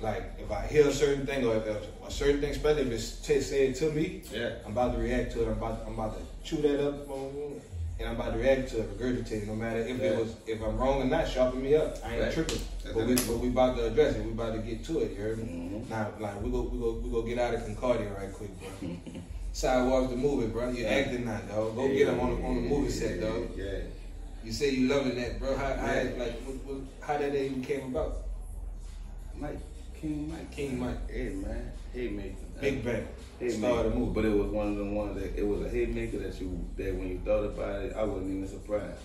Like 0.00 0.34
if 0.38 0.50
I 0.50 0.66
hear 0.66 0.86
a 0.88 0.92
certain 0.92 1.26
thing 1.26 1.44
or 1.46 1.56
if 1.56 1.66
a 1.66 2.10
certain 2.10 2.40
thing, 2.40 2.50
especially 2.50 2.82
if 2.82 2.92
it's 2.92 3.20
t- 3.20 3.40
said 3.40 3.74
to 3.76 3.90
me, 3.92 4.22
Yeah. 4.32 4.54
I'm 4.64 4.72
about 4.72 4.94
to 4.94 5.00
react 5.00 5.32
to 5.32 5.42
it. 5.42 5.46
I'm 5.46 5.52
about, 5.52 5.82
I'm 5.86 5.94
about 5.94 6.16
to 6.16 6.48
chew 6.48 6.62
that 6.62 6.86
up, 6.86 7.08
and 8.02 8.10
I'm 8.10 8.20
about 8.20 8.32
to 8.32 8.38
react 8.38 8.70
to 8.70 8.80
it, 8.80 8.98
regurgitate 8.98 9.42
it. 9.42 9.46
No 9.46 9.54
matter 9.54 9.78
if 9.80 9.98
Yeah. 9.98 10.04
it 10.10 10.18
was, 10.18 10.34
if 10.46 10.60
I'm 10.60 10.76
wrong 10.76 11.02
or 11.02 11.04
not, 11.04 11.28
sharpen 11.28 11.62
me 11.62 11.74
up. 11.76 11.98
I 12.04 12.14
ain't 12.14 12.22
Right. 12.24 12.32
tripping. 12.32 12.60
That's 12.82 12.94
But 12.96 13.06
we, 13.06 13.14
but 13.14 13.38
we 13.38 13.48
about 13.48 13.76
to 13.76 13.86
address 13.86 14.16
it. 14.16 14.24
We 14.24 14.32
about 14.32 14.54
to 14.54 14.58
get 14.60 14.84
to 14.86 15.00
it. 15.00 15.10
You 15.12 15.16
heard 15.16 15.38
me? 15.38 15.44
Mhm. 15.44 15.88
Now, 15.88 16.10
like 16.18 16.42
we 16.42 16.50
go, 16.50 16.62
we 16.62 16.78
go, 16.78 16.92
we 17.02 17.10
go 17.10 17.22
get 17.22 17.38
out 17.38 17.54
of 17.54 17.64
Concordia 17.64 18.12
right 18.12 18.32
quick, 18.32 18.50
bro. 18.58 18.90
Sidewalks 19.52 20.10
the 20.10 20.16
movie, 20.16 20.48
bro. 20.48 20.70
You 20.70 20.86
acting 20.86 21.26
now, 21.26 21.38
dog. 21.48 21.76
Go 21.76 21.86
Get 21.88 22.08
Em 22.08 22.18
on 22.20 22.40
the, 22.40 22.46
on 22.46 22.54
the 22.56 22.60
movie 22.62 22.90
set, 22.90 23.20
dog. 23.20 23.50
Yeah. 23.56 23.78
You 24.44 24.50
say 24.52 24.70
you 24.70 24.88
loving 24.88 25.14
that, 25.16 25.38
bro. 25.38 25.56
How, 25.56 25.74
how 25.74 25.94
like, 25.94 26.40
what, 26.42 26.56
what, 26.64 26.76
how 27.00 27.18
that 27.18 27.34
even 27.34 27.62
came 27.62 27.94
about? 27.94 28.16
Mike. 29.36 29.60
King 29.94 30.28
Mike. 30.30 30.50
King 30.50 30.80
Mike. 30.80 31.08
Hey, 31.10 31.28
man. 31.28 31.72
Hey, 31.92 32.08
man. 32.08 32.34
Big 32.60 32.84
Bang. 32.84 33.06
Hey, 33.42 33.50
Star 33.50 33.84
of 33.84 33.92
the 33.92 33.98
movie. 33.98 34.12
But 34.14 34.24
it 34.24 34.38
was 34.38 34.52
one 34.52 34.68
of 34.68 34.76
the 34.76 34.84
ones 34.84 35.20
that 35.20 35.36
it 35.36 35.42
was 35.42 35.62
a 35.62 35.68
haymaker 35.68 36.18
that 36.18 36.40
you 36.40 36.64
that 36.76 36.94
when 36.94 37.08
you 37.08 37.20
thought 37.24 37.42
about 37.42 37.82
it, 37.82 37.92
I 37.96 38.04
wasn't 38.04 38.36
even 38.36 38.46
surprised. 38.46 39.02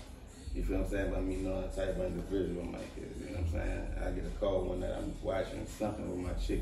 You 0.54 0.62
feel 0.62 0.78
what 0.78 0.86
I'm 0.86 0.92
saying? 0.92 1.12
By 1.12 1.20
me 1.22 1.36
knowing 1.38 1.62
the 1.62 1.68
type 1.70 1.98
of 1.98 2.06
individual 2.06 2.64
Mike 2.66 2.82
is. 2.98 3.18
You 3.20 3.34
know 3.34 3.42
what 3.42 3.48
I'm 3.48 3.52
saying? 3.52 3.88
I 3.98 4.12
get 4.12 4.26
a 4.26 4.30
call 4.40 4.62
one 4.62 4.80
night, 4.82 4.94
I'm 4.96 5.12
watching 5.24 5.66
something 5.66 6.06
with 6.06 6.20
my 6.20 6.34
chick. 6.34 6.62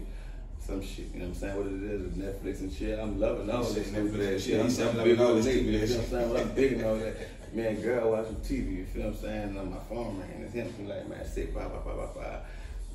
Some 0.58 0.82
shit, 0.82 1.12
you 1.14 1.20
know 1.20 1.26
what 1.26 1.36
I'm 1.36 1.36
saying? 1.36 1.58
What 1.58 1.68
it 1.68 1.84
is, 1.84 2.02
Netflix 2.16 2.60
and 2.62 2.72
shit. 2.72 2.98
I'm 2.98 3.20
loving 3.20 3.50
all 3.50 3.64
this 3.64 3.90
Netflix 3.90 4.32
shit. 4.32 4.42
shit. 4.42 4.62
I'm, 4.62 4.70
said 4.70 4.88
I'm 4.88 4.92
I'm 4.92 4.98
loving 4.98 5.20
all 5.20 5.36
this 5.36 5.46
stupid 5.46 5.66
you 5.66 5.72
know 5.74 5.80
what 5.80 5.84
I'm 5.84 6.10
saying? 6.10 6.30
Well, 6.32 6.42
I'm 6.42 6.52
big 6.56 6.72
and 6.74 6.86
all 6.86 6.96
that. 6.96 7.54
Man, 7.54 7.82
girl 7.82 8.12
watching 8.12 8.36
TV, 8.38 8.78
you 8.78 8.86
feel 8.86 9.04
what 9.04 9.16
I'm 9.16 9.22
saying? 9.22 9.58
And 9.58 9.72
my 9.72 9.80
phone 9.90 10.18
ring, 10.18 10.42
it's 10.44 10.54
him. 10.54 10.74
He 10.80 10.86
like, 10.86 11.08
man, 11.10 11.28
say 11.28 11.48
blah, 11.48 11.68
blah, 11.68 11.80
blah, 11.80 11.94
blah, 11.94 12.08
blah. 12.08 12.38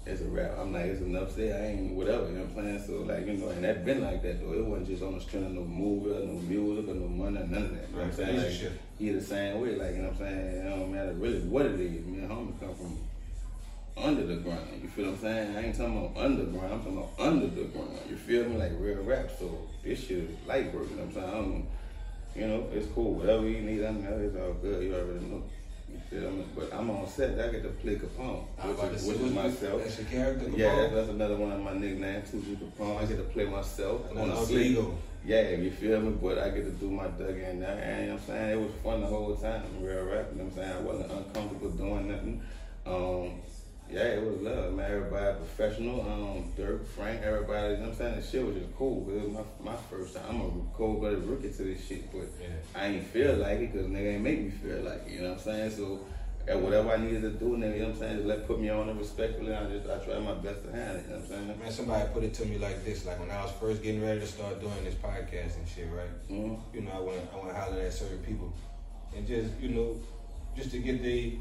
It's 0.06 0.22
a 0.22 0.24
rap. 0.24 0.52
I'm 0.58 0.72
like, 0.72 0.86
it's 0.86 1.02
enough 1.02 1.34
said. 1.34 1.60
I 1.60 1.66
ain't 1.68 1.92
whatever, 1.92 2.26
you 2.28 2.38
know 2.38 2.44
what 2.44 2.64
I'm 2.64 2.78
saying? 2.78 2.86
So, 2.86 3.04
like, 3.04 3.26
you 3.26 3.34
know, 3.34 3.48
and 3.50 3.62
that 3.62 3.84
been 3.84 4.02
like 4.02 4.22
that, 4.22 4.40
though. 4.40 4.54
It 4.54 4.64
wasn't 4.64 4.88
just 4.88 5.02
on 5.02 5.14
the 5.14 5.20
string 5.20 5.44
of 5.44 5.52
no 5.52 5.62
movie 5.62 6.10
or 6.10 6.24
no 6.24 6.40
music 6.40 6.88
or 6.88 6.94
no 6.94 7.06
money 7.06 7.36
or 7.36 7.46
none 7.46 7.64
of 7.64 7.70
that. 7.74 7.88
You 7.90 7.96
know 7.96 8.02
what 8.02 8.06
I'm 8.06 8.12
saying? 8.12 8.36
Like, 8.36 8.72
he 8.98 9.10
the 9.10 9.20
same 9.20 9.60
way, 9.60 9.76
like, 9.76 9.94
you 9.94 10.02
know 10.02 10.08
what 10.08 10.12
I'm 10.12 10.18
saying? 10.18 10.56
It 10.56 10.68
don't 10.68 10.92
matter 10.92 11.12
really 11.12 11.40
what 11.40 11.66
it 11.66 11.80
is. 11.80 12.06
Me 12.06 12.18
and 12.18 12.30
homie 12.30 12.58
come 12.58 12.74
from 12.74 12.98
under 13.96 14.26
the 14.26 14.36
ground. 14.36 14.66
You 14.82 14.88
feel 14.88 15.06
what 15.06 15.14
I'm 15.14 15.20
saying? 15.20 15.56
I 15.56 15.66
ain't 15.66 15.76
talking 15.76 15.98
about 15.98 16.24
underground. 16.24 16.72
I'm 16.72 16.78
talking 16.80 16.98
about 16.98 17.10
under 17.18 17.46
the 17.48 17.64
ground. 17.64 17.98
You 18.08 18.16
feel 18.16 18.44
me? 18.48 18.56
Like 18.56 18.72
real 18.78 19.02
rap. 19.02 19.30
So 19.38 19.68
this 19.84 20.00
shit 20.00 20.18
is 20.18 20.30
light 20.46 20.72
work. 20.74 20.88
You 20.90 20.96
know 20.96 21.04
what 21.04 21.08
I'm 21.08 21.12
saying? 21.12 21.28
I 21.28 21.32
don't, 21.32 21.66
you 22.34 22.46
know, 22.46 22.68
it's 22.72 22.86
cool. 22.94 23.14
Whatever 23.14 23.46
you 23.48 23.60
need, 23.60 23.84
I 23.84 23.90
know 23.90 24.18
it's 24.18 24.36
all 24.36 24.54
good. 24.54 24.82
You 24.82 24.94
already 24.94 25.26
know. 25.26 25.42
You 25.92 26.00
feel 26.08 26.30
me? 26.30 26.44
But 26.54 26.72
I'm 26.72 26.90
on 26.90 27.08
set. 27.08 27.38
I 27.38 27.50
get 27.52 27.62
to 27.62 27.68
play 27.70 27.96
Capone, 27.96 28.44
I'm 28.62 28.70
about 28.70 28.82
to 28.82 28.86
which, 28.88 28.96
is, 28.96 29.06
which 29.06 29.18
is 29.18 29.32
myself. 29.32 29.82
That's 29.82 29.98
your 29.98 30.06
character. 30.06 30.50
Yeah, 30.50 30.66
Capone? 30.66 30.76
that's, 30.76 30.94
that's 30.94 31.08
another 31.10 31.36
one 31.36 31.52
of 31.52 31.60
my 31.60 31.72
nicknames, 31.74 32.30
Tucci 32.30 32.56
Capone. 32.56 33.02
I 33.02 33.06
get 33.06 33.16
to 33.16 33.24
play 33.24 33.44
myself 33.46 34.10
on 34.10 34.16
Another 34.16 34.32
a 34.32 34.36
alter 34.36 34.96
Yeah, 35.24 35.50
you 35.50 35.70
feel 35.70 36.00
me? 36.00 36.16
But 36.22 36.38
I 36.38 36.50
get 36.50 36.64
to 36.64 36.70
do 36.72 36.90
my 36.90 37.08
Doug 37.08 37.36
in 37.36 37.60
there, 37.60 37.78
and 37.82 38.00
you 38.02 38.06
know 38.08 38.14
what 38.14 38.22
I'm 38.22 38.26
saying? 38.26 38.50
It 38.50 38.62
was 38.62 38.72
fun 38.82 39.00
the 39.00 39.06
whole 39.06 39.36
time, 39.36 39.62
real 39.80 40.04
rap, 40.04 40.26
you 40.32 40.38
know 40.38 40.44
what 40.44 40.52
I'm 40.52 40.54
saying? 40.54 40.72
I 40.72 40.80
wasn't 40.80 41.12
uncomfortable 41.12 41.70
doing 41.70 42.08
nothing. 42.08 42.42
Um, 42.86 43.42
yeah, 43.92 44.02
it 44.02 44.22
was 44.24 44.40
love, 44.40 44.72
man. 44.74 44.90
Everybody 44.90 45.36
professional, 45.38 46.00
um, 46.02 46.52
Dirk, 46.56 46.86
Frank, 46.88 47.22
everybody, 47.22 47.74
you 47.74 47.76
know 47.78 47.82
what 47.84 47.90
I'm 47.92 47.96
saying? 47.96 48.16
The 48.16 48.22
shit 48.22 48.46
was 48.46 48.54
just 48.56 48.74
cool, 48.76 49.04
'cause 49.04 49.14
it 49.14 49.28
was 49.28 49.44
my, 49.60 49.72
my 49.72 49.76
first 49.90 50.14
time. 50.14 50.24
I'm 50.28 50.40
a 50.40 50.50
cold-blooded 50.76 51.24
rookie 51.24 51.50
to 51.50 51.62
this 51.64 51.84
shit, 51.84 52.10
but 52.12 52.28
Yeah. 52.40 52.48
I 52.74 52.86
ain't 52.86 53.06
feel 53.06 53.34
like 53.36 53.58
it, 53.60 53.72
because 53.72 53.86
nigga 53.88 54.14
ain't 54.14 54.22
make 54.22 54.40
me 54.44 54.50
feel 54.50 54.82
like 54.82 55.02
it, 55.06 55.12
you 55.12 55.20
know 55.22 55.30
what 55.30 55.38
I'm 55.38 55.44
saying? 55.44 55.70
So, 55.72 56.00
and 56.48 56.62
whatever 56.64 56.90
I 56.90 56.96
needed 56.96 57.22
to 57.22 57.30
do, 57.30 57.56
nigga, 57.56 57.74
you 57.74 57.82
know 57.82 57.88
what 57.88 57.94
I'm 57.94 57.98
saying? 58.00 58.16
Just 58.16 58.26
let 58.28 58.46
put 58.46 58.60
me 58.60 58.68
on 58.70 58.88
it 58.88 58.96
respectfully, 58.96 59.54
I 59.54 59.64
just, 59.66 59.88
I 59.90 59.98
tried 59.98 60.24
my 60.24 60.34
best 60.34 60.64
to 60.64 60.72
handle 60.72 60.96
it, 60.96 61.02
you 61.04 61.10
know 61.10 61.16
what 61.16 61.22
I'm 61.24 61.28
saying? 61.46 61.58
Man, 61.60 61.70
somebody 61.72 62.08
put 62.14 62.22
it 62.24 62.34
to 62.34 62.46
me 62.46 62.58
like 62.58 62.84
this, 62.84 63.04
like 63.06 63.18
when 63.18 63.30
I 63.30 63.42
was 63.42 63.52
first 63.60 63.82
getting 63.82 64.02
ready 64.02 64.20
to 64.20 64.26
start 64.26 64.60
doing 64.60 64.84
this 64.84 64.94
podcast 64.94 65.56
and 65.58 65.68
shit, 65.68 65.88
right? 65.92 66.10
Mhm. 66.30 66.58
You 66.72 66.80
know, 66.82 66.92
I 66.94 67.00
went 67.00 67.22
I 67.34 67.44
went 67.44 67.56
holler 67.56 67.80
at 67.80 67.92
certain 67.92 68.18
people, 68.18 68.52
and 69.16 69.26
just 69.26 69.58
you 69.60 69.70
know, 69.70 69.96
just 70.56 70.70
to 70.72 70.78
get 70.78 71.02
their 71.02 71.32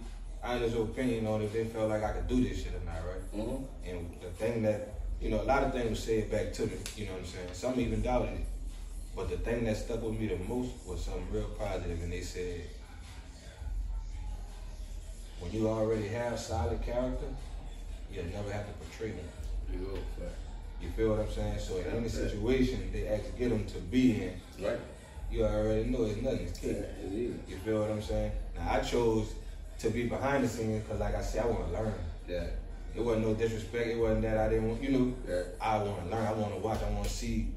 honest 0.44 0.76
opinion 0.76 1.28
on 1.28 1.42
if 1.42 1.54
they 1.54 1.66
felt 1.66 1.90
like 1.90 2.04
I 2.04 2.12
could 2.14 2.28
do 2.28 2.44
this 2.44 2.64
shit 2.64 2.74
or 2.74 2.86
not, 2.86 2.96
right? 3.06 3.32
Mhm. 3.36 3.64
And 3.86 4.16
the 4.22 4.30
thing 4.32 4.62
that 4.64 4.94
you 5.22 5.30
know, 5.30 5.42
a 5.42 5.44
lot 5.44 5.64
of 5.64 5.74
things 5.74 5.90
was 5.90 6.00
said 6.04 6.32
back 6.32 6.54
to 6.54 6.66
me. 6.66 6.72
You 6.96 7.06
know 7.08 7.12
what 7.14 7.20
I'm 7.22 7.26
saying? 7.28 7.50
Some 7.54 7.80
even 7.80 8.02
doubted 8.02 8.36
it, 8.40 8.46
but 9.16 9.30
the 9.30 9.38
thing 9.38 9.66
that 9.66 9.76
stuck 9.76 10.02
with 10.02 10.18
me 10.18 10.28
the 10.28 10.38
most 10.38 10.72
was 10.88 11.04
something 11.04 11.28
real 11.32 11.50
positive, 11.58 12.02
and 12.02 12.12
they 12.12 12.22
said. 12.22 12.62
When 15.40 15.52
you 15.54 15.70
already 15.70 16.08
have 16.10 16.38
solid 16.40 16.82
character, 16.82 17.26
you'll 18.12 18.26
never 18.26 18.52
have 18.52 18.66
to 18.68 18.74
portray 18.74 19.12
them. 19.12 19.26
You 19.72 19.80
go, 19.86 19.94
right. 20.22 20.32
You 20.82 20.90
feel 20.92 21.12
what 21.12 21.20
I'm 21.22 21.32
saying? 21.32 21.60
So 21.60 21.78
in 21.78 21.86
any 21.96 22.10
situation 22.10 22.90
they 22.92 23.08
actually 23.08 23.40
get 23.40 23.50
them 23.50 23.66
to 23.68 23.78
be 23.80 24.22
in, 24.24 24.42
Right. 24.62 24.80
you 25.32 25.46
already 25.46 25.86
know 25.90 26.04
it's 26.04 26.22
nothing. 26.22 26.48
It's 26.48 26.62
Yeah, 26.64 26.72
it's 26.74 27.14
easy. 27.14 27.34
You 27.48 27.58
feel 27.58 27.80
what 27.82 27.90
I'm 27.92 28.02
saying? 28.02 28.32
Now 28.56 28.70
I 28.74 28.80
chose 28.82 29.34
to 29.80 29.90
be 29.90 30.04
behind 30.08 30.44
the 30.44 30.48
scenes 30.48 30.84
because, 30.84 31.00
like 31.00 31.16
I 31.16 31.22
said, 31.22 31.44
I 31.44 31.48
want 31.48 31.68
to 31.68 31.74
learn. 31.74 31.94
Yeah. 32.28 32.48
It 32.96 33.02
wasn't 33.02 33.28
no 33.28 33.34
disrespect. 33.34 33.88
It 33.88 33.98
wasn't 33.98 34.24
that 34.24 34.38
I 34.38 34.50
didn't 34.50 34.68
want. 34.70 34.84
You 34.84 34.90
know, 34.92 35.14
Yeah. 35.28 35.42
I 35.62 35.78
want 35.82 36.04
to 36.04 36.16
learn. 36.16 36.26
I 36.26 36.34
want 36.34 36.54
to 36.54 36.60
watch. 36.60 36.80
I 36.84 36.92
want 36.92 37.06
to 37.06 37.10
see 37.14 37.48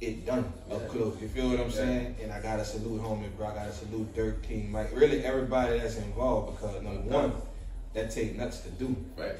it 0.00 0.24
done 0.26 0.52
up 0.70 0.80
Yeah. 0.82 0.88
close. 0.88 1.16
You 1.20 1.28
feel 1.28 1.50
what 1.50 1.60
I'm 1.60 1.66
Yeah. 1.68 1.74
saying? 1.74 2.16
And 2.22 2.32
I 2.32 2.40
gotta 2.40 2.64
salute 2.64 3.00
homie, 3.00 3.34
bro. 3.36 3.48
I 3.48 3.54
gotta 3.54 3.72
salute 3.72 4.14
Dirk 4.14 4.42
King, 4.42 4.70
Mike. 4.70 4.90
Really, 4.94 5.24
everybody 5.24 5.78
that's 5.78 5.96
involved 5.98 6.56
because 6.60 6.82
number 6.82 7.00
one, 7.10 7.32
that 7.94 8.10
take 8.10 8.36
nuts 8.36 8.60
to 8.60 8.70
do. 8.70 8.94
Right. 9.16 9.32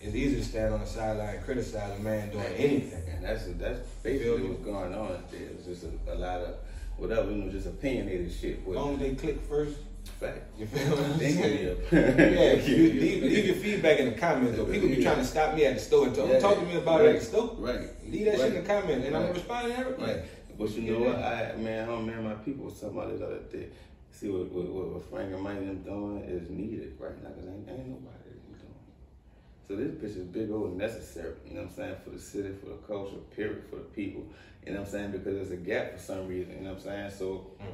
It's 0.00 0.14
easy 0.14 0.36
to 0.36 0.44
stand 0.44 0.74
on 0.74 0.80
the 0.80 0.86
sideline 0.86 1.36
and 1.36 1.44
criticize 1.44 1.98
a 1.98 2.02
man 2.02 2.30
doing 2.30 2.44
anything. 2.56 3.02
And 3.14 3.24
that's 3.24 3.44
that's 3.58 3.80
basically 4.02 4.42
what's 4.48 4.62
going 4.62 4.94
on 4.94 5.12
up 5.12 5.30
there. 5.30 5.40
It's 5.40 5.64
just 5.64 5.84
a, 5.84 6.12
a 6.12 6.16
lot 6.16 6.40
of 6.42 6.54
whatever, 6.98 7.30
you 7.30 7.36
know, 7.38 7.50
just 7.50 7.66
opinionated 7.66 8.32
shit. 8.32 8.60
As 8.60 8.66
long 8.74 8.94
as 8.94 9.00
they 9.00 9.14
click 9.14 9.40
first, 9.48 9.76
fact. 10.12 10.38
you 10.58 10.66
feel 10.66 10.96
what 10.96 11.04
I'm 11.04 11.18
saying? 11.18 11.76
Yeah, 11.92 12.52
you, 12.54 12.76
leave, 13.00 13.22
leave 13.22 13.46
your 13.46 13.54
feedback 13.56 13.98
in 14.00 14.06
the 14.12 14.18
comments. 14.18 14.56
Though 14.56 14.64
people 14.66 14.88
be 14.88 15.02
trying 15.02 15.16
to 15.18 15.24
stop 15.24 15.54
me 15.54 15.64
at 15.66 15.74
the 15.74 15.80
store 15.80 16.06
and 16.06 16.14
talk, 16.16 16.28
Yeah. 16.28 16.38
talk 16.38 16.54
to 16.58 16.64
me 16.64 16.76
about 16.76 17.04
it 17.04 17.14
at 17.16 17.20
the 17.20 17.26
store. 17.26 17.54
Right. 17.58 17.88
Leave 18.10 18.24
that 18.26 18.36
shit 18.38 18.54
in 18.54 18.62
the 18.62 18.68
comments, 18.68 19.06
and 19.06 19.16
I'm 19.16 19.22
Right. 19.24 19.34
responding 19.34 19.72
to 19.74 19.78
everything. 19.80 20.04
Right. 20.04 20.24
But 20.58 20.70
you 20.70 20.92
know 20.92 21.00
what? 21.06 21.16
I 21.16 21.54
man, 21.56 21.88
I 21.90 22.00
man, 22.00 22.24
my 22.24 22.34
people 22.34 22.64
was 22.66 22.80
talking 22.80 22.96
about 22.96 23.12
this 23.12 23.20
other 23.22 23.40
day. 23.52 23.68
See 24.10 24.30
what 24.30 24.50
what, 24.50 24.66
what, 24.66 25.10
Frank 25.10 25.32
and 25.34 25.42
Mike 25.42 25.58
them 25.60 25.82
doing 25.82 26.22
is 26.24 26.48
needed 26.48 26.96
right 26.98 27.22
now 27.22 27.28
because 27.30 27.46
ain't, 27.50 27.68
ain't 27.68 27.88
nobody 27.88 28.30
doing. 28.32 28.72
it. 28.72 29.68
So 29.68 29.76
this 29.76 29.90
bitch 29.90 30.16
is 30.18 30.24
big 30.28 30.50
old 30.50 30.76
necessary. 30.78 31.34
You 31.46 31.54
know 31.56 31.62
what 31.62 31.70
I'm 31.70 31.76
saying 31.76 31.96
for 32.02 32.10
the 32.10 32.18
city, 32.18 32.54
for 32.58 32.70
the 32.70 32.76
culture, 32.86 33.16
period, 33.36 33.64
for 33.68 33.76
the 33.76 33.82
people. 33.82 34.24
You 34.64 34.72
know 34.72 34.80
what 34.80 34.86
I'm 34.86 34.92
saying 34.92 35.10
because 35.12 35.34
there's 35.34 35.50
a 35.50 35.56
gap 35.56 35.92
for 35.92 35.98
some 35.98 36.26
reason. 36.28 36.54
You 36.54 36.60
know 36.62 36.70
what 36.70 36.78
I'm 36.78 36.84
saying 36.84 37.10
so. 37.18 37.50
Mm. 37.60 37.66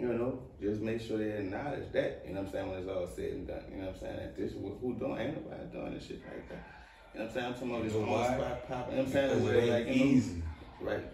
You 0.00 0.08
know, 0.14 0.38
just 0.62 0.80
make 0.80 1.00
sure 1.00 1.18
they 1.18 1.30
acknowledge 1.32 1.92
that. 1.92 2.24
You 2.26 2.32
know 2.32 2.40
what 2.40 2.46
I'm 2.46 2.52
saying 2.52 2.70
when 2.70 2.78
it's 2.80 2.88
all 2.88 3.06
said 3.14 3.32
and 3.32 3.46
done. 3.46 3.62
You 3.70 3.76
know 3.82 3.86
what 3.88 3.94
I'm 3.96 4.00
saying 4.00 4.16
that 4.16 4.36
this 4.36 4.52
who 4.52 4.72
who 4.80 4.94
doing 4.94 5.18
ain't 5.20 5.36
nobody 5.44 5.62
doing 5.72 5.94
this 5.94 6.06
shit 6.06 6.22
like 6.24 6.48
that. 6.48 6.66
You 7.12 7.20
know 7.20 7.26
what 7.26 7.28
I'm 7.28 7.34
saying? 7.34 7.46
I'm 7.46 7.52
talking 7.54 7.70
about 7.70 7.82
this 7.84 7.92
You 7.92 8.00
know 8.00 8.06
on 8.06 8.12
why? 8.12 8.26
spot 8.38 8.68
popping. 8.68 8.96
You 8.96 8.96
know 8.96 9.02
what 9.02 9.06
I'm 9.06 9.12
saying? 9.12 9.28
Because 9.28 9.44
Where, 9.44 9.54
it 9.54 9.62
ain't 9.62 9.70
like, 9.70 9.86
know, 9.86 9.92
easy. 10.04 10.42
Right. 10.80 11.04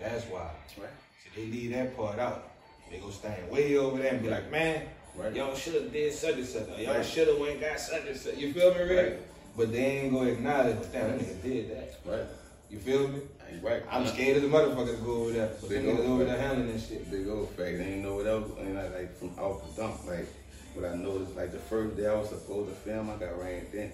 That's 0.00 0.24
why. 0.26 0.50
Right. 0.78 0.88
So 1.22 1.28
they 1.36 1.46
leave 1.46 1.72
that 1.74 1.96
part 1.96 2.18
out. 2.18 2.50
They 2.90 2.98
go 2.98 3.10
stand 3.10 3.50
way 3.50 3.76
over 3.76 3.98
there 3.98 4.14
and 4.14 4.22
be 4.22 4.30
like, 4.30 4.50
man, 4.50 4.82
Right. 5.14 5.34
y'all 5.34 5.54
should 5.54 5.74
have 5.74 5.92
did 5.92 6.10
such 6.14 6.36
and 6.36 6.46
such. 6.46 6.68
Y'all 6.78 7.02
should 7.02 7.28
have 7.28 7.38
went 7.38 7.60
got 7.60 7.78
such 7.78 8.06
and 8.06 8.16
such. 8.16 8.36
You 8.38 8.50
feel 8.54 8.72
me, 8.72 8.80
Rick? 8.80 9.10
Right. 9.12 9.18
but 9.58 9.72
they 9.72 9.84
ain't 9.84 10.14
gonna 10.14 10.30
acknowledge, 10.30 10.78
damn, 10.90 11.10
that 11.10 11.20
nigga 11.20 11.42
did 11.42 11.70
that. 11.70 12.00
Right. 12.06 12.26
You 12.70 12.78
feel 12.78 13.08
me? 13.08 13.20
Right. 13.60 13.82
I'm 13.90 14.06
scared 14.06 14.36
as 14.38 14.44
a 14.44 14.46
motherfucker 14.48 14.96
to 14.96 15.02
go 15.04 15.12
over 15.22 15.32
there. 15.32 15.50
But 15.60 15.70
niggas 15.70 15.98
old 15.98 16.06
over 16.10 16.24
there 16.24 16.40
handling 16.40 16.72
that 16.72 16.80
shit. 16.80 17.10
Big 17.10 17.28
old 17.28 17.48
fact. 17.50 17.78
They 17.78 17.84
ain't 17.94 18.02
know 18.04 18.16
what 18.16 18.26
else. 18.26 18.50
And 18.58 18.78
I 18.78 18.88
like 18.88 19.18
from 19.18 19.30
off 19.38 19.74
the 19.76 19.82
dump. 19.82 20.06
Like 20.06 20.26
what 20.74 20.86
I 20.90 20.94
noticed, 20.94 21.36
like 21.36 21.52
the 21.52 21.58
first 21.58 21.96
day 21.96 22.06
I 22.06 22.14
was 22.14 22.28
supposed 22.30 22.70
to 22.70 22.74
film, 22.76 23.10
I 23.10 23.16
got 23.16 23.38
rained 23.38 23.74
in. 23.74 23.92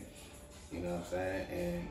You 0.73 0.81
know 0.81 0.91
what 0.91 0.99
I'm 1.01 1.05
saying? 1.07 1.47
And 1.51 1.89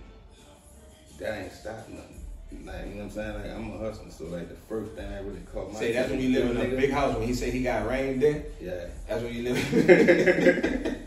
that 1.20 1.42
ain't 1.44 1.52
stopped 1.52 1.90
nothing. 1.90 2.24
Like 2.66 2.86
you 2.88 2.92
know 2.96 2.98
what 2.98 3.04
I'm 3.04 3.12
saying? 3.12 3.34
Like 3.34 3.52
I'm 3.52 3.74
a 3.74 3.78
hustler, 3.78 4.10
so 4.10 4.26
like 4.26 4.48
the 4.48 4.56
first 4.70 4.94
thing 4.94 5.10
that 5.10 5.24
really 5.26 5.42
caught 5.54 5.74
my 5.74 5.80
Say 5.80 5.92
that's 5.92 6.10
when 6.10 6.22
you 6.22 6.30
live 6.30 6.52
in 6.52 6.58
a 6.58 6.60
nigga- 6.62 6.80
big 6.80 6.92
house. 6.92 7.18
When 7.18 7.28
he 7.28 7.34
say 7.34 7.52
he 7.52 7.62
got 7.64 7.86
rained 7.88 8.24
in, 8.24 8.46
Yeah. 8.62 8.86
that's 9.08 9.22
when 9.22 9.34
you 9.34 9.44
live. 9.44 10.98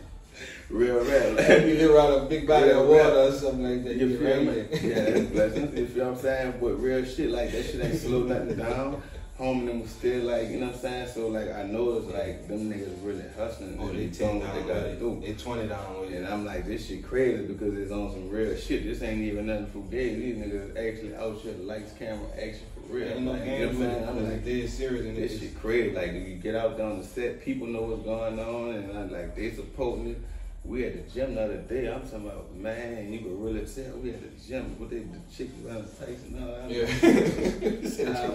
Real 0.71 0.95
rap. 0.99 1.35
That's 1.35 1.49
when 1.49 1.67
you 1.67 1.75
live 1.75 1.91
around 1.91 2.13
a 2.13 2.25
big 2.25 2.47
body 2.47 2.69
of 2.71 2.87
water 2.87 3.03
right. 3.03 3.13
or 3.27 3.31
something 3.33 3.63
like 3.63 3.83
that. 3.83 3.95
You 3.97 4.07
get 4.09 4.19
feel 4.19 4.27
rained 4.45 4.71
me? 4.81 4.89
Yeah, 4.89 5.03
that's 5.09 5.25
blessings. 5.31 5.77
You 5.77 5.87
feel 5.87 6.05
what 6.05 6.13
I'm 6.15 6.21
saying? 6.21 6.53
But 6.61 6.73
real 6.81 7.05
shit, 7.05 7.29
like 7.29 7.51
that 7.51 7.63
shit 7.65 7.83
ain't 7.83 7.99
slow 7.99 8.23
nothing 8.23 8.57
down. 8.57 9.01
Home 9.37 9.59
and 9.61 9.69
them 9.69 9.81
was 9.81 9.89
still 9.89 10.25
like, 10.25 10.49
you 10.49 10.59
know 10.59 10.67
what 10.67 10.75
I'm 10.75 10.81
saying? 10.81 11.07
So 11.15 11.27
like 11.29 11.51
I 11.51 11.63
know 11.63 11.97
it's 11.97 12.05
like 12.13 12.47
them 12.47 12.71
niggas 12.71 13.03
really 13.03 13.23
hustling 13.35 13.75
Oh, 13.81 13.87
they 13.87 14.05
they 14.05 14.07
ten 14.15 14.39
doing 14.39 14.39
down 14.41 14.55
what 14.55 14.67
they 14.67 14.73
gotta 14.73 14.95
do. 14.97 15.21
They 15.25 15.33
twenty 15.33 15.67
down 15.67 15.99
with 15.99 16.13
And. 16.13 16.27
I'm 16.27 16.45
like, 16.45 16.65
this 16.67 16.87
shit 16.87 17.03
crazy 17.03 17.47
because 17.47 17.75
it's 17.77 17.91
on 17.91 18.11
some 18.11 18.29
real 18.29 18.55
shit. 18.55 18.83
This 18.83 19.01
ain't 19.01 19.21
even 19.21 19.47
nothing 19.47 19.65
for 19.67 19.79
gay. 19.89 20.13
These 20.13 20.35
niggas 20.37 20.69
actually 20.77 21.15
out 21.15 21.37
here, 21.39 21.55
lights, 21.63 21.93
camera, 21.97 22.27
action 22.35 22.61
for 22.75 22.93
real. 22.93 23.07
Ain't 23.07 23.21
no 23.21 23.31
Like, 23.31 23.45
you 23.45 23.51
know 23.51 23.57
what 23.57 23.75
I'm 23.75 23.81
it. 23.81 23.93
saying? 23.95 24.09
I'm 24.09 24.17
I'm 24.19 24.29
like, 24.29 24.45
dead 24.45 24.69
serious 24.69 25.05
and 25.07 25.17
this 25.17 25.39
shit 25.39 25.59
crazy. 25.59 25.95
Like 25.95 26.09
if 26.09 26.27
you 26.27 26.35
get 26.35 26.55
out 26.55 26.77
there 26.77 26.85
on 26.85 26.99
the 26.99 27.05
set, 27.05 27.41
people 27.43 27.65
know 27.65 27.81
what's 27.81 28.03
going 28.03 28.39
on, 28.39 28.75
and 28.75 28.95
I, 28.95 29.03
like 29.05 29.35
they 29.35 29.51
supporting 29.51 30.09
it. 30.11 30.21
We 30.63 30.85
at 30.85 30.93
the 30.93 31.11
gym 31.11 31.33
the 31.35 31.41
other 31.43 31.57
day. 31.57 31.91
I'm 31.91 32.01
talking 32.03 32.27
about 32.27 32.55
man, 32.55 33.11
you 33.11 33.19
could 33.19 33.41
really 33.41 33.65
tell 33.65 33.97
we 33.97 34.11
at 34.11 34.21
the 34.21 34.47
gym. 34.47 34.75
What 34.79 34.91
they 34.91 34.99
the 34.99 35.17
chick 35.35 35.49
around 35.65 35.85
Tyson? 35.97 36.37
No, 36.37 36.53
I 36.53 36.67
Yeah. 36.67 36.85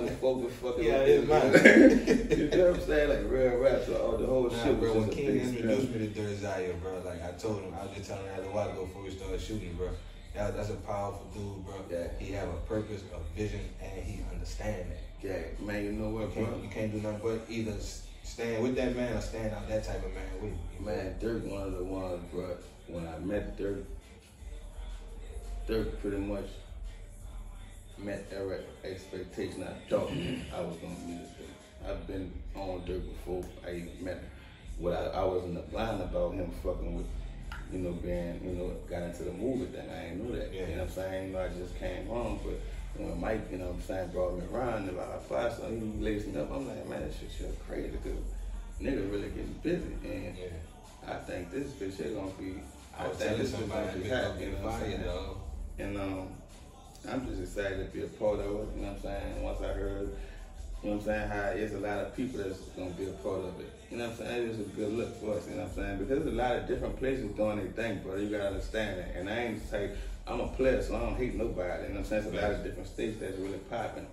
I'm 0.00 0.08
focused 0.16 0.56
fucking. 0.56 0.84
Yeah, 0.84 0.98
with 0.98 1.30
it's 1.30 2.28
mine. 2.30 2.38
you 2.50 2.58
know 2.58 2.70
what 2.72 2.80
I'm 2.80 2.86
saying? 2.86 3.08
Like 3.10 3.30
real 3.30 3.56
rap. 3.58 3.82
So 3.86 3.94
all 4.02 4.16
the 4.18 4.26
whole 4.26 4.50
Nah, 4.50 4.64
shit 4.64 4.80
bro, 4.80 4.92
when 4.98 5.10
King 5.10 5.40
introduced 5.40 5.90
me 5.90 5.98
to 6.08 6.20
Dirtzire, 6.20 6.80
bro, 6.82 7.00
like 7.04 7.22
I 7.22 7.30
told 7.38 7.62
him, 7.62 7.72
I 7.74 7.86
was 7.86 7.96
just 7.96 8.10
telling 8.10 8.26
him 8.26 8.44
a 8.44 8.48
while 8.50 8.70
ago 8.70 8.86
before 8.86 9.02
we 9.04 9.10
started 9.10 9.40
shooting, 9.40 9.74
bro. 9.74 9.90
That, 10.34 10.56
that's 10.56 10.70
a 10.70 10.74
powerful 10.74 11.26
dude, 11.32 11.64
bro. 11.64 11.76
Yeah. 11.88 12.08
He 12.18 12.32
have 12.32 12.48
a 12.48 12.56
purpose, 12.68 13.02
a 13.14 13.38
vision, 13.38 13.60
and 13.80 14.02
he 14.04 14.20
understand 14.32 14.90
that. 14.90 14.98
Yeah, 15.22 15.64
man, 15.64 15.84
you 15.84 15.92
know 15.92 16.08
You 16.10 16.14
what, 16.16 16.34
bro? 16.34 16.44
can't, 16.44 16.62
you 16.62 16.68
can't 16.68 16.92
do 16.92 17.00
nothing 17.00 17.20
but 17.22 17.40
either 17.48 17.72
s- 18.26 18.32
stand 18.32 18.62
with 18.62 18.76
that 18.76 18.96
man 18.96 19.16
or 19.16 19.20
stand 19.20 19.54
out 19.54 19.68
that 19.68 19.84
type 19.84 20.04
of 20.04 20.12
man 20.14 20.24
with 20.40 20.52
you? 20.52 20.84
Man, 20.84 21.14
Dirk, 21.20 21.44
one 21.46 21.62
of 21.62 21.72
the 21.78 21.84
ones, 21.84 22.22
bro. 22.32 22.56
When 22.88 23.06
I 23.06 23.18
met 23.18 23.56
Dirk, 23.56 23.78
Dirk 25.66 26.00
pretty 26.00 26.18
much 26.18 26.46
met 27.98 28.24
every 28.34 28.58
expectation 28.84 29.62
I 29.64 29.88
thought 29.88 30.10
I 30.54 30.60
was 30.60 30.76
gonna 30.76 30.94
meet 31.06 31.20
Dirk. 31.38 31.90
I've 31.90 32.06
been 32.06 32.32
on 32.54 32.84
Dirk 32.86 33.02
before 33.08 33.44
I 33.66 33.70
even 33.74 33.92
met 34.00 34.14
him. 34.16 34.30
What 34.78 34.92
I, 34.92 35.06
I 35.06 35.24
wasn't 35.24 35.70
blind 35.70 36.02
about 36.02 36.34
him 36.34 36.50
fucking 36.62 36.96
with, 36.96 37.06
you 37.72 37.78
know, 37.78 37.92
being, 37.92 38.40
you 38.44 38.52
know, 38.52 38.70
got 38.90 39.02
into 39.02 39.22
the 39.24 39.32
movie 39.32 39.64
thing. 39.66 39.88
I 39.90 40.08
ain't 40.08 40.22
know 40.22 40.36
that. 40.36 40.52
Yeah. 40.52 40.60
You 40.62 40.66
know 40.76 40.82
what 40.82 40.88
I'm 40.90 40.94
saying? 40.94 41.36
I 41.36 41.48
just 41.48 41.78
came 41.78 42.06
home, 42.06 42.38
but 42.44 42.60
when 42.98 43.20
Mike, 43.20 43.48
you 43.50 43.58
know 43.58 43.66
what 43.66 43.76
I'm 43.76 43.82
saying, 43.82 44.10
brought 44.10 44.38
me 44.38 44.44
around 44.52 44.88
and 44.88 44.98
I 44.98 45.18
five 45.28 45.52
so 45.54 45.68
he 45.68 45.76
laced 46.02 46.28
me 46.28 46.40
up, 46.40 46.50
I'm 46.50 46.66
like, 46.66 46.88
man, 46.88 47.02
that 47.02 47.12
shit 47.12 47.30
shit 47.36 47.66
crazy 47.66 47.90
because 47.90 48.18
nigga 48.80 49.10
really 49.10 49.28
getting 49.30 49.58
busy 49.62 49.92
and 50.04 50.36
Yeah. 50.36 50.46
I 51.08 51.14
think 51.14 51.50
this 51.50 51.70
bitch 51.72 52.00
is 52.00 52.14
gonna 52.14 52.30
be. 52.38 52.54
I 52.98 53.08
was 53.08 53.16
think 53.18 53.38
this 53.38 53.52
bitch 53.52 53.60
somebody 53.60 53.86
gonna 53.86 53.98
be 53.98 54.08
hot, 54.08 54.40
you 54.40 54.46
know 54.46 54.58
what 54.58 54.74
I'm 54.74 54.80
saying? 54.80 55.04
And 55.78 55.98
um, 55.98 56.28
I'm 57.08 57.26
just 57.26 57.40
excited 57.42 57.78
to 57.78 57.96
be 57.96 58.04
a 58.04 58.08
part 58.08 58.40
of 58.40 58.46
it. 58.46 58.76
You 58.76 58.82
know 58.82 58.88
what 58.88 58.96
I'm 58.96 59.02
saying? 59.02 59.42
Once 59.42 59.60
I 59.60 59.66
heard, 59.66 60.08
you 60.82 60.90
know 60.90 60.96
what 60.96 61.00
I'm 61.00 61.04
saying, 61.04 61.28
how 61.28 61.42
it's 61.54 61.74
a 61.74 61.78
lot 61.78 61.98
of 61.98 62.16
people 62.16 62.42
that's 62.42 62.58
gonna 62.74 62.90
be 62.90 63.06
a 63.06 63.12
part 63.22 63.40
of 63.40 63.60
it. 63.60 63.72
You 63.90 63.98
know 63.98 64.08
what 64.08 64.20
I'm 64.20 64.26
saying? 64.26 64.50
It's 64.50 64.58
a 64.58 64.62
good 64.74 64.92
look 64.92 65.20
for 65.20 65.34
us. 65.34 65.46
You 65.48 65.54
know 65.54 65.62
what 65.62 65.70
I'm 65.70 65.74
saying? 65.76 65.98
Because 65.98 66.24
there's 66.24 66.34
a 66.34 66.36
lot 66.36 66.56
of 66.56 66.66
different 66.66 66.98
places 66.98 67.30
doing 67.36 67.58
their 67.58 67.66
thing, 67.66 68.00
bro. 68.02 68.16
You 68.16 68.30
gotta 68.30 68.48
understand 68.48 68.98
that. 68.98 69.14
And 69.16 69.28
I 69.28 69.38
ain't 69.44 69.70
say 69.70 69.92
I'm 70.26 70.40
a 70.40 70.48
player, 70.48 70.82
so 70.82 70.96
I 70.96 71.00
don't 71.00 71.16
hate 71.16 71.34
nobody. 71.34 71.84
You 71.84 71.88
know 71.90 71.94
what 71.94 71.98
I'm 72.00 72.04
saying? 72.04 72.24
It's 72.24 72.32
a 72.36 72.40
lot 72.40 72.50
of 72.52 72.64
different 72.64 72.88
states 72.88 73.18
that's 73.20 73.38
really 73.38 73.58
popping. 73.70 74.06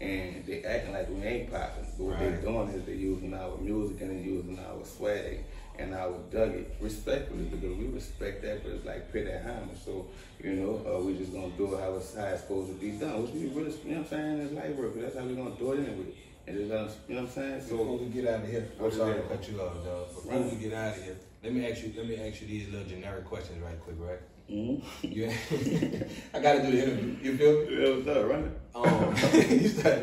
And 0.00 0.44
they 0.46 0.64
acting 0.64 0.92
like 0.92 1.08
we 1.10 1.22
ain't 1.22 1.50
popping. 1.50 1.86
But 1.96 2.04
what 2.04 2.14
Right. 2.20 2.34
they 2.40 2.42
doing 2.46 2.68
is 2.70 2.84
they 2.86 2.94
using 2.94 3.34
our 3.34 3.56
music 3.58 4.00
and 4.00 4.10
they 4.18 4.22
using 4.28 4.58
our 4.58 4.84
swag 4.84 5.40
and 5.78 5.94
our 5.94 6.18
dug 6.32 6.54
it 6.54 6.74
respectfully 6.80 7.44
because 7.44 7.76
we 7.76 7.86
respect 7.86 8.42
that, 8.42 8.62
but 8.64 8.72
it's 8.72 8.84
like 8.86 9.12
pay 9.12 9.22
that 9.24 9.44
homage. 9.44 9.78
So, 9.84 10.06
you 10.42 10.52
know, 10.54 10.80
uh, 10.86 11.00
we 11.04 11.16
just 11.16 11.32
gonna 11.32 11.50
do 11.56 11.74
it 11.74 11.80
how 11.80 11.94
it's, 11.94 12.16
how 12.16 12.24
it's 12.24 12.42
supposed 12.42 12.68
to 12.68 12.74
be 12.74 12.90
done, 12.92 13.22
which 13.22 13.32
we 13.32 13.46
really, 13.48 13.70
you 13.84 13.92
know 13.94 14.00
what 14.00 14.04
I'm 14.04 14.06
saying, 14.08 14.40
it's 14.40 14.52
light 14.52 14.74
work, 14.76 14.94
but 14.94 15.02
that's 15.02 15.16
how 15.16 15.24
we 15.24 15.34
gonna 15.36 15.54
do 15.56 15.72
it 15.72 15.78
anyway. 15.86 16.12
And 16.46 16.56
just, 16.58 16.72
uh, 16.72 16.88
you 17.08 17.14
know 17.14 17.22
what 17.22 17.28
I'm 17.28 17.34
saying? 17.34 17.60
So, 17.62 17.76
Before 17.76 17.98
we 17.98 18.06
get 18.06 18.26
out 18.26 18.40
of 18.42 18.48
here, 18.50 18.68
I'm 18.80 18.90
sorry 18.90 19.14
to 19.14 19.22
cut 19.28 19.48
you 19.48 19.60
off, 19.60 19.84
dog. 19.84 20.08
Before 20.08 20.32
Right. 20.32 20.50
we 20.52 20.56
get 20.56 20.72
out 20.72 20.96
of 20.96 21.04
here, 21.04 21.16
let 21.44 21.52
me 21.52 21.70
ask 21.70 21.82
you. 21.84 21.92
Let 21.96 22.08
me 22.08 22.16
ask 22.16 22.40
you 22.42 22.46
these 22.48 22.68
little 22.72 22.88
generic 22.88 23.24
questions 23.24 23.62
right 23.62 23.78
quick, 23.80 23.96
right? 24.00 24.20
Mm-hmm. 24.50 25.06
You, 25.06 25.30
I 26.34 26.40
gotta 26.40 26.62
do 26.62 26.70
the 26.70 26.82
interview. 26.82 27.16
You 27.22 27.38
feel 27.38 27.52
me? 27.64 27.66
yeah, 27.78 27.94
what's 27.96 28.08
up, 28.08 28.28
running? 28.28 28.54
Um, 28.74 29.14
you 29.62 29.68
start 29.68 29.98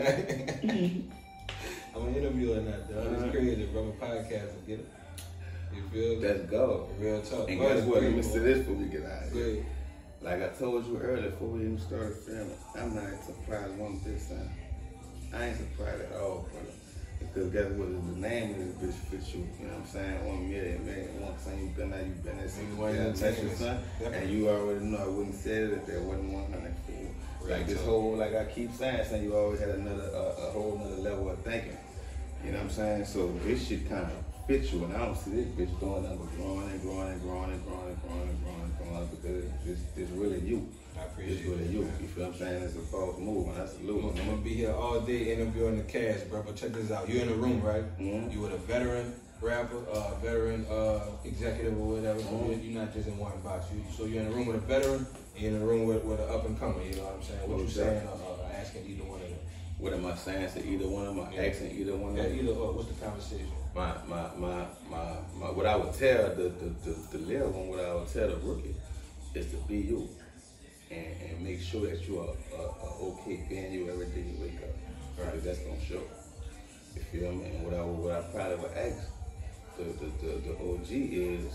I'm 1.96 2.08
an 2.08 2.16
interviewer 2.16 2.62
now, 2.62 2.72
dog. 2.72 3.08
Uh-huh. 3.08 3.26
It's 3.26 3.32
crazy, 3.32 3.66
bro. 3.66 3.82
I'm 3.84 3.90
a 3.90 3.92
podcast. 3.94 4.68
Get 4.68 4.80
it? 4.80 4.90
You 5.76 5.82
feel 5.92 6.16
me? 6.22 6.28
Let's 6.28 6.50
go. 6.50 6.90
Real 7.00 7.22
talk. 7.22 7.50
And 7.50 7.60
guess 7.60 7.84
what? 7.84 8.00
great, 8.00 8.04
Let 8.04 8.16
me 8.16 8.22
bro. 8.22 8.32
say 8.32 8.40
this 8.40 8.58
before 8.60 8.76
we 8.76 8.86
get 8.86 9.06
out 9.06 9.24
of 9.24 9.34
here. 9.34 9.50
ahead. 9.50 9.66
Like 10.22 10.42
I 10.44 10.48
told 10.50 10.86
you 10.88 10.98
earlier, 10.98 11.30
before 11.30 11.48
we 11.50 11.62
even 11.62 11.80
started 11.80 12.16
filming, 12.16 12.58
I'm 12.76 12.96
not 12.96 13.24
surprised 13.24 13.78
one 13.78 14.00
bit, 14.00 14.20
son. 14.20 14.50
I 15.34 15.48
ain't 15.48 15.58
surprised 15.58 16.12
at 16.12 16.20
all, 16.20 16.48
brother. 16.52 16.74
Because 17.38 17.54
guess 17.54 17.72
what? 17.78 17.90
The 17.94 18.20
name 18.20 18.50
of 18.50 18.82
this 18.82 18.96
bitch 18.96 18.98
fits 19.14 19.34
you. 19.36 19.48
You 19.62 19.68
know 19.68 19.74
what 19.74 19.82
I'm 19.82 19.86
saying? 19.86 20.26
One 20.26 20.50
million, 20.50 20.86
man. 20.88 21.22
One 21.22 21.38
time 21.38 21.62
you 21.62 21.70
been 21.70 21.92
there, 21.92 22.02
you 22.02 22.14
been 22.26 22.38
there 22.38 22.50
since 22.50 22.66
You 22.66 22.74
you 22.74 22.82
wasn't 22.82 22.98
yeah, 22.98 23.14
even 23.14 23.22
met 23.22 23.30
taking 23.30 23.46
your 23.46 23.54
this. 23.54 23.60
son. 23.62 24.14
And 24.14 24.30
you 24.34 24.50
already 24.50 24.86
know 24.86 24.98
I 24.98 25.08
wouldn't 25.08 25.36
say 25.36 25.52
it 25.52 25.70
if 25.78 25.86
there 25.86 26.02
wasn't 26.02 26.34
100 26.34 26.74
for 26.82 26.92
you. 26.98 27.10
Like 27.46 27.68
this 27.68 27.86
whole, 27.86 28.18
like 28.18 28.34
I 28.34 28.46
keep 28.46 28.74
saying, 28.74 29.06
saying 29.06 29.24
you 29.24 29.36
always 29.38 29.60
had 29.60 29.70
another, 29.70 30.10
uh, 30.10 30.50
a 30.50 30.52
whole 30.52 30.82
another 30.82 30.98
level 30.98 31.30
of 31.30 31.38
thinking. 31.46 31.78
You 32.44 32.52
know 32.54 32.58
what 32.58 32.64
I'm 32.66 32.70
saying? 32.74 33.06
So 33.06 33.30
this 33.46 33.68
shit 33.68 33.88
kind 33.88 34.10
of 34.10 34.18
fits 34.48 34.74
you, 34.74 34.84
and 34.86 34.94
I 34.98 35.06
don't 35.06 35.16
see 35.16 35.32
this 35.38 35.48
bitch 35.54 35.80
doing 35.80 36.02
nothing 36.04 36.18
but 36.18 36.36
growing 36.36 36.70
and 36.74 36.82
growing 36.82 37.08
and 37.14 37.22
growing 37.22 37.52
and 37.54 37.62
growing 37.70 37.90
and 37.94 38.02
growing 38.02 38.30
and 38.34 38.40
growing 38.42 38.62
and 38.66 38.78
growing 38.82 39.08
because 39.14 39.46
it's, 39.70 39.82
it's 39.96 40.12
really 40.12 40.40
you. 40.42 40.68
I 41.00 41.04
appreciate 41.06 41.46
it. 41.46 41.70
you. 41.70 41.82
man. 41.84 41.94
You 42.02 42.08
feel 42.08 42.26
what 42.26 42.34
I'm 42.34 42.40
saying? 42.40 42.64
It's 42.64 42.76
a 42.76 42.80
false 42.80 43.18
move, 43.20 43.48
and 43.50 43.58
that's 43.58 43.74
a 43.76 43.80
I'm 43.80 44.10
I'm 44.10 44.16
gonna 44.16 44.38
be 44.38 44.54
here 44.56 44.74
all 44.74 45.00
day 45.02 45.34
interviewing 45.34 45.78
the 45.78 45.84
cast, 45.84 46.30
bro. 46.30 46.42
But 46.44 46.56
check 46.56 46.72
this 46.72 46.92
out. 46.92 47.08
You're 47.10 47.22
in 47.24 47.30
the 47.30 47.36
room, 47.36 47.62
right? 47.62 47.84
Mhm. 48.00 48.32
You 48.34 48.42
with 48.42 48.54
a 48.54 48.58
veteran 48.58 49.14
rapper, 49.42 49.78
uh, 49.92 50.16
veteran 50.16 50.66
uh, 50.66 51.00
executive 51.24 51.80
or 51.80 51.96
whatever. 51.98 52.20
Mhm. 52.20 52.64
you're, 52.72 52.82
not 52.82 52.94
just 52.94 53.08
in 53.08 53.18
one 53.18 53.40
box. 53.44 53.68
You, 53.74 53.82
so 53.96 54.06
you're 54.06 54.24
in 54.24 54.30
the 54.30 54.36
room 54.36 54.48
with 54.48 54.56
a 54.58 54.60
veteran, 54.60 55.06
you're 55.38 55.52
in 55.52 55.60
the 55.60 55.66
room 55.66 55.86
with, 55.86 56.04
with 56.04 56.20
an 56.20 56.30
up 56.30 56.46
and 56.46 56.60
comer. 56.60 56.82
You 56.82 56.96
know 56.96 57.04
what 57.04 57.16
I'm 57.16 57.24
saying? 57.24 57.40
What 57.42 57.58
you 57.58 57.64
Most 57.66 57.76
saying? 57.76 58.08
Uh, 58.08 58.12
uh, 58.12 58.60
asking 58.60 58.86
either 58.88 59.04
one 59.04 59.22
of 59.22 59.30
them. 59.30 59.40
What 59.78 59.94
am 59.94 60.06
I 60.08 60.16
saying 60.16 60.50
to 60.54 60.66
either 60.68 60.88
one 60.88 61.06
of 61.06 61.16
them? 61.16 61.28
Yeah. 61.32 61.44
Asking 61.44 61.72
either 61.78 61.96
one 61.96 62.12
of 62.14 62.18
Yeah, 62.18 62.24
them? 62.24 62.40
either 62.40 62.52
or. 62.54 62.74
What's 62.74 62.90
the 62.90 63.06
conversation? 63.06 63.52
My, 63.76 63.94
my, 64.10 64.26
my, 64.36 64.66
my, 64.90 65.14
my, 65.38 65.48
what 65.54 65.68
I 65.68 65.76
would 65.76 65.94
tell 65.94 66.30
the, 66.34 66.50
the, 66.50 66.70
the, 66.84 66.94
the 67.12 67.18
little 67.20 67.52
one, 67.52 67.68
what 67.70 67.80
I 67.86 67.94
would 67.94 68.08
tell 68.12 68.28
the 68.28 68.38
rookie 68.38 68.74
is 69.36 69.46
to 69.52 69.58
be 69.70 69.78
you 69.78 70.10
and, 70.92 71.06
and 71.22 71.42
make 71.42 71.62
sure 71.62 71.86
that 71.88 72.08
you 72.08 72.20
are, 72.20 72.34
are, 72.58 72.70
are 72.70 72.96
okay 73.02 73.70
you 73.72 73.90
every 73.90 74.08
day 74.08 74.22
you 74.22 74.38
wake 74.42 74.58
up. 74.64 74.76
Right. 75.18 75.32
Because 75.32 75.44
that's 75.44 75.60
gonna 75.60 75.82
show. 75.82 76.04
You 76.96 77.02
feel 77.12 77.32
me? 77.32 77.46
And 77.46 77.66
what 77.66 77.74
I, 77.74 77.82
what 77.84 78.16
I 78.16 78.22
probably 78.32 78.56
would 78.58 78.78
ask 78.78 79.10
the, 79.78 79.84
the, 79.84 80.08
the, 80.22 80.32
the 80.42 80.54
OG 80.58 80.90
is, 80.90 81.46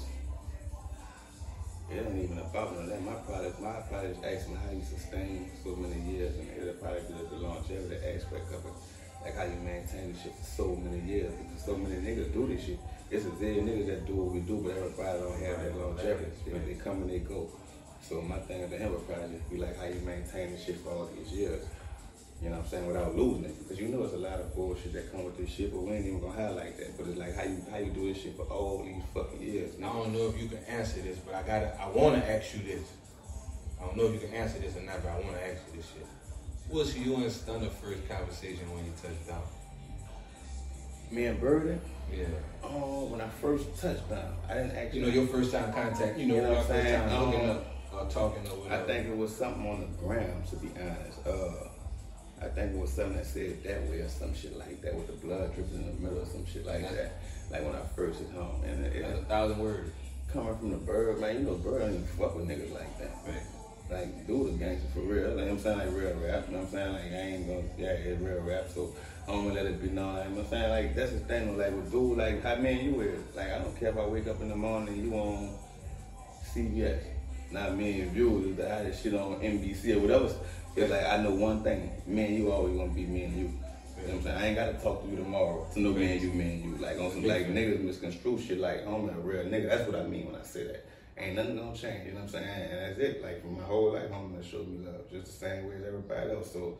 it 1.91 2.07
ain't 2.07 2.25
even 2.25 2.39
about 2.39 2.75
none 2.75 2.85
of 2.85 2.91
that. 2.91 3.03
My 3.03 3.15
product, 3.27 3.61
my 3.61 3.81
product 3.91 4.19
is 4.19 4.25
asking 4.25 4.57
how 4.57 4.71
you 4.71 4.83
sustain 4.83 5.51
so 5.63 5.77
many 5.77 6.01
years, 6.01 6.35
and 6.39 6.49
it'll 6.57 6.75
probably 6.75 7.03
be 7.03 7.15
the 7.29 7.37
longevity 7.37 7.97
aspect 7.97 8.53
of 8.55 8.65
it. 8.65 8.73
Like 9.23 9.37
how 9.37 9.45
you 9.45 9.59
maintain 9.63 10.13
this 10.13 10.23
shit 10.23 10.35
for 10.35 10.45
so 10.45 10.77
many 10.77 10.99
years. 11.07 11.33
Because 11.33 11.65
so 11.65 11.77
many 11.77 11.95
niggas 11.97 12.33
do 12.33 12.47
this 12.47 12.65
shit. 12.65 12.79
It's 13.11 13.25
a 13.27 13.31
zillion 13.31 13.69
niggas 13.69 13.87
that 13.87 14.07
do 14.07 14.15
what 14.17 14.35
we 14.35 14.41
do, 14.41 14.59
but 14.65 14.77
everybody 14.77 15.19
don't 15.21 15.41
have 15.43 15.63
that 15.63 15.77
longevity. 15.79 16.31
They 16.47 16.75
come 16.75 17.03
and 17.03 17.11
they 17.11 17.19
go. 17.21 17.51
So 18.09 18.21
my 18.21 18.39
thing 18.41 18.69
to 18.69 18.77
him 18.77 18.93
would 18.93 19.07
probably 19.07 19.37
just 19.39 19.51
be 19.51 19.57
like 19.59 19.79
how 19.79 19.85
you 19.87 20.01
maintain 20.05 20.53
this 20.53 20.65
shit 20.65 20.79
for 20.81 20.91
all 20.91 21.09
these 21.17 21.33
years. 21.33 21.65
You 22.43 22.49
know 22.51 22.57
what 22.57 22.65
I'm 22.65 22.71
saying? 22.71 22.87
Without 22.89 23.17
losing 23.17 23.45
it. 23.45 23.57
Because 23.59 23.79
you 23.81 23.89
know 23.89 24.03
it's 24.03 24.15
a 24.15 24.19
lot 24.19 24.41
of 24.41 24.53
bullshit 24.55 24.93
that 24.95 25.13
come 25.13 25.25
with 25.25 25.39
this 25.39 25.49
shit, 25.49 25.73
but 25.73 25.81
we 25.83 25.93
ain't 25.93 26.07
even 26.07 26.21
gonna 26.21 26.33
highlight 26.35 26.77
that. 26.79 26.99
But 26.99 27.07
it's 27.07 27.19
like 27.19 27.37
how 27.37 27.45
you 27.45 27.65
how 27.71 27.79
you 27.79 27.93
do 27.93 28.13
this 28.13 28.21
shit 28.23 28.37
for 28.37 28.43
all 28.47 28.83
these 28.85 29.01
fucking 29.15 29.41
years. 29.41 29.79
Now, 29.79 29.91
I 29.91 29.93
don't 30.03 30.13
know 30.13 30.27
if 30.27 30.41
you 30.43 30.49
can 30.49 30.59
answer 30.65 31.01
this, 31.01 31.19
but 31.19 31.35
I 31.37 31.43
gotta. 31.43 31.81
I 31.81 31.89
want 31.89 32.17
to 32.21 32.31
ask 32.31 32.53
you 32.55 32.63
this. 32.65 32.83
I 33.81 33.87
don't 33.87 33.97
know 33.97 34.07
if 34.07 34.15
you 34.15 34.21
can 34.29 34.35
answer 34.35 34.59
this 34.59 34.77
or 34.77 34.81
not, 34.83 35.03
but 35.03 35.11
I 35.11 35.15
want 35.21 35.35
to 35.37 35.47
ask 35.47 35.61
you 35.71 35.77
this 35.77 35.87
shit. 35.93 36.07
What's 36.69 36.97
you 36.97 37.15
and 37.17 37.25
Stunna 37.27 37.71
first 37.71 38.09
conversation 38.09 38.71
when 38.75 38.85
you 38.87 38.93
touched 39.01 39.27
down? 39.29 39.43
Me 41.11 41.27
and 41.27 41.41
Birdie, 41.41 41.79
Yeah. 42.13 42.25
oh, 42.65 43.05
when 43.07 43.21
I 43.21 43.29
first 43.29 43.67
touched 43.81 44.09
down, 44.09 44.35
I 44.49 44.55
didn't 44.55 44.77
actually 44.77 45.01
You 45.01 45.07
know 45.07 45.13
your 45.13 45.27
first 45.27 45.53
time 45.53 45.73
contact. 45.73 46.19
You 46.19 46.27
know, 46.27 46.35
You 46.37 46.43
know 46.43 46.49
what 46.51 46.59
I'm 46.59 46.67
first 46.67 46.83
saying? 46.83 47.09
time 47.09 47.25
hooking 47.27 47.51
Um, 47.51 47.57
up. 47.57 47.67
Or 47.93 48.07
talking 48.11 48.47
or 48.49 48.57
whatever? 48.57 48.83
I 48.83 48.87
think 48.87 49.09
it 49.09 49.17
was 49.17 49.35
something 49.35 49.67
on 49.69 49.81
the 49.81 49.87
ground, 50.05 50.47
to 50.51 50.57
be 50.57 50.69
honest. 50.81 51.27
Uh, 51.27 51.69
I 52.41 52.49
think 52.49 52.75
it 52.75 52.79
was 52.79 52.93
something 52.93 53.17
that 53.17 53.27
said 53.27 53.63
that 53.63 53.83
way 53.89 54.01
or 54.01 54.09
some 54.09 54.35
shit 54.35 54.57
like 54.59 54.83
that 54.83 54.95
with 54.95 55.07
the 55.07 55.13
blood 55.27 55.55
dripping 55.55 55.77
in 55.77 55.87
the 55.87 56.01
middle 56.03 56.23
or 56.23 56.27
some 56.27 56.45
shit 56.47 56.67
like 56.67 56.83
that. 56.91 57.21
Like 57.51 57.65
when 57.65 57.75
I 57.77 57.83
first 57.95 58.19
hit 58.21 58.31
home. 58.31 58.63
And 58.65 58.85
it, 58.87 59.03
That's 59.03 59.21
a 59.21 59.25
thousand 59.25 59.59
words. 59.59 59.91
coming 60.33 60.57
from 60.57 60.71
the 60.71 60.79
bird, 60.79 61.21
man, 61.21 61.39
you 61.39 61.43
know, 61.45 61.55
bird 61.55 61.81
don't 61.83 61.91
even 61.91 62.07
fuck 62.07 62.35
with 62.35 62.49
niggas 62.49 62.73
like 62.73 62.99
that. 62.99 63.13
Right. 63.27 63.43
Like, 63.91 64.27
dude, 64.27 64.49
a 64.49 64.53
gangster 64.57 64.89
for 64.95 65.01
real. 65.01 65.35
Like, 65.35 65.49
I'm 65.49 65.59
saying 65.59 65.79
like 65.79 65.89
real 65.93 66.17
rap. 66.17 66.47
You 66.49 66.55
know 66.55 66.63
what 66.63 66.67
I'm 66.67 66.71
saying? 66.73 66.93
Like, 66.95 67.03
I 67.03 67.17
ain't 67.17 67.47
gonna, 67.47 67.63
yeah, 67.77 67.91
it's 67.91 68.21
real 68.23 68.41
rap. 68.41 68.65
So 68.75 68.95
I'm 69.29 69.43
gonna 69.49 69.55
let 69.55 69.67
it 69.67 69.83
be 69.83 69.91
known. 69.91 70.15
Like, 70.17 70.25
you 70.25 70.31
know 70.31 70.37
what 70.37 70.45
I'm 70.47 70.51
saying? 70.51 70.71
Like, 70.71 70.97
that's 70.97 71.13
the 71.13 71.19
thing. 71.21 71.59
Like, 71.59 71.73
with 71.77 71.93
dude, 71.93 72.17
like, 72.19 72.43
how 72.43 72.57
man 72.57 72.85
you 72.85 73.01
is. 73.03 73.21
Like, 73.37 73.53
I 73.53 73.59
don't 73.59 73.79
care 73.79 73.91
if 73.91 73.99
I 73.99 74.07
wake 74.07 74.27
up 74.29 74.41
in 74.41 74.49
the 74.49 74.57
morning 74.57 74.95
and 74.95 75.05
you 75.05 75.15
on 75.15 75.55
CBS. 76.55 77.12
Not 77.53 77.77
me 77.77 78.01
and 78.01 78.17
you, 78.17 78.49
is 78.49 78.57
the 78.57 78.69
hottest 78.69 79.03
shit 79.03 79.15
on 79.15 79.39
NBC 79.41 79.97
or 79.97 80.01
whatever. 80.01 80.35
It's 80.75 80.91
like, 80.91 81.05
I 81.05 81.23
know 81.23 81.33
one 81.33 81.63
thing. 81.63 81.91
Me 82.07 82.25
and 82.25 82.39
you 82.39 82.51
always 82.51 82.75
gonna 82.77 82.93
be 82.93 83.05
me 83.05 83.25
and 83.25 83.37
you. 83.37 83.53
You 84.01 84.09
know 84.09 84.15
what 84.15 84.17
I'm 84.17 84.23
saying? 84.23 84.39
I 84.39 84.47
ain't 84.47 84.57
gotta 84.57 84.73
talk 84.83 85.05
to 85.05 85.11
you 85.11 85.17
tomorrow 85.17 85.67
to 85.75 85.81
know 85.81 85.93
me 85.93 86.13
and 86.13 86.23
you, 86.23 86.33
me 86.33 86.45
and 86.45 86.65
you. 86.65 86.77
Like 86.83 86.99
on 86.99 87.11
some 87.11 87.25
like 87.25 87.49
niggas 87.49 87.81
misconstrue 87.81 88.41
shit 88.41 88.59
like 88.59 88.87
I'm 88.87 89.09
a 89.09 89.13
real 89.21 89.45
nigga. 89.45 89.69
That's 89.69 89.87
what 89.87 90.01
I 90.01 90.05
mean 90.05 90.27
when 90.27 90.41
I 90.41 90.45
say 90.45 90.65
that. 90.65 90.87
Ain't 91.19 91.37
nothing 91.37 91.57
gonna 91.57 91.77
change, 91.77 92.07
you 92.07 92.13
know 92.13 92.21
what 92.21 92.35
I'm 92.35 92.43
saying? 92.43 92.71
And 92.71 92.81
that's 92.81 92.99
it. 92.99 93.23
Like 93.23 93.45
my 93.45 93.63
whole 93.63 93.93
life, 93.93 94.11
I'm 94.13 94.33
gonna 94.33 94.43
show 94.43 94.65
me 94.65 94.85
love. 94.85 95.11
Just 95.11 95.27
the 95.27 95.47
same 95.47 95.69
way 95.69 95.77
as 95.77 95.85
everybody 95.87 96.31
else. 96.31 96.53
So 96.53 96.79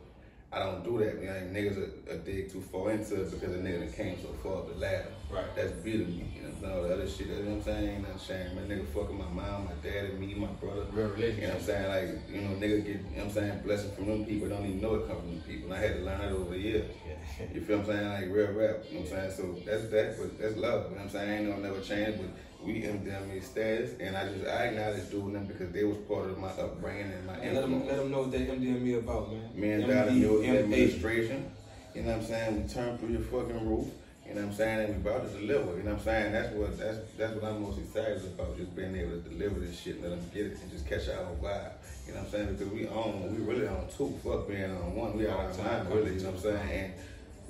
I 0.53 0.59
don't 0.59 0.83
do 0.83 0.99
that, 0.99 1.21
man. 1.21 1.51
Niggas 1.51 1.77
are, 1.77 2.13
are 2.13 2.17
dig 2.19 2.51
too 2.51 2.61
far 2.61 2.91
into 2.91 3.21
it 3.21 3.31
because 3.31 3.55
a 3.55 3.57
nigga 3.57 3.91
came 3.95 4.21
so 4.21 4.29
far 4.43 4.59
up 4.59 4.69
the 4.69 4.79
ladder. 4.79 5.07
Right. 5.31 5.43
That's 5.55 5.71
to 5.71 5.87
me. 5.87 6.29
You 6.35 6.43
know 6.43 6.49
I'm 6.49 6.61
saying? 6.61 6.73
All 6.75 6.83
the 6.83 6.93
other 6.93 7.09
shit, 7.09 7.27
you 7.27 7.33
know 7.33 7.41
what 7.41 7.55
I'm 7.55 7.63
saying? 7.63 7.89
Ain't 7.89 8.01
nothing 8.03 8.19
shame. 8.19 8.55
My 8.55 8.61
nigga 8.61 8.87
fucking 8.93 9.17
my 9.17 9.25
mom, 9.25 9.65
my 9.65 9.73
dad, 9.81 10.11
and 10.11 10.19
me, 10.19 10.35
my 10.35 10.47
brother. 10.61 10.85
Real 10.91 11.07
relationship. 11.07 11.41
You 11.41 11.47
know 11.47 11.53
what 11.53 11.59
I'm 11.59 11.65
saying? 11.65 11.89
Like, 11.89 12.29
you 12.29 12.41
know, 12.41 12.49
nigga 12.61 12.85
get, 12.85 12.87
you 12.87 12.93
know 12.93 13.09
what 13.09 13.25
I'm 13.25 13.31
saying, 13.31 13.61
blessing 13.63 13.91
from 13.95 14.05
them 14.05 14.25
people, 14.25 14.49
don't 14.49 14.65
even 14.65 14.81
know 14.81 14.95
it 14.95 15.07
come 15.07 15.17
from 15.17 15.29
them 15.31 15.41
people. 15.47 15.73
And 15.73 15.73
I 15.73 15.87
had 15.87 15.95
to 15.97 16.01
learn 16.03 16.21
it 16.21 16.31
over 16.33 16.51
the 16.51 16.59
years. 16.59 16.91
Yeah. 17.01 17.45
You 17.51 17.61
feel 17.61 17.79
what 17.79 17.89
I'm 17.89 17.95
saying? 17.97 18.09
Like 18.13 18.29
real 18.29 18.51
rap. 18.53 18.85
You 18.91 18.99
know 18.99 19.05
what 19.05 19.13
I'm 19.13 19.31
saying? 19.31 19.31
So 19.33 19.43
that's 19.65 19.89
that, 19.89 20.17
but 20.19 20.37
that's 20.37 20.57
love. 20.57 20.91
You 20.91 20.97
know 20.97 21.01
what 21.01 21.01
I'm 21.01 21.09
saying? 21.09 21.29
I 21.29 21.37
ain't 21.37 21.49
gonna 21.49 21.65
never 21.65 21.81
change, 21.81 22.21
but 22.21 22.29
we 22.65 22.81
MDMA 22.81 23.43
status, 23.43 23.91
and 23.99 24.15
I 24.15 24.27
just 24.29 24.45
I 24.47 24.65
acknowledge 24.67 25.09
doing 25.11 25.33
them 25.33 25.45
because 25.45 25.71
they 25.71 25.83
was 25.83 25.97
part 25.97 26.29
of 26.29 26.37
my 26.37 26.49
upbringing 26.49 27.11
and 27.11 27.25
my 27.25 27.33
And 27.35 27.55
let 27.55 27.61
them, 27.61 27.85
let 27.85 27.97
them 27.97 28.11
know 28.11 28.21
what 28.21 28.31
that 28.31 28.47
MDMA 28.47 28.99
about, 28.99 29.31
man. 29.31 29.49
Me 29.55 29.87
Dada 29.87 30.11
Music 30.11 30.49
MDMA. 30.49 30.59
Administration. 30.63 31.51
You 31.93 32.01
know 32.03 32.11
what 32.11 32.17
I'm 32.21 32.25
saying? 32.25 32.63
We 32.63 32.69
turned 32.69 32.99
through 32.99 33.09
your 33.09 33.21
fucking 33.21 33.69
roof. 33.69 33.87
You 34.25 34.35
know 34.35 34.41
what 34.41 34.51
I'm 34.51 34.55
saying? 34.55 34.79
And 34.79 35.03
we 35.03 35.09
about 35.11 35.29
to 35.29 35.37
deliver. 35.37 35.77
You 35.77 35.83
know 35.83 35.91
what 35.91 35.99
I'm 35.99 36.05
saying? 36.05 36.31
That's 36.31 36.53
what 36.53 36.79
that's 36.79 36.97
that's 37.17 37.33
what 37.33 37.43
I'm 37.43 37.61
most 37.61 37.79
excited 37.79 38.23
about. 38.25 38.57
Just 38.57 38.75
being 38.75 38.95
able 38.95 39.21
to 39.21 39.29
deliver 39.29 39.59
this 39.59 39.79
shit, 39.79 40.01
let 40.01 40.11
them 40.11 40.21
get 40.33 40.47
it, 40.47 40.57
and 40.61 40.71
just 40.71 40.87
catch 40.87 41.09
our 41.09 41.35
vibe. 41.43 41.73
You 42.07 42.13
know 42.13 42.19
what 42.19 42.25
I'm 42.25 42.31
saying? 42.31 42.55
Because 42.55 42.73
we 42.73 42.87
own, 42.87 43.35
we 43.35 43.43
really 43.43 43.67
on 43.67 43.87
two. 43.95 44.17
Fuck 44.23 44.47
being 44.47 44.71
on 44.71 44.95
one. 44.95 45.17
We 45.17 45.27
out 45.27 45.39
our 45.39 45.53
mind, 45.57 45.89
really. 45.93 46.15
You 46.15 46.21
know 46.21 46.31
what 46.31 46.35
I'm 46.35 46.41
saying? 46.41 46.69
And 46.71 46.93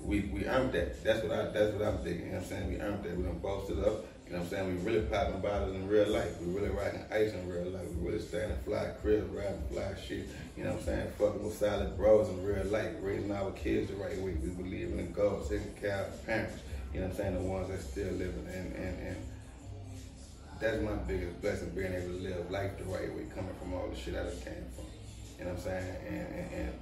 we 0.04 0.22
we 0.22 0.46
earned 0.46 0.74
that. 0.74 1.04
That's 1.04 1.24
what 1.24 1.32
I 1.32 1.46
that's 1.50 1.74
what 1.74 1.88
I'm 1.88 1.98
thinking. 2.00 2.28
You 2.28 2.32
know 2.34 2.38
what 2.40 2.44
I'm 2.44 2.50
saying? 2.50 2.68
We 2.70 2.80
earned 2.80 3.04
that. 3.04 3.18
We 3.18 3.24
done 3.24 3.40
bossed 3.40 3.72
it 3.72 3.80
up. 3.80 4.06
You 4.26 4.34
know 4.34 4.40
what 4.40 4.46
I'm 4.46 4.50
saying? 4.50 4.86
We 4.86 4.92
really 4.92 5.06
popping 5.06 5.42
bottles 5.42 5.76
in 5.76 5.88
real 5.88 6.08
life. 6.08 6.42
We 6.42 6.54
really 6.54 6.70
riding 6.70 7.04
ice 7.12 7.34
in 7.34 7.48
real 7.48 7.70
life. 7.70 7.88
We 7.94 8.08
really 8.08 8.22
standing 8.22 8.58
fly 8.66 8.92
cribs, 9.02 9.30
riding 9.30 9.62
fly 9.72 9.94
shit. 10.08 10.28
You 10.58 10.64
know 10.64 10.72
what 10.72 10.80
I'm 10.80 10.86
saying? 10.86 11.08
Fucking 11.20 11.44
with 11.44 11.58
solid 11.58 11.98
bros 11.98 12.30
in 12.30 12.44
real 12.44 12.66
life. 12.66 12.94
Raising 13.02 13.32
our 13.32 13.52
kids 13.52 13.92
the 13.92 13.98
right 13.98 14.18
way. 14.18 14.36
We 14.42 14.50
believe 14.50 14.98
in 14.98 15.12
God, 15.12 15.48
taking 15.50 15.74
care 15.80 16.08
of 16.08 16.26
parents. 16.26 16.62
You 16.94 17.02
know 17.02 17.08
what 17.08 17.12
I'm 17.14 17.18
saying? 17.18 17.34
The 17.36 17.50
ones 17.50 17.70
that 17.70 17.82
still 17.82 18.12
living. 18.14 18.48
And, 18.54 18.76
and, 18.76 19.08
and 19.08 19.18
that's 20.60 20.82
my 20.82 20.96
biggest 20.96 21.42
blessing, 21.42 21.70
being 21.72 21.94
able 21.94 22.16
to 22.16 22.24
live 22.24 22.50
life 22.50 22.78
the 22.78 22.86
right 22.86 23.14
way, 23.14 23.26
coming 23.36 23.54
from 23.60 23.74
all 23.74 23.88
the 23.88 23.96
shit 23.96 24.16
I 24.16 24.24
came 24.44 24.66
from. 24.74 24.86
You 25.38 25.46
know 25.46 25.52
what 25.52 25.60
I'm 25.60 25.60
saying? 25.60 25.96
And, 26.08 26.28
and, 26.28 26.54
and 26.54 26.74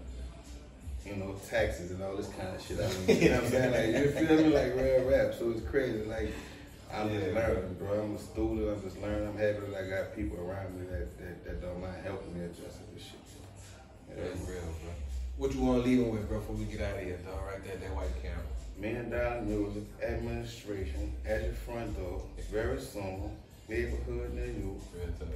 you 1.06 1.16
know, 1.16 1.36
taxes 1.50 1.92
and 1.92 2.02
all 2.04 2.16
this 2.16 2.30
kind 2.30 2.56
of 2.56 2.62
shit. 2.62 2.80
I 2.80 2.88
mean, 3.08 3.22
you 3.22 3.30
know 3.30 3.36
what 3.36 3.46
I'm 3.46 3.50
saying? 3.52 3.94
Like, 3.94 4.04
you 4.04 4.12
feel 4.28 4.38
me? 4.38 4.54
Like 4.56 4.76
real 4.76 5.04
rap. 5.10 5.34
So 5.38 5.52
it's 5.52 5.68
crazy. 5.68 6.04
Like, 6.06 6.32
I'm 6.94 7.10
just 7.10 7.26
Yeah. 7.28 7.34
learning, 7.34 7.76
bro. 7.80 8.04
I'm 8.04 8.16
a 8.16 8.20
student. 8.20 8.70
I'm 8.70 8.82
just 8.84 9.02
learning. 9.02 9.28
I'm 9.28 9.38
happy 9.38 9.60
that 9.72 9.84
I 9.84 9.88
got 9.90 10.16
people 10.16 10.38
around 10.40 10.80
me 10.80 10.86
that, 10.88 11.18
that, 11.18 11.46
that 11.46 11.62
don't 11.62 11.82
mind 11.82 11.96
helping 12.04 12.38
me 12.38 12.46
adjust 12.46 12.78
to 12.80 12.94
this 12.94 13.04
shit. 13.04 13.20
Know? 14.18 14.24
That's 14.24 14.40
real, 14.50 14.60
bro. 14.62 14.92
What 15.38 15.54
you 15.56 15.62
want 15.62 15.84
to 15.84 15.90
leave 15.90 16.00
them 16.00 16.12
with, 16.12 16.28
bro, 16.30 16.40
before 16.40 16.56
we 16.56 16.66
get 16.66 16.82
out 16.82 16.98
of 16.98 17.04
here, 17.04 17.18
dog? 17.26 17.40
Right 17.48 17.64
there, 17.64 17.78
that 17.78 17.96
white 17.96 18.22
camera. 18.22 18.44
Man 18.78 19.10
Down 19.10 19.48
Music 19.48 19.84
Administration 20.04 21.14
at 21.26 21.44
your 21.44 21.54
front 21.54 21.96
door 21.98 22.24
very 22.52 22.80
soon. 22.82 23.32
Neighborhood 23.70 24.34
near 24.34 24.48
you. 24.48 24.80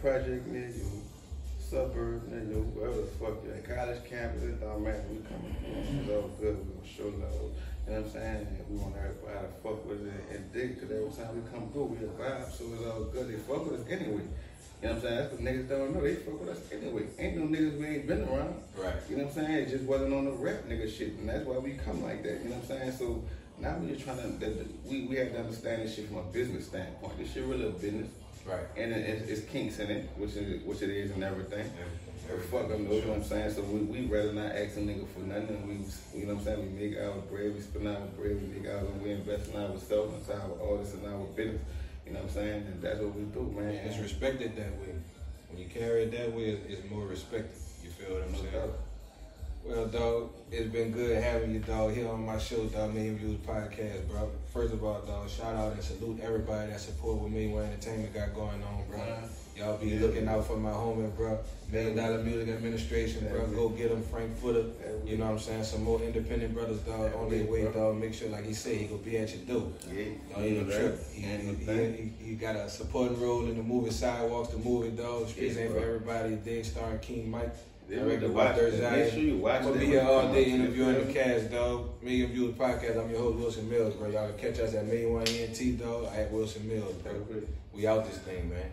Project 0.01 0.47
near 0.47 0.68
you. 0.68 1.01
Suburb 1.66 2.30
and 2.32 2.49
you. 2.49 2.61
Wherever 2.78 3.01
the 3.01 3.09
fuck 3.18 3.41
at. 3.49 3.66
College 3.66 4.05
campus, 4.09 4.43
it 4.43 4.61
don't 4.61 4.84
matter. 4.84 5.03
We 5.09 5.26
coming. 5.26 5.55
It's 5.66 6.09
all 6.13 6.30
good. 6.38 6.61
We 6.61 6.78
gonna 6.78 6.86
show 6.86 7.09
love. 7.18 7.49
You 7.86 7.93
know 7.93 8.01
what 8.01 8.05
I'm 8.05 8.11
saying? 8.13 8.47
And 8.53 8.66
we 8.70 8.78
want 8.78 8.95
everybody 8.97 9.45
to 9.45 9.53
fuck 9.61 9.86
with 9.86 10.05
it 10.05 10.13
and 10.30 10.53
dig 10.53 10.78
because 10.78 10.93
every 10.93 11.09
time 11.09 11.34
we 11.34 11.41
come 11.49 11.70
through, 11.74 11.97
we 11.97 12.05
a 12.05 12.09
vibe. 12.13 12.51
So 12.53 12.66
it's 12.70 12.86
all 12.86 13.05
good. 13.09 13.30
They 13.30 13.38
fuck 13.41 13.66
with 13.66 13.82
us 13.82 13.88
anyway. 13.89 14.26
You 14.82 14.89
know 14.89 14.93
what 14.93 14.95
I'm 14.95 15.01
saying? 15.01 15.18
That's 15.18 15.32
what 15.34 15.41
niggas 15.41 15.70
don't 15.70 15.93
know. 15.93 16.01
They 16.01 16.16
fuck 16.16 16.39
with 16.39 16.49
us 16.49 16.61
anyway. 16.72 17.03
Ain't 17.18 17.38
no 17.38 17.45
niggas 17.49 17.78
we 17.80 17.86
ain't 17.86 18.07
been 18.07 18.22
around. 18.30 18.55
Right. 18.78 19.01
You 19.09 19.18
know 19.18 19.26
what 19.26 19.38
I'm 19.38 19.45
saying? 19.45 19.57
It 19.66 19.70
just 19.70 19.86
wasn't 19.86 20.13
on 20.13 20.26
the 20.26 20.38
rap 20.38 20.70
nigga 20.70 20.86
shit, 20.86 21.18
and 21.18 21.30
that's 21.30 21.45
why 21.45 21.57
we 21.57 21.74
come 21.82 22.03
like 22.03 22.22
that. 22.24 22.43
You 22.43 22.49
know 22.49 22.61
what 22.61 22.70
I'm 22.78 22.93
saying? 22.93 22.93
So 22.93 23.24
now 23.57 23.78
we 23.78 23.93
just 23.93 24.05
trying 24.05 24.18
to, 24.22 24.66
we 24.86 25.07
we 25.07 25.16
have 25.16 25.32
to 25.32 25.39
understand 25.39 25.82
this 25.82 25.95
shit 25.95 26.07
from 26.07 26.18
a 26.18 26.24
business 26.30 26.68
standpoint. 26.68 27.18
This 27.18 27.34
shit 27.34 27.43
really 27.45 27.66
a 27.66 27.72
business, 27.72 28.09
Right. 28.46 28.62
and 28.78 28.91
it, 28.93 29.10
it's, 29.10 29.30
it's 29.30 29.50
kinks 29.50 29.80
in 29.80 29.89
it, 29.89 30.10
which 30.18 30.36
is 30.36 30.64
which 30.64 30.82
it 30.82 30.91
is 30.91 31.12
and 31.12 31.24
everything. 31.24 31.70
But 32.28 32.41
fuck 32.46 32.70
them, 32.70 32.84
you 32.91 33.02
know 33.02 33.10
what 33.10 33.18
I'm 33.18 33.24
saying? 33.24 33.54
So 33.54 33.62
we 33.64 33.80
we 33.82 34.06
rather 34.06 34.34
not 34.34 34.52
ask 34.56 34.78
a 34.78 34.82
nigga 34.82 35.08
for 35.14 35.22
nothing. 35.22 35.68
We 35.68 36.20
you 36.20 36.26
know 36.28 36.34
what 36.34 36.39
I'm 36.39 36.46
saying? 36.46 36.78
We 36.78 36.88
make 36.89 37.00
our 37.00 37.18
bread, 37.30 37.54
we 37.54 37.62
spend 37.62 37.88
our 37.88 38.00
bread, 38.18 38.41
we 38.41 38.60
make 38.60 38.70
our 38.70 38.84
we 39.02 39.12
invest 39.12 39.50
in 39.50 39.58
ourselves, 39.58 40.14
into 40.16 40.34
our 40.34 40.72
artists 40.72 40.96
and 40.96 41.06
our 41.06 41.26
business. 41.36 41.62
You 42.06 42.14
know 42.14 42.20
what 42.20 42.30
I'm 42.30 42.34
saying? 42.36 42.66
And 42.68 42.82
that's 42.82 43.00
what 43.00 43.16
we 43.16 43.24
do, 43.24 43.52
man. 43.56 43.66
Man, 43.66 43.76
it's 43.86 43.98
respected 43.98 44.56
that 44.58 44.72
way. 44.80 44.93
When 45.50 45.62
you 45.62 45.68
carry 45.68 46.04
it 46.04 46.12
that 46.12 46.34
way, 46.34 46.50
it's, 46.50 46.66
it's 46.66 46.89
more 46.89 47.06
respected. 47.06 47.58
You 47.84 47.89
feel 47.89 48.14
what 48.16 48.24
I'm 48.24 48.36
saying? 48.36 48.72
Well, 49.66 49.88
dog, 49.88 50.30
it's 50.51 50.72
been 50.72 50.91
good 50.91 51.22
having 51.24 51.51
you, 51.51 51.59
dog, 51.59 51.91
here 51.93 52.07
on 52.07 52.24
my 52.24 52.38
show, 52.38 52.66
Dog 52.66 52.93
Million 52.93 53.18
Viewz 53.18 53.38
Podcast, 53.38 54.07
bro. 54.07 54.30
First 54.53 54.74
of 54.74 54.84
all, 54.84 55.01
dog, 55.01 55.28
shout 55.28 55.55
out 55.55 55.74
and 55.74 55.82
salute 55.84 56.20
everybody 56.22 56.70
that 56.70 56.80
support 56.80 57.18
what 57.18 57.32
Me 57.32 57.47
One 57.47 57.63
Entertainment 57.63 58.13
got 58.13 58.36
going 58.36 58.61
on, 58.61 58.84
bro. 58.88 58.99
Y'all 59.57 59.78
be 59.78 59.88
Yeah. 59.88 60.01
looking 60.01 60.28
out 60.28 60.45
for 60.45 60.57
my 60.57 60.70
homie, 60.70 61.09
bro. 61.16 61.39
Million 61.72 61.97
Dollar 61.97 62.22
Music 62.24 62.49
Administration, 62.49 63.28
bro. 63.28 63.47
Go 63.47 63.70
get 63.70 63.89
them 63.89 64.03
Frank 64.03 64.38
Footer. 64.38 64.66
You 65.03 65.18
know 65.18 65.26
what 65.26 65.32
I'm 65.32 65.39
saying? 65.39 65.63
Some 65.63 65.84
more 65.84 65.99
independent 65.99 66.53
brothers, 66.53 66.82
dog, 66.82 67.16
on 67.16 67.30
their 67.32 67.45
way, 67.45 67.63
dog. 67.72 67.95
Make 67.97 68.13
sure, 68.13 68.30
like 68.30 68.45
he 68.45 68.53
said, 68.53 68.78
he 68.78 68.86
gonna 68.86 69.01
be 69.01 69.18
at 69.18 69.34
your 69.36 69.45
door. 69.61 69.72
Yeah, 69.91 70.03
Don't 70.36 70.45
even 70.45 70.66
trip. 70.68 70.99
He, 71.11 71.22
he, 71.22 71.53
he, 71.74 72.26
he 72.26 72.36
got 72.36 72.55
a 72.55 72.70
supporting 72.70 73.20
role 73.20 73.45
in 73.45 73.57
the 73.57 73.63
movie 73.63 73.89
Sidewalks, 73.89 74.49
the 74.49 74.59
movie, 74.59 74.91
dog. 74.91 75.28
Streets 75.28 75.57
ain't 75.57 75.72
for 75.72 75.80
everybody. 75.80 76.36
Dig 76.36 76.63
starring 76.63 76.99
King 76.99 77.32
Mike. 77.32 77.55
Yeah, 77.88 78.00
Directed 78.00 78.34
watch 78.34 78.48
by 78.48 78.54
Thursday. 78.60 79.04
Make 79.04 79.14
sure 79.14 79.22
you 79.22 79.38
watch 79.38 79.62
gonna 79.62 79.80
be 79.80 79.86
here 79.86 80.02
all 80.02 80.34
day 80.34 80.46
interviewing 80.46 81.06
the 81.06 81.14
cast, 81.14 81.52
dog. 81.52 82.02
Million 82.02 82.32
Viewz 82.32 82.54
Podcast. 82.54 83.04
I'm 83.04 83.12
your 83.12 83.20
host, 83.20 83.38
Wilson 83.38 83.70
Mills, 83.70 83.94
bro. 83.94 84.10
Y'all 84.10 84.32
can 84.32 84.38
catch 84.38 84.60
us 84.60 84.74
at 84.74 84.86
Million 84.86 85.14
One 85.14 85.28
ENT, 85.28 85.80
dog. 85.80 86.08
At 86.16 86.32
Wilson 86.32 86.68
Mills, 86.68 86.96
bro. 87.04 87.14
We 87.74 87.86
out 87.86 88.06
this 88.06 88.18
thing, 88.20 88.50
man. 88.50 88.72